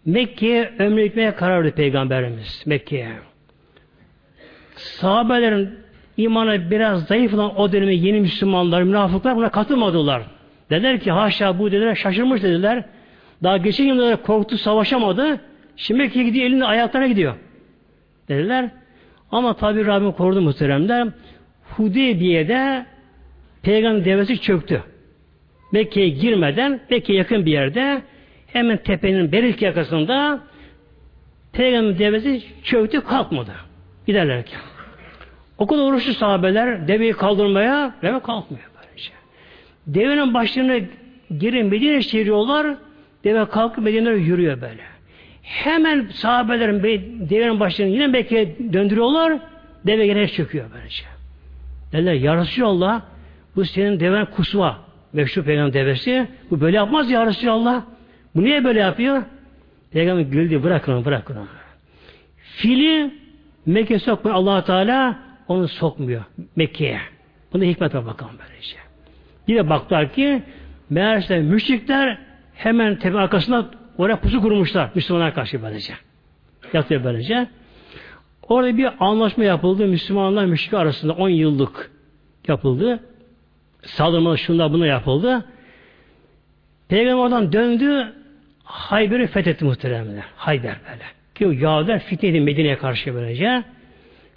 Mekke'ye 0.05 0.73
ömre 0.79 1.07
gitmeye 1.07 1.35
karar 1.35 1.63
verdi 1.63 1.71
Peygamberimiz 1.75 2.63
Mekke'ye. 2.65 3.09
Sahabelerin 4.75 5.69
imanı 6.17 6.71
biraz 6.71 7.05
zayıf 7.05 7.33
olan 7.33 7.59
o 7.59 7.71
döneme 7.71 7.95
yeni 7.95 8.19
Müslümanlar, 8.19 8.83
münafıklar 8.83 9.35
buna 9.35 9.49
katılmadılar. 9.49 10.23
Dediler 10.69 10.99
ki 10.99 11.11
haşa 11.11 11.59
bu 11.59 11.71
dediler 11.71 11.95
şaşırmış 11.95 12.43
dediler. 12.43 12.83
Daha 13.43 13.57
geçen 13.57 13.85
yıllarda 13.85 14.15
korktu 14.15 14.57
savaşamadı. 14.57 15.39
Şimdi 15.75 16.01
Mekke'ye 16.01 16.25
gidiyor 16.25 16.45
elinde 16.45 16.65
ayaklarına 16.65 17.07
gidiyor. 17.07 17.35
Dediler. 18.27 18.69
Ama 19.31 19.53
tabi 19.53 19.85
Rabbim 19.85 20.11
korudu 20.11 20.41
muhteremler. 20.41 21.07
Hudeybiye'de 21.63 22.85
peygamber 23.61 24.05
devesi 24.05 24.41
çöktü. 24.41 24.83
Mekke'ye 25.71 26.09
girmeden 26.09 26.79
Mekke'ye 26.89 27.17
yakın 27.19 27.45
bir 27.45 27.51
yerde 27.51 28.01
hemen 28.47 28.77
tepenin 28.77 29.31
berik 29.31 29.61
yakasında 29.61 30.41
Peygamber 31.53 31.99
devesi 31.99 32.43
çöktü 32.63 33.01
kalkmadı. 33.01 33.51
Giderlerken. 34.07 34.59
O 35.57 35.67
kadar 35.67 35.83
uğraştı 35.83 36.13
sahabeler 36.13 36.87
deveyi 36.87 37.13
kaldırmaya 37.13 37.95
deve 38.01 38.19
kalkmıyor 38.19 38.69
böylece. 38.77 39.11
Devenin 39.87 40.33
başlarına 40.33 40.85
girin 41.39 41.65
Medine 41.65 42.01
çeviriyorlar. 42.01 42.77
Deve 43.23 43.45
kalkıp 43.45 43.83
Medine'ye 43.83 44.15
yürüyor 44.15 44.61
böyle. 44.61 44.88
Hemen 45.49 46.07
sahabelerin 46.13 46.83
devenin 47.29 47.59
başlarını 47.59 47.91
yine 47.93 48.07
Mekke'ye 48.07 48.73
döndürüyorlar. 48.73 49.39
Deve 49.85 50.05
gene 50.05 50.27
çöküyor 50.27 50.65
böylece. 50.73 51.03
Derler 51.91 52.13
ya 52.13 52.37
Resulallah 52.37 53.01
bu 53.55 53.65
senin 53.65 53.99
deven 53.99 54.25
kusva. 54.25 54.77
Meşhur 55.13 55.43
peygamber 55.43 55.73
devesi. 55.73 56.27
Bu 56.51 56.61
böyle 56.61 56.77
yapmaz 56.77 57.11
ya 57.11 57.25
Resulallah. 57.25 57.83
Bu 58.35 58.43
niye 58.43 58.63
böyle 58.63 58.79
yapıyor? 58.79 59.23
Peygamber 59.91 60.21
güldü. 60.21 60.63
Bırakın 60.63 60.93
onu 60.93 61.05
bırakın 61.05 61.35
onu. 61.35 61.47
Fili 62.37 63.13
Mekke 63.65 63.99
sokmuyor 63.99 64.37
allah 64.37 64.63
Teala 64.63 65.19
onu 65.47 65.67
sokmuyor 65.67 66.23
Mekke'ye. 66.55 66.99
Bunda 67.53 67.65
hikmet 67.65 67.95
var 67.95 68.05
bakalım 68.05 68.35
böylece. 68.39 68.77
De 69.47 69.69
baktılar 69.69 70.13
ki 70.13 70.43
meğerse 70.89 71.39
müşrikler 71.39 72.17
hemen 72.55 72.95
tepe 72.95 73.17
arkasında 73.17 73.78
oraya 73.99 74.19
pusu 74.19 74.41
kurmuşlar 74.41 74.89
Müslümanlar 74.95 75.33
karşı 75.33 75.63
böylece. 75.63 75.93
Yatıyor 76.73 77.03
böylece. 77.03 77.47
Orada 78.47 78.77
bir 78.77 78.89
anlaşma 78.99 79.43
yapıldı 79.43 79.87
Müslümanlar 79.87 80.45
müşrik 80.45 80.73
arasında 80.73 81.13
10 81.13 81.29
yıllık 81.29 81.91
yapıldı. 82.47 82.99
Saldırmalı 83.81 84.37
şunda 84.37 84.73
buna 84.73 84.85
yapıldı. 84.85 85.45
Peygamber 86.87 87.23
oradan 87.23 87.53
döndü 87.53 88.13
Hayber'i 88.63 89.27
fethetti 89.27 89.65
muhteremler. 89.65 90.23
Hayber 90.35 90.75
böyle. 90.91 91.03
Ki 91.35 91.47
o 91.47 91.51
Yahudiler 91.51 91.99
fitneydi 91.99 92.39
Medine'ye 92.39 92.77
karşı 92.77 93.13
böylece. 93.13 93.63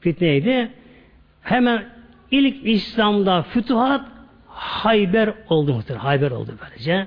Fitneydi. 0.00 0.70
Hemen 1.42 1.84
ilk 2.30 2.66
İslam'da 2.66 3.42
fütuhat 3.42 4.08
Hayber 4.46 5.32
oldu 5.48 5.74
muhtemelen. 5.74 6.04
Hayber 6.04 6.30
oldu 6.30 6.54
böylece. 6.62 7.06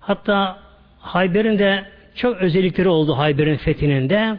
Hatta 0.00 0.67
Hayber'in 1.08 1.58
de 1.58 1.84
çok 2.14 2.36
özellikleri 2.36 2.88
oldu 2.88 3.18
Hayber'in 3.18 3.56
fethinin 3.56 4.10
de. 4.10 4.38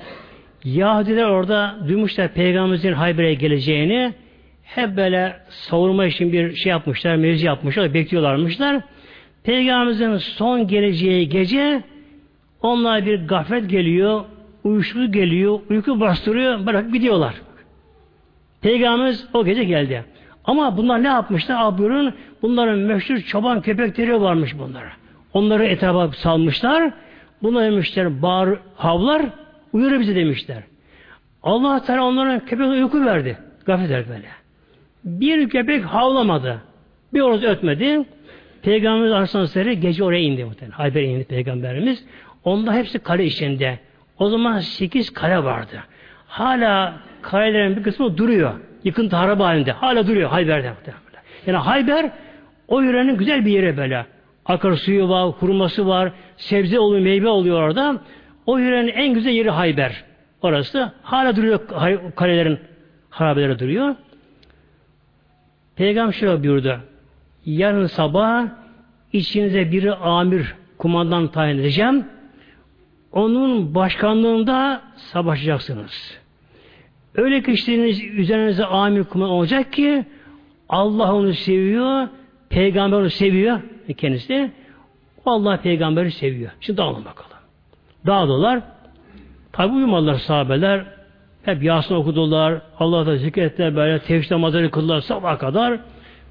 Yahudiler 0.64 1.26
orada 1.26 1.76
duymuşlar 1.88 2.34
Peygamberimizin 2.34 2.94
Hayber'e 2.94 3.34
geleceğini 3.34 4.14
hep 4.64 4.98
böyle 4.98 5.36
savurma 5.50 6.06
için 6.06 6.34
bir 6.34 6.56
şey 6.56 6.70
yapmışlar, 6.70 7.16
mevzi 7.16 7.46
yapmışlar, 7.46 7.94
bekliyorlarmışlar. 7.94 8.82
Peygamberimizin 9.44 10.18
son 10.18 10.68
geleceği 10.68 11.30
gece 11.30 11.84
onlar 12.62 13.06
bir 13.06 13.28
gaflet 13.28 13.70
geliyor, 13.70 14.22
uyuşukluk 14.64 15.14
geliyor, 15.14 15.60
uyku 15.70 16.00
bastırıyor, 16.00 16.66
bırakıp 16.66 16.94
gidiyorlar. 16.94 17.36
Peygamberimiz 18.62 19.28
o 19.34 19.46
gece 19.46 19.64
geldi. 19.64 20.06
Ama 20.46 20.78
bunlar 20.78 21.04
ne 21.04 21.08
yapmışlar? 21.08 21.56
Abi 21.60 22.12
bunların 22.42 22.80
meşhur 22.80 23.18
çoban 23.18 23.62
köpekleri 23.62 24.22
varmış 24.22 24.58
bunlara. 24.60 24.99
Onları 25.34 25.66
etrafa 25.66 26.12
salmışlar. 26.12 26.94
Bunlar 27.44 27.72
demişler 27.72 28.22
bağır, 28.22 28.60
havlar, 28.76 29.22
uyur 29.74 30.00
bize 30.00 30.16
demişler. 30.16 30.64
Allah 31.44 31.84
Teala 31.84 32.04
onlara 32.04 32.40
köpeğe 32.40 32.70
uyku 32.70 33.06
verdi. 33.06 33.38
Gaflet 33.66 34.10
böyle. 34.10 34.28
Bir 35.04 35.50
köpek 35.50 35.84
havlamadı. 35.86 36.62
Bir 37.14 37.22
orası 37.22 37.48
ötmedi. 37.48 38.06
Peygamberimiz 38.62 39.12
Aleyhisselam 39.12 39.82
gece 39.82 40.04
oraya 40.04 40.22
indi 40.22 40.46
muhtemelen. 40.46 40.76
Hayber 40.76 41.04
indi 41.04 41.24
Peygamberimiz. 41.24 42.06
Onda 42.44 42.74
hepsi 42.74 43.00
kale 43.00 43.26
içinde. 43.26 43.80
O 44.20 44.30
zaman 44.30 44.60
sekiz 44.60 45.14
kale 45.14 45.44
vardı. 45.44 45.84
Hala 46.28 46.94
kalelerin 47.22 47.78
bir 47.78 47.84
kısmı 47.84 48.18
duruyor. 48.18 48.54
Yıkıntı 48.84 49.16
harap 49.16 49.40
halinde. 49.40 49.72
Hala 49.72 50.08
duruyor 50.08 50.30
Hayber'de. 50.30 50.74
Yani 51.48 51.58
Hayber 51.58 52.12
o 52.68 52.82
yörenin 52.82 53.18
güzel 53.18 53.46
bir 53.46 53.52
yeri 53.52 53.78
böyle. 53.78 54.06
Akarsuyu 54.50 55.10
var, 55.10 55.30
hurması 55.30 55.88
var, 55.88 56.12
sebze 56.38 56.80
oluyor, 56.80 57.02
meyve 57.02 57.28
oluyor 57.28 57.62
orada. 57.62 58.02
O 58.46 58.58
yörenin 58.58 58.88
en 58.88 59.14
güzel 59.14 59.32
yeri 59.32 59.50
Hayber. 59.50 60.04
Orası. 60.42 60.92
Hala 61.02 61.36
duruyor 61.36 61.60
kalelerin 62.16 62.60
harabeleri 63.10 63.60
duruyor. 63.60 63.96
Peygamber 65.76 66.14
şöyle 66.14 66.44
buyurdu. 66.44 66.80
Yarın 67.46 67.86
sabah 67.86 68.46
içinize 69.14 69.72
biri 69.72 69.94
amir, 69.94 70.56
kumandan 70.78 71.28
tayin 71.28 71.60
edeceğim. 71.60 72.06
Onun 73.12 73.76
başkanlığında 73.76 74.82
savaşacaksınız. 74.96 76.18
Öyle 77.16 77.44
kişileriniz 77.44 78.04
üzerinize 78.04 78.66
amir 78.66 79.04
kumandan 79.04 79.34
olacak 79.34 79.74
ki 79.74 80.06
Allah 80.70 81.16
onu 81.16 81.34
seviyor, 81.34 82.08
peygamber 82.50 82.98
onu 82.98 83.10
seviyor 83.10 83.60
kendisi. 83.94 84.52
Allah 85.26 85.58
peygamberi 85.58 86.12
seviyor. 86.12 86.52
Şimdi 86.60 86.78
dağılın 86.78 87.06
bakalım. 87.06 87.38
Dağıldılar. 88.06 88.62
Tabi 89.52 89.74
uyumadılar 89.74 90.16
sahabeler. 90.16 90.86
Hep 91.44 91.64
Yasin 91.64 91.96
okudular. 91.96 92.62
Allah'ta 92.80 93.16
zikrettiler 93.16 93.76
böyle 93.76 94.00
tevhid 94.00 94.32
namazları 94.32 94.72
kıldılar 94.72 95.02
sabah 95.02 95.40
kadar. 95.40 95.80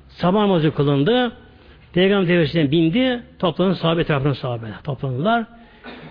Sabah 0.09 0.41
namazı 0.41 0.75
kılındı. 0.75 1.33
Peygamber 1.93 2.29
devesinden 2.29 2.71
bindi. 2.71 3.23
Toplanın 3.39 3.73
sahabe 3.73 4.01
etrafına 4.01 4.35
sahabeler. 4.35 4.83
Toplandılar. 4.85 5.45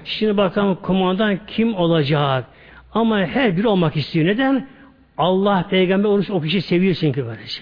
Şimdi 0.05 0.37
bakalım 0.37 0.75
kumandan 0.75 1.39
kim 1.47 1.75
olacak? 1.75 2.45
Ama 2.93 3.19
her 3.19 3.57
biri 3.57 3.67
olmak 3.67 3.95
istiyor. 3.95 4.25
Neden? 4.25 4.67
Allah 5.17 5.67
peygamber 5.69 6.09
olursa 6.09 6.33
o 6.33 6.41
kişi 6.41 6.61
seviyor 6.61 6.95
çünkü 6.95 7.25
böylece. 7.25 7.61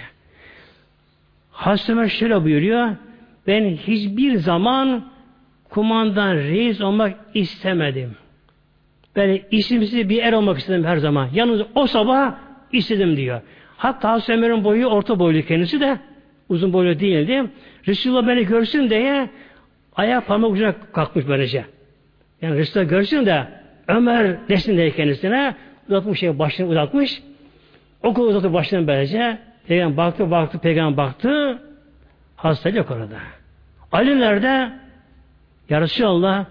Ömer 1.89 2.07
şöyle 2.07 2.43
buyuruyor. 2.43 2.89
Ben 3.47 3.75
hiçbir 3.75 4.35
zaman 4.35 5.05
kumandan 5.69 6.35
reis 6.35 6.81
olmak 6.81 7.15
istemedim. 7.33 8.15
Ben 9.15 9.41
isimsiz 9.51 10.09
bir 10.09 10.23
er 10.23 10.33
olmak 10.33 10.57
istedim 10.59 10.83
her 10.83 10.97
zaman. 10.97 11.29
Yalnız 11.33 11.61
o 11.75 11.87
sabah 11.87 12.35
istedim 12.71 13.17
diyor. 13.17 13.41
Hatta 13.77 14.11
Hazreti 14.11 14.63
boyu 14.63 14.87
orta 14.87 15.19
boylu 15.19 15.41
kendisi 15.41 15.79
de 15.79 15.99
uzun 16.49 16.73
boylu 16.73 16.99
değildi. 16.99 17.43
Resulullah 17.87 18.27
beni 18.27 18.45
görsün 18.45 18.89
diye 18.89 19.29
ayak 19.95 20.27
parmak 20.27 20.51
ucuna 20.51 20.73
kalkmış 20.93 21.27
böylece. 21.27 21.65
Yani 22.41 22.57
Resulullah 22.57 22.89
görsün 22.89 23.25
de 23.25 23.47
Ömer 23.87 24.49
desin 24.49 24.77
diye 24.77 24.91
kendisine 24.91 25.55
uzatmış 25.89 26.19
şey 26.19 26.39
başını 26.39 26.67
uzatmış. 26.67 27.23
Okul 28.03 28.27
uzatı 28.27 28.53
başını 28.53 28.87
böylece. 28.87 29.37
Peygamber 29.67 29.97
baktı 29.97 30.31
baktı 30.31 30.59
peygamber 30.59 30.97
baktı. 30.97 31.59
Hasta 32.35 32.69
yok 32.69 32.91
orada. 32.91 33.17
Ali 33.91 34.19
nerede? 34.19 34.73
Ya 35.69 35.87
Allah 36.03 36.45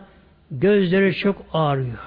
gözleri 0.50 1.14
çok 1.14 1.46
ağrıyor. 1.52 1.98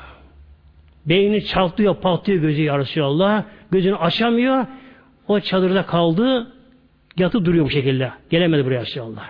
Beyni 1.06 1.46
çatlıyor, 1.46 1.96
patlıyor 1.96 2.42
gözü 2.42 2.62
ya 2.62 2.84
Allah. 3.06 3.46
Gözünü 3.72 3.96
açamıyor. 3.96 4.66
O 5.28 5.40
çadırda 5.40 5.86
kaldı. 5.86 6.54
Yatıp 7.18 7.46
duruyor 7.46 7.66
bu 7.66 7.70
şekilde. 7.70 8.12
Gelemedi 8.30 8.66
buraya 8.66 9.04
Allah. 9.04 9.26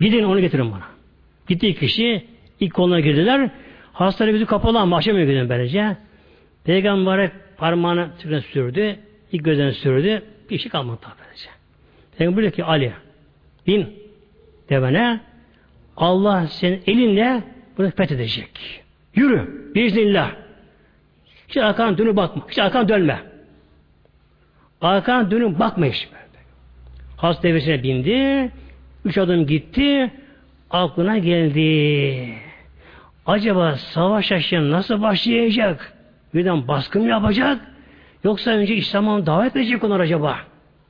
Gidin 0.00 0.24
onu 0.24 0.40
getirin 0.40 0.72
bana. 0.72 0.84
Gitti 1.48 1.74
kişi 1.74 2.26
ilk 2.60 2.74
koluna 2.74 3.00
girdiler. 3.00 3.50
Hastane 3.92 4.30
yüzü 4.30 4.46
kapalı 4.46 4.80
ama 4.80 4.96
açamıyor 4.96 5.26
gözünü 5.26 5.48
böylece. 5.48 5.96
Peygamber 6.64 7.30
parmağını 7.56 8.08
sürdü. 8.40 8.96
İlk 9.32 9.44
gözden 9.44 9.70
sürdü. 9.70 10.22
Bir 10.50 10.58
şey 10.58 10.70
kalmadı 10.70 10.98
tabi. 11.02 11.14
Peygamber 12.18 12.42
diyor 12.42 12.52
ki 12.52 12.64
Ali 12.64 12.92
bin 13.66 13.94
devene 14.68 15.20
Allah 15.96 16.46
senin 16.46 16.82
elinle 16.86 17.42
bunu 17.78 17.90
fethedecek. 17.90 18.82
Yürü. 19.14 19.72
Biiznillah. 19.74 20.30
Hiç 21.48 21.56
arkan 21.56 21.98
dönüp 21.98 22.16
bakma. 22.16 22.42
Hiç 22.50 22.58
arkan 22.58 22.88
dönme. 22.88 23.18
Arkan 24.80 25.30
dönüp 25.30 25.58
bakma 25.58 25.86
hiç. 25.86 26.08
Has 27.16 27.42
devesine 27.42 27.82
bindi. 27.82 28.50
Üç 29.04 29.18
adım 29.18 29.46
gitti. 29.46 30.10
Aklına 30.70 31.18
geldi. 31.18 32.34
Acaba 33.26 33.76
savaş 33.76 34.32
aşağı 34.32 34.70
nasıl 34.70 35.02
başlayacak? 35.02 35.92
Birden 36.34 36.68
baskın 36.68 37.00
yapacak? 37.00 37.60
Yoksa 38.24 38.50
önce 38.50 38.74
İslam'a 38.74 39.26
davet 39.26 39.56
edecek 39.56 39.84
onlar 39.84 40.00
acaba? 40.00 40.38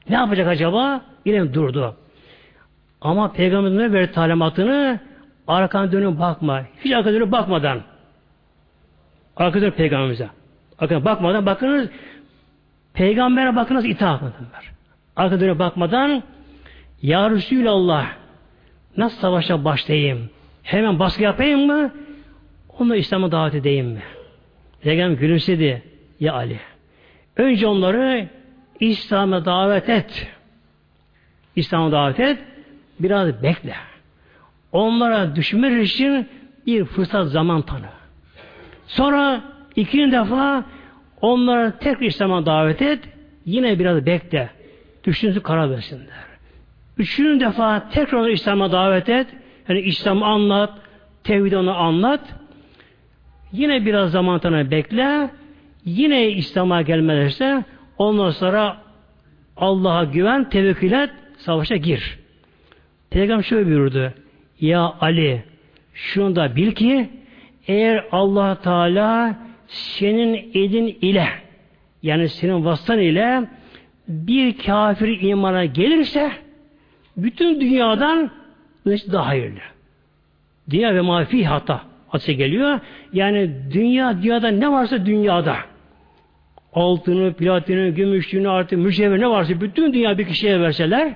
Ne 0.08 0.16
yapacak 0.16 0.48
acaba? 0.48 1.04
Yine 1.24 1.54
durdu. 1.54 1.96
Ama 3.04 3.32
Peygamber'in 3.32 3.92
verdi 3.92 4.12
talimatını 4.12 5.00
arkan 5.46 5.92
dönüp 5.92 6.18
bakma. 6.18 6.62
Hiç 6.84 6.92
arka 6.92 7.12
dönüp 7.12 7.32
bakmadan. 7.32 7.80
Arka 9.36 9.60
dönüp 9.60 9.76
Peygamberimize. 9.76 10.28
Arka 10.78 11.04
bakmadan 11.04 11.46
bakınız 11.46 11.88
Peygamber'e 12.94 13.56
bakınız 13.56 13.84
itaat 13.84 14.22
edinler. 14.22 14.70
Arka 15.16 15.40
dönüp 15.40 15.58
bakmadan 15.58 16.22
Ya 17.02 17.30
Resulallah 17.30 18.06
nasıl 18.96 19.18
savaşa 19.18 19.64
başlayayım? 19.64 20.30
Hemen 20.62 20.98
baskı 20.98 21.22
yapayım 21.22 21.66
mı? 21.66 21.90
Onu 22.78 22.96
İslam'a 22.96 23.32
davet 23.32 23.54
edeyim 23.54 23.86
mi? 23.86 24.02
Peygamber 24.80 25.18
gülümsedi. 25.18 25.82
Ya 26.20 26.34
Ali. 26.34 26.60
Önce 27.36 27.66
onları 27.66 28.28
İslam'a 28.80 29.44
davet 29.44 29.88
et. 29.88 30.28
İslam'a 31.56 31.92
davet 31.92 32.20
et. 32.20 32.38
Biraz 33.00 33.42
bekle. 33.42 33.74
Onlara 34.72 35.36
düşmeler 35.36 35.76
için 35.76 36.28
bir 36.66 36.84
fırsat 36.84 37.28
zaman 37.28 37.62
tanı. 37.62 37.86
Sonra 38.86 39.40
ikinci 39.76 40.12
defa 40.12 40.64
onlara 41.20 41.78
tekrar 41.78 42.06
İslam'a 42.06 42.46
davet 42.46 42.82
et. 42.82 42.98
Yine 43.44 43.78
biraz 43.78 44.06
bekle. 44.06 44.50
Düşünsün 45.04 45.40
karar 45.40 45.70
versinler. 45.70 46.24
Üçüncü 46.98 47.44
defa 47.44 47.88
tekrar 47.88 48.28
İslam'a 48.28 48.72
davet 48.72 49.08
et. 49.08 49.26
Yani 49.68 49.80
İslam'ı 49.80 50.26
anlat. 50.26 50.70
Tevhid 51.24 51.52
onu 51.52 51.76
anlat. 51.76 52.20
Yine 53.52 53.86
biraz 53.86 54.10
zaman 54.10 54.38
tanı 54.38 54.70
bekle. 54.70 55.30
Yine 55.84 56.30
İslam'a 56.30 56.82
gelmezse 56.82 57.64
ondan 57.98 58.30
sonra 58.30 58.76
Allah'a 59.56 60.04
güven, 60.04 60.48
tevekkül 60.48 60.92
et, 60.92 61.10
savaşa 61.36 61.76
gir. 61.76 62.23
Peygamber 63.14 63.42
şöyle 63.42 63.66
buyurdu. 63.66 64.12
Ya 64.60 64.94
Ali 65.00 65.42
şunu 65.94 66.36
da 66.36 66.56
bil 66.56 66.72
ki 66.72 67.08
eğer 67.68 68.04
allah 68.12 68.60
Teala 68.60 69.36
senin 69.66 70.50
elin 70.54 70.98
ile 71.00 71.28
yani 72.02 72.28
senin 72.28 72.64
vasıtan 72.64 72.98
ile 72.98 73.42
bir 74.08 74.58
kafir 74.58 75.20
imana 75.20 75.64
gelirse 75.64 76.32
bütün 77.16 77.60
dünyadan 77.60 78.30
daha 78.86 79.26
hayırlı. 79.26 79.60
Dünya 80.70 80.94
ve 80.94 81.00
mafi 81.00 81.46
hata 81.46 81.82
hadise 82.08 82.32
geliyor. 82.32 82.80
Yani 83.12 83.50
dünya, 83.72 84.22
dünyada 84.22 84.48
ne 84.48 84.72
varsa 84.72 85.06
dünyada 85.06 85.56
altını, 86.72 87.32
platini, 87.32 87.94
gümüşlüğünü, 87.94 88.48
artı 88.48 88.78
mücevher 88.78 89.20
ne 89.20 89.30
varsa 89.30 89.60
bütün 89.60 89.92
dünya 89.92 90.18
bir 90.18 90.24
kişiye 90.24 90.60
verseler 90.60 91.14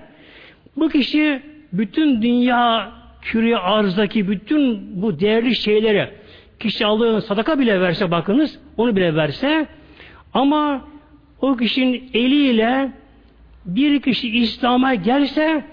bu 0.76 0.88
kişi 0.88 1.42
bütün 1.72 2.22
dünya 2.22 2.92
küre 3.22 3.56
arzdaki 3.56 4.28
bütün 4.28 4.92
bu 5.02 5.20
değerli 5.20 5.56
şeyleri 5.56 6.10
kişi 6.60 6.86
aldığı 6.86 7.22
sadaka 7.22 7.58
bile 7.58 7.80
verse 7.80 8.10
bakınız 8.10 8.58
onu 8.76 8.96
bile 8.96 9.14
verse 9.14 9.66
ama 10.34 10.84
o 11.40 11.56
kişinin 11.56 12.10
eliyle 12.14 12.92
bir 13.66 14.02
kişi 14.02 14.38
İslam'a 14.38 14.94
gelse 14.94 15.64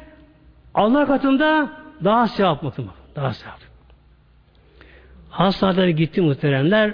Allah 0.73 1.05
katında 1.05 1.69
daha 2.03 2.27
sevap 2.27 2.63
mı? 2.63 2.73
Daha 3.15 3.33
sevap. 3.33 3.59
Hastanelere 5.29 5.91
gitti 5.91 6.21
muhteremler 6.21 6.93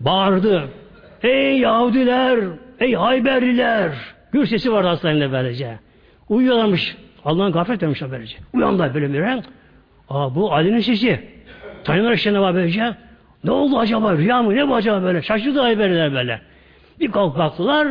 bağırdı. 0.00 0.68
Ey 1.22 1.58
Yahudiler! 1.58 2.38
Ey 2.80 2.94
Hayberliler! 2.94 3.92
Gür 4.32 4.46
sesi 4.46 4.72
vardı 4.72 4.88
hastanede 4.88 5.32
böylece. 5.32 5.78
Uyuyorlarmış. 6.28 6.96
Allah'ın 7.26 7.52
gaflet 7.52 7.82
vermiş 7.82 8.02
böylece. 8.10 8.36
Uyandılar 8.52 8.94
böyle 8.94 9.12
bir 9.12 9.22
Aa 10.08 10.34
bu 10.34 10.54
Ali'nin 10.54 10.80
sesi. 10.80 11.28
Tanrılar 11.84 12.12
işte 12.12 12.38
var 12.38 12.54
böylece. 12.54 12.94
Ne 13.44 13.50
oldu 13.50 13.78
acaba? 13.78 14.16
Rüya 14.16 14.42
mı? 14.42 14.54
Ne 14.54 14.68
bu 14.68 14.74
acaba 14.74 15.02
böyle? 15.02 15.22
Şaşırdı 15.22 15.60
Hayberliler 15.60 16.12
böyle. 16.12 16.40
Bir 17.00 17.10
kalk 17.10 17.38
baktılar. 17.38 17.88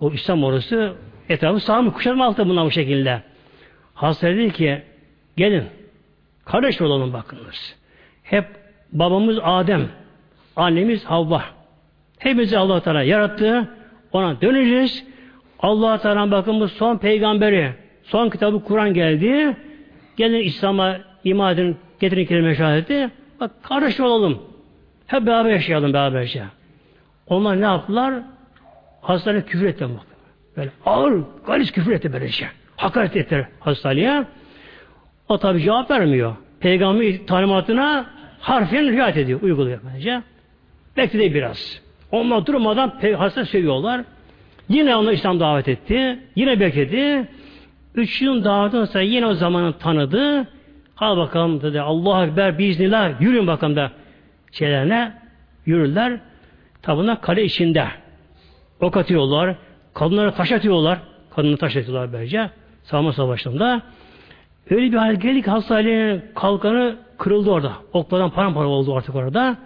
O 0.00 0.12
İslam 0.12 0.44
orası 0.44 0.92
etrafı 1.28 1.60
sağ 1.60 1.82
mı 1.82 1.92
kuşatma 1.92 2.26
altı 2.26 2.48
bunlar 2.48 2.66
bu 2.66 2.70
şekilde. 2.70 3.22
Hastane 3.94 4.36
dedi 4.36 4.52
ki 4.52 4.82
gelin 5.36 5.64
kardeş 6.44 6.80
olalım 6.80 7.12
bakınız. 7.12 7.76
Hep 8.22 8.46
babamız 8.92 9.38
Adem, 9.42 9.88
annemiz 10.56 11.04
Havva. 11.04 11.42
Hepimizi 12.18 12.58
Allah 12.58 12.80
Teala 12.80 13.02
yarattı. 13.02 13.68
Ona 14.12 14.40
döneceğiz. 14.40 15.04
Allah 15.58 15.98
Teala 15.98 16.30
bakın 16.30 16.60
bu 16.60 16.68
son 16.68 16.98
peygamberi, 16.98 17.72
son 18.12 18.30
kitabı 18.30 18.64
Kur'an 18.64 18.94
geldi. 18.94 19.56
Gelin 20.16 20.40
İslam'a 20.40 20.98
iman 21.24 21.54
edin, 21.54 21.76
getirin 22.00 22.26
kelime 22.26 22.54
şehadeti. 22.54 23.10
Bak 23.40 23.50
kardeş 23.62 24.00
olalım. 24.00 24.42
Hep 25.06 25.26
beraber 25.26 25.50
yaşayalım 25.50 25.92
beraberce. 25.92 26.44
Onlar 27.26 27.60
ne 27.60 27.64
yaptılar? 27.64 28.14
Hastane 29.00 29.42
küfür 29.42 29.66
etti. 29.66 29.86
Böyle 30.56 30.70
ağır, 30.86 31.22
galis 31.46 31.72
küfür 31.72 31.92
etti 31.92 32.12
böylece. 32.12 32.48
Hakaret 32.76 33.16
ettiler 33.16 33.46
hastalığa. 33.60 34.24
O 35.28 35.38
tabi 35.38 35.62
cevap 35.62 35.90
vermiyor. 35.90 36.36
Peygamber 36.60 37.26
talimatına 37.26 38.06
harfiyen 38.40 38.92
riayet 38.92 39.16
ediyor, 39.16 39.42
uyguluyor 39.42 39.80
bence. 39.94 40.22
Bekledi 40.96 41.34
biraz. 41.34 41.80
Onlar 42.10 42.46
durmadan 42.46 43.00
hasta 43.16 43.44
seviyorlar. 43.44 44.04
Yine 44.68 44.96
onu 44.96 45.12
İslam 45.12 45.40
davet 45.40 45.68
etti. 45.68 46.18
Yine 46.36 46.60
bekledi. 46.60 47.28
Üç 47.94 48.22
yıl 48.22 48.44
davetten 48.44 48.84
sonra 48.84 49.04
yine 49.04 49.26
o 49.26 49.34
zamanı 49.34 49.72
tanıdı. 49.72 50.48
Hadi 50.94 51.16
bakalım 51.16 51.62
dedi. 51.62 51.80
Allah 51.80 52.26
Ekber 52.26 52.58
biiznillah. 52.58 53.20
Yürüyün 53.20 53.46
bakalım 53.46 53.76
da 53.76 53.92
şeylerine. 54.52 55.12
Yürürler. 55.66 56.20
Tabi 56.82 57.20
kale 57.20 57.44
içinde. 57.44 57.86
Ok 58.80 58.96
atıyorlar. 58.96 59.56
Kadınlara 59.94 60.34
taş 60.34 60.52
atıyorlar. 60.52 60.98
Kadınlara 61.36 61.56
taş 61.56 61.76
atıyorlar 61.76 62.12
böylece. 62.12 62.50
Savunma 62.82 63.12
savaşlarında. 63.12 63.82
Öyle 64.70 64.92
bir 64.92 64.96
hal 64.96 65.14
geldik 65.14 65.48
hastanenin 65.48 66.24
kalkanı 66.34 66.96
kırıldı 67.18 67.50
orada. 67.50 67.72
Oklardan 67.92 68.30
paramparça 68.30 68.68
oldu 68.68 68.96
artık 68.96 69.14
orada. 69.14 69.56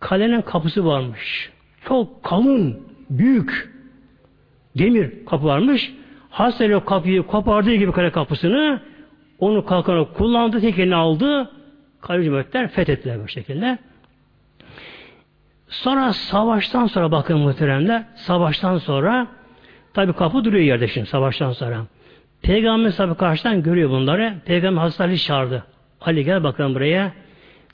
Kalenin 0.00 0.42
kapısı 0.42 0.86
varmış. 0.86 1.50
Çok 1.84 2.22
kalın, 2.22 2.82
büyük 3.10 3.72
demir 4.78 5.26
kapı 5.26 5.44
varmış. 5.44 5.92
Hastane 6.30 6.84
kapıyı 6.84 7.22
kopardığı 7.22 7.74
gibi 7.74 7.92
kale 7.92 8.10
kapısını 8.10 8.80
onu 9.38 9.64
kalkanı 9.64 10.12
kullandı, 10.12 10.60
tekelini 10.60 10.94
aldı. 10.94 11.50
Kale 12.00 12.24
cumhuriyetler 12.24 12.68
fethettiler 12.68 13.22
bu 13.24 13.28
şekilde. 13.28 13.78
Sonra 15.68 16.12
savaştan 16.12 16.86
sonra 16.86 17.12
bakın 17.12 17.38
muhteremler, 17.38 18.04
savaştan 18.14 18.78
sonra 18.78 19.26
tabi 19.94 20.12
kapı 20.12 20.44
duruyor 20.44 20.64
yerde 20.64 20.88
şimdi 20.88 21.06
savaştan 21.06 21.52
sonra. 21.52 21.86
Peygamber 22.42 22.90
sahibi 22.90 23.14
karşıdan 23.14 23.62
görüyor 23.62 23.90
bunları. 23.90 24.34
Peygamber 24.44 24.80
Hazreti 24.80 25.02
Ali 25.02 25.18
çağırdı. 25.18 25.64
Ali 26.00 26.24
gel 26.24 26.44
bakalım 26.44 26.74
buraya. 26.74 27.12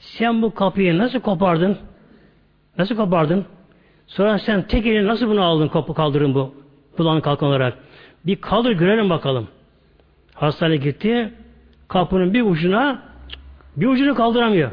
Sen 0.00 0.42
bu 0.42 0.54
kapıyı 0.54 0.98
nasıl 0.98 1.20
kopardın? 1.20 1.78
Nasıl 2.78 2.96
kopardın? 2.96 3.44
Sonra 4.06 4.38
sen 4.38 4.62
tek 4.62 4.86
elini 4.86 5.06
nasıl 5.06 5.28
bunu 5.28 5.42
aldın 5.42 5.68
kapı 5.68 5.94
kaldırın 5.94 6.34
bu 6.34 6.54
kulağın 6.96 7.20
kalkan 7.20 7.48
olarak? 7.48 7.78
Bir 8.26 8.36
kaldır 8.36 8.72
görelim 8.72 9.10
bakalım. 9.10 9.48
Hastane 10.34 10.76
gitti. 10.76 11.32
Kapının 11.88 12.34
bir 12.34 12.42
ucuna 12.42 13.02
bir 13.76 13.86
ucunu 13.86 14.14
kaldıramıyor. 14.14 14.70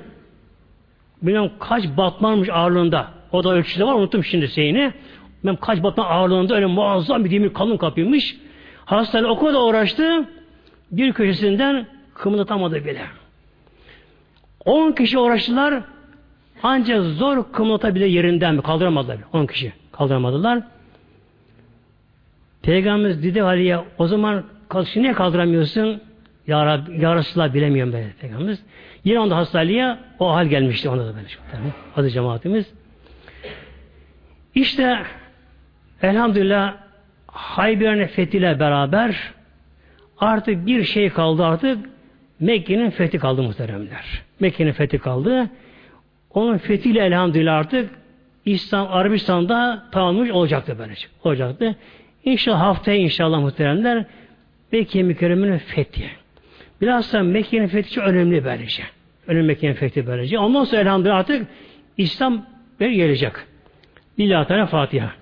Bilmem 1.21 1.51
kaç 1.59 1.83
batmanmış 1.97 2.49
ağırlığında. 2.49 3.07
O 3.31 3.43
da 3.43 3.53
ölçüde 3.53 3.83
var 3.83 3.93
unuttum 3.93 4.23
şimdi 4.23 4.47
şeyini. 4.47 4.93
Ben 5.45 5.55
kaç 5.55 5.83
batman 5.83 6.05
ağırlığında 6.05 6.55
öyle 6.55 6.65
muazzam 6.65 7.25
bir 7.25 7.31
demir 7.31 7.53
kalın 7.53 7.77
kapıymış. 7.77 8.37
Hastane 8.85 9.27
o 9.27 9.39
kadar 9.39 9.69
uğraştı. 9.69 10.25
Bir 10.91 11.13
köşesinden 11.13 11.85
kımıldatamadı 12.13 12.85
bile. 12.85 13.01
On 14.65 14.91
kişi 14.91 15.19
uğraştılar. 15.19 15.83
Ancak 16.63 17.03
zor 17.03 17.51
kımıldatabilir 17.51 18.05
yerinden 18.05 18.55
mi? 18.55 18.61
Kaldıramadılar. 18.61 19.17
On 19.33 19.45
kişi 19.45 19.73
kaldıramadılar. 19.91 20.63
Peygamberimiz 22.63 23.23
dedi 23.23 23.43
Ali'ye 23.43 23.79
o 23.97 24.07
zaman 24.07 24.43
kalkışı 24.69 25.01
niye 25.01 25.13
kaldıramıyorsun? 25.13 26.01
Ya, 26.47 26.65
Rabbi, 26.65 27.53
bilemiyorum 27.53 27.93
ben 27.93 28.03
Peygamberimiz. 28.21 28.63
Yine 29.03 29.19
onda 29.19 29.37
hastalığa 29.37 29.99
o 30.19 30.33
hal 30.33 30.45
gelmişti 30.45 30.89
onda 30.89 31.07
da 31.07 31.15
böyle. 31.15 31.27
Tabii. 31.51 31.61
Adı 31.95 32.09
cemaatimiz. 32.09 32.73
İşte 34.55 34.97
elhamdülillah 36.01 36.77
Hayber'in 37.27 38.07
fethiyle 38.07 38.59
beraber 38.59 39.33
artık 40.19 40.65
bir 40.65 40.83
şey 40.83 41.09
kaldı 41.09 41.45
artık 41.45 41.89
Mekke'nin 42.39 42.89
fethi 42.89 43.17
kaldı 43.17 43.43
muhteremler. 43.43 44.21
Mekke'nin 44.39 44.71
fethi 44.71 44.99
kaldı. 44.99 45.49
Onun 46.33 46.57
fethiyle 46.57 47.05
elhamdülillah 47.05 47.55
artık 47.55 47.89
İslam, 48.45 48.87
Arabistan'da 48.91 49.83
tamamlamış 49.91 50.31
olacaktı 50.31 50.75
böylece. 50.79 51.07
Olacaktı. 51.23 51.75
İnşallah 52.25 52.59
haftaya 52.59 52.97
inşallah 52.97 53.39
muhteremler 53.39 54.05
Mekke 54.71 55.03
mükerremenin 55.03 55.57
fethi. 55.57 56.09
Biraz 56.81 57.13
da 57.13 57.23
Mekke'nin 57.23 57.67
fethi 57.67 57.91
çok 57.91 58.03
önemli 58.03 58.45
böylece. 58.45 58.83
Önemli 59.27 59.47
Mekke'nin 59.47 59.73
fethi 59.73 60.07
böylece. 60.07 60.39
Ondan 60.39 60.63
sonra 60.63 60.81
elhamdülillah 60.81 61.17
artık 61.17 61.47
İslam 61.97 62.45
gelecek. 62.79 63.33
Lillahi 64.19 64.47
Teala 64.47 64.65
Fatiha. 64.65 65.20